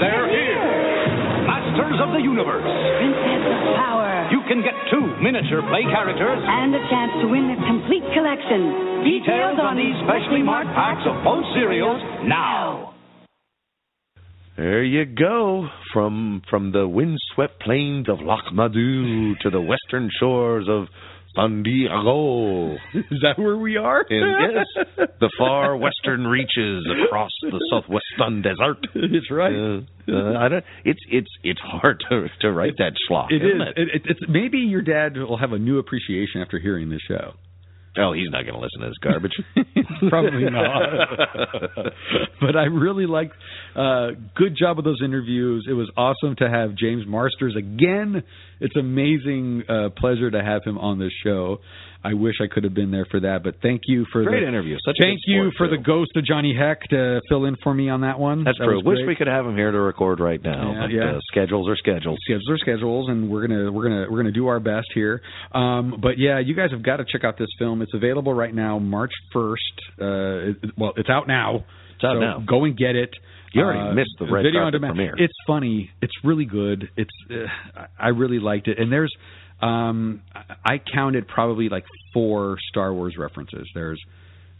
They're 0.00 0.28
here. 0.28 1.46
Masters 1.46 2.00
of 2.00 2.12
the 2.12 2.20
Universe. 2.20 2.64
Princess 2.64 3.44
of 3.46 3.76
Power. 3.76 4.28
You 4.30 4.40
can 4.46 4.62
get 4.62 4.74
two 4.90 5.06
miniature 5.22 5.62
play 5.62 5.84
characters. 5.84 6.42
And 6.42 6.74
a 6.74 6.82
chance 6.88 7.12
to 7.22 7.28
win 7.28 7.48
this 7.48 7.62
complete 7.66 8.04
collection. 8.12 9.04
Details 9.04 9.58
on 9.58 9.76
these 9.76 9.96
specially 10.04 10.42
marked 10.42 10.74
packs 10.74 11.06
of 11.06 11.22
both 11.24 11.44
cereals 11.54 12.02
now. 12.24 12.92
There 14.60 14.84
you 14.84 15.06
go. 15.06 15.68
From 15.94 16.42
from 16.50 16.70
the 16.72 16.86
windswept 16.86 17.62
plains 17.62 18.10
of 18.10 18.20
Lac 18.20 18.52
Madu 18.52 19.34
to 19.36 19.48
the 19.48 19.58
western 19.58 20.10
shores 20.20 20.66
of 20.68 20.88
San 21.34 21.62
Diego. 21.62 22.74
Is 22.94 23.20
that 23.22 23.38
where 23.38 23.56
we 23.56 23.78
are? 23.78 24.04
And 24.06 24.66
yes, 24.76 25.06
the 25.18 25.30
far 25.38 25.78
western 25.78 26.26
reaches 26.26 26.86
across 27.06 27.30
the 27.40 27.58
southwestern 27.70 28.42
desert. 28.42 28.86
It's 28.94 29.30
right. 29.30 29.54
Uh, 29.54 29.80
uh, 30.12 30.38
I 30.38 30.48
don't. 30.50 30.64
It's 30.84 31.00
it's 31.10 31.30
it's 31.42 31.60
hard 31.62 32.04
to 32.10 32.26
to 32.42 32.52
write 32.52 32.74
that 32.76 32.92
schlock. 33.08 33.28
It 33.30 33.36
is. 33.36 33.52
isn't 33.54 33.62
it? 33.62 33.78
It, 33.78 33.88
it, 33.94 34.02
it's 34.10 34.20
maybe 34.28 34.58
your 34.58 34.82
dad 34.82 35.16
will 35.16 35.38
have 35.38 35.52
a 35.52 35.58
new 35.58 35.78
appreciation 35.78 36.42
after 36.42 36.58
hearing 36.58 36.90
this 36.90 37.00
show. 37.08 37.32
Oh, 37.98 38.12
he's 38.12 38.30
not 38.30 38.42
going 38.42 38.54
to 38.54 38.60
listen 38.60 38.80
to 38.82 38.88
this 38.88 38.98
garbage. 39.02 39.32
Probably 40.10 40.44
not. 40.48 41.92
but 42.40 42.56
I 42.56 42.64
really 42.64 43.06
liked. 43.06 43.34
Uh, 43.74 44.10
good 44.36 44.56
job 44.56 44.76
with 44.76 44.84
those 44.84 45.00
interviews. 45.04 45.66
It 45.68 45.72
was 45.72 45.90
awesome 45.96 46.36
to 46.36 46.48
have 46.48 46.76
James 46.76 47.04
Marsters 47.06 47.56
again. 47.56 48.22
It's 48.60 48.76
amazing 48.76 49.64
uh, 49.68 49.88
pleasure 49.96 50.30
to 50.30 50.42
have 50.42 50.62
him 50.64 50.78
on 50.78 51.00
this 51.00 51.12
show. 51.24 51.58
I 52.02 52.14
wish 52.14 52.36
I 52.42 52.46
could 52.46 52.64
have 52.64 52.72
been 52.72 52.90
there 52.90 53.06
for 53.10 53.20
that, 53.20 53.42
but 53.44 53.56
thank 53.60 53.82
you 53.86 54.06
for 54.10 54.22
the 54.24 54.30
Great 54.30 54.40
the 54.40 54.48
interview. 54.48 54.76
Such 54.84 54.96
thank 54.98 55.20
you 55.26 55.50
for 55.58 55.68
too. 55.68 55.76
the 55.76 55.82
ghost 55.82 56.12
of 56.16 56.24
Johnny 56.24 56.54
Heck 56.58 56.80
to 56.88 57.20
fill 57.28 57.44
in 57.44 57.56
for 57.62 57.74
me 57.74 57.90
on 57.90 58.00
that 58.02 58.18
one. 58.18 58.42
That's 58.44 58.56
That 58.58 58.64
true. 58.64 58.80
Wish 58.84 59.00
we 59.06 59.14
could 59.16 59.26
have 59.26 59.44
him 59.44 59.54
here 59.56 59.70
to 59.70 59.78
record 59.80 60.18
right 60.18 60.42
now. 60.42 60.72
Yeah, 60.72 60.80
but, 60.80 60.90
yeah. 60.90 61.16
Uh, 61.16 61.20
schedules 61.30 61.68
are 61.68 61.76
schedules. 61.76 62.18
schedules 62.24 62.48
are 62.50 62.58
schedules 62.58 63.08
and 63.10 63.28
we're 63.30 63.46
gonna 63.46 63.70
we're 63.70 63.82
gonna 63.82 64.06
we're 64.10 64.16
gonna 64.18 64.32
do 64.32 64.46
our 64.46 64.60
best 64.60 64.88
here 64.94 65.20
um 65.52 65.96
but 66.00 66.18
yeah 66.18 66.38
you 66.38 66.54
guys 66.54 66.70
have 66.70 66.82
got 66.82 66.96
to 66.96 67.04
check 67.04 67.24
out 67.24 67.36
this 67.38 67.48
film 67.58 67.82
it's 67.82 67.92
available 67.94 68.32
right 68.32 68.54
now 68.54 68.78
march 68.78 69.12
1st 69.34 69.54
uh 70.00 70.50
it, 70.50 70.56
well 70.78 70.92
it's 70.96 71.08
out 71.10 71.26
now 71.28 71.56
It's 71.96 72.04
out 72.04 72.14
so 72.14 72.20
now. 72.20 72.38
go 72.46 72.64
and 72.64 72.76
get 72.76 72.96
it 72.96 73.10
You 73.52 73.62
already 73.62 73.80
Uh, 73.80 73.92
missed 73.94 74.10
the 74.18 74.26
red 74.26 74.42
video 74.44 74.60
on 74.62 74.72
carpet 74.72 74.80
demand. 74.80 74.96
premiere. 74.96 75.14
it's 75.18 75.34
funny 75.46 75.90
it's 76.00 76.14
really 76.24 76.44
good 76.46 76.88
it's 76.96 77.10
uh, 77.30 77.84
i 77.98 78.08
really 78.08 78.38
liked 78.38 78.68
it 78.68 78.78
and 78.78 78.90
there's 78.92 79.14
um 79.62 80.22
i 80.64 80.80
counted 80.92 81.26
probably 81.28 81.68
like 81.68 81.84
four 82.12 82.56
star 82.70 82.92
wars 82.92 83.16
references. 83.18 83.68
There's 83.74 84.00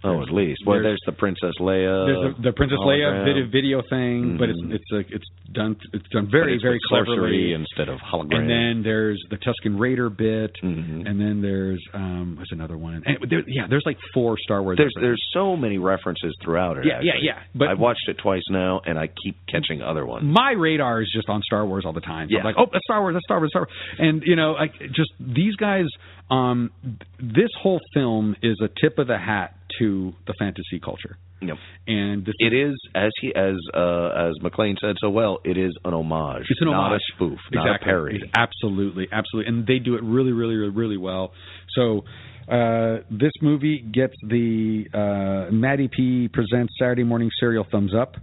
Oh, 0.02 0.22
at 0.22 0.30
least. 0.32 0.62
Well, 0.66 0.82
there's, 0.82 0.98
the 1.04 1.12
Princess 1.12 1.52
Leia. 1.60 2.06
there's 2.06 2.34
the, 2.36 2.42
the 2.50 2.52
Princess 2.52 2.78
Leia 2.78 3.04
hologram. 3.12 3.24
video, 3.24 3.46
video 3.50 3.82
thing, 3.90 4.36
but 4.38 4.48
it's 4.48 4.60
Mhm. 4.60 4.72
it's 4.74 4.92
a, 4.92 4.98
it's 5.14 5.26
done 5.52 5.76
it's 5.92 6.08
done 6.08 6.28
very 6.30 6.54
it's 6.54 6.62
very 6.62 6.78
cleverly 6.88 7.52
instead 7.52 7.88
of 7.88 7.98
hologram. 8.00 8.38
and 8.38 8.48
then 8.50 8.82
there's 8.82 9.22
the 9.30 9.36
Tusken 9.36 9.78
Raider 9.78 10.08
bit, 10.08 10.56
Mhm. 10.62 11.06
and 11.06 11.20
then 11.20 11.42
there's 11.42 11.82
um, 11.92 12.36
what's 12.38 12.52
another 12.52 12.78
one? 12.78 13.02
And 13.04 13.18
there, 13.28 13.42
yeah, 13.46 13.66
there's 13.68 13.82
like 13.84 13.98
four 14.14 14.38
Star 14.38 14.62
Wars. 14.62 14.78
there's 14.78 14.92
references. 14.96 15.20
there's 15.20 15.22
so 15.34 15.54
many 15.56 15.76
references 15.78 16.34
throughout 16.42 16.78
it. 16.78 16.86
Yeah, 16.86 17.00
yeah, 17.02 17.12
actually. 17.12 17.26
yeah, 17.26 17.38
but- 17.54 17.68
I've 17.68 17.78
watched 17.78 18.08
it 18.08 18.16
twice 18.18 18.42
now, 18.50 18.80
and 18.86 18.98
I 18.98 19.08
keep 19.22 19.36
catching 19.48 19.82
other 19.82 20.06
ones. 20.06 20.24
my 20.24 20.52
radar 20.52 21.02
is 21.02 21.10
just 21.14 21.28
on 21.28 21.42
Star 21.42 21.66
Wars 21.66 21.84
all 21.84 21.92
the 21.92 22.00
time. 22.00 22.28
So 22.28 22.34
Yeah. 22.34 22.38
I'm 22.40 22.44
like, 22.46 22.56
oh, 22.58 22.66
that's 22.72 22.84
Star 22.84 23.00
Wars, 23.02 23.14
that's 23.14 23.24
Star 23.26 23.38
Wars, 23.38 23.50
Star 23.50 23.62
Wars, 23.68 23.98
and 23.98 24.22
you 24.24 24.36
know, 24.36 24.52
like 24.52 24.78
just 24.92 25.10
these 25.20 25.56
guys. 25.56 25.84
Um, 26.30 26.70
this 27.18 27.50
whole 27.60 27.80
film 27.94 28.36
is 28.42 28.60
a 28.62 28.68
tip 28.80 28.98
of 28.98 29.06
the 29.08 29.18
hat 29.18 29.54
to 29.78 30.12
the 30.26 30.34
fantasy 30.38 30.78
culture, 30.82 31.16
Yep. 31.42 31.56
and 31.88 32.24
this 32.24 32.34
It 32.38 32.52
is 32.52 32.74
as 32.94 33.10
he 33.20 33.34
as 33.34 33.56
uh, 33.74 34.28
as 34.28 34.34
Maclain 34.42 34.76
said 34.80 34.96
so 35.00 35.10
well. 35.10 35.40
It 35.44 35.56
is 35.56 35.72
an 35.84 35.92
homage. 35.94 36.46
It's 36.48 36.60
an 36.60 36.68
homage, 36.68 36.90
not 36.90 36.96
a 36.96 37.00
spoof, 37.14 37.38
not 37.52 37.76
a 37.76 37.84
parody. 37.84 38.20
Absolutely, 38.36 39.08
absolutely, 39.10 39.48
and 39.52 39.66
they 39.66 39.78
do 39.78 39.94
it 39.96 40.02
really, 40.02 40.32
really, 40.32 40.56
really, 40.56 40.72
really 40.72 40.96
well. 40.98 41.32
So. 41.74 42.04
Uh, 42.48 43.04
this 43.12 43.30
movie 43.42 43.78
gets 43.78 44.14
the 44.26 44.84
uh, 44.92 45.52
Matty 45.52 45.86
P 45.86 46.26
presents 46.32 46.72
Saturday 46.80 47.04
Morning 47.04 47.30
Cereal 47.38 47.64
thumbs 47.70 47.92
up. 47.94 48.16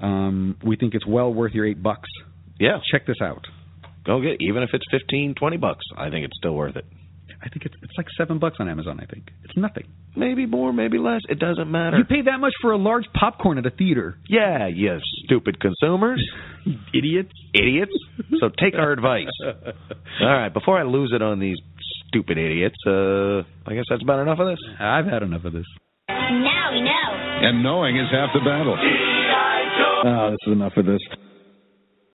Um, 0.00 0.56
we 0.64 0.76
think 0.76 0.94
it's 0.94 1.06
well 1.06 1.34
worth 1.34 1.52
your 1.52 1.66
eight 1.66 1.82
bucks. 1.82 2.08
Yeah, 2.58 2.78
Check 2.90 3.06
this 3.06 3.20
out. 3.20 3.44
go 4.06 4.22
get 4.22 4.38
even 4.40 4.62
if 4.62 4.70
it's 4.72 4.84
fifteen, 4.90 5.34
twenty 5.34 5.58
bucks. 5.58 5.84
I 5.98 6.08
think 6.08 6.24
it's 6.24 6.36
still 6.38 6.54
worth 6.54 6.76
it. 6.76 6.86
I 7.44 7.48
think 7.50 7.66
it's 7.66 7.74
it's 7.82 7.92
like 7.98 8.06
seven 8.16 8.38
bucks 8.38 8.56
on 8.58 8.68
Amazon. 8.70 8.98
I 9.02 9.04
think 9.04 9.30
it's 9.44 9.54
nothing. 9.56 9.84
Maybe 10.16 10.46
more, 10.46 10.72
maybe 10.72 10.96
less. 10.98 11.20
It 11.28 11.38
doesn't 11.38 11.70
matter. 11.70 11.98
You 11.98 12.04
pay 12.04 12.22
that 12.22 12.38
much 12.40 12.54
for 12.62 12.72
a 12.72 12.78
large 12.78 13.04
popcorn 13.12 13.58
at 13.58 13.66
a 13.66 13.70
theater. 13.70 14.16
yeah, 14.28 14.66
you 14.66 14.98
stupid 15.26 15.60
consumers, 15.60 16.24
Idiots. 16.94 17.32
idiots. 17.52 17.92
So 18.40 18.48
take 18.58 18.74
our 18.74 18.92
advice. 18.92 19.28
All 19.44 20.26
right, 20.26 20.48
before 20.52 20.78
I 20.78 20.84
lose 20.84 21.12
it 21.14 21.20
on 21.20 21.38
these 21.38 21.58
stupid 22.08 22.38
idiots, 22.38 22.76
uh, 22.86 23.40
I 23.66 23.74
guess 23.74 23.84
that's 23.90 24.02
about 24.02 24.20
enough 24.20 24.38
of 24.38 24.46
this. 24.46 24.58
I've 24.80 25.04
had 25.06 25.22
enough 25.22 25.44
of 25.44 25.52
this. 25.52 25.66
Now 26.08 26.70
we 26.72 26.80
know. 26.80 27.10
And 27.48 27.62
knowing 27.62 27.96
is 27.98 28.06
half 28.10 28.30
the 28.32 28.40
battle. 28.40 28.78
Oh, 30.06 30.30
this 30.30 30.38
is 30.46 30.52
enough 30.52 30.72
of 30.76 30.86
this. 30.86 31.00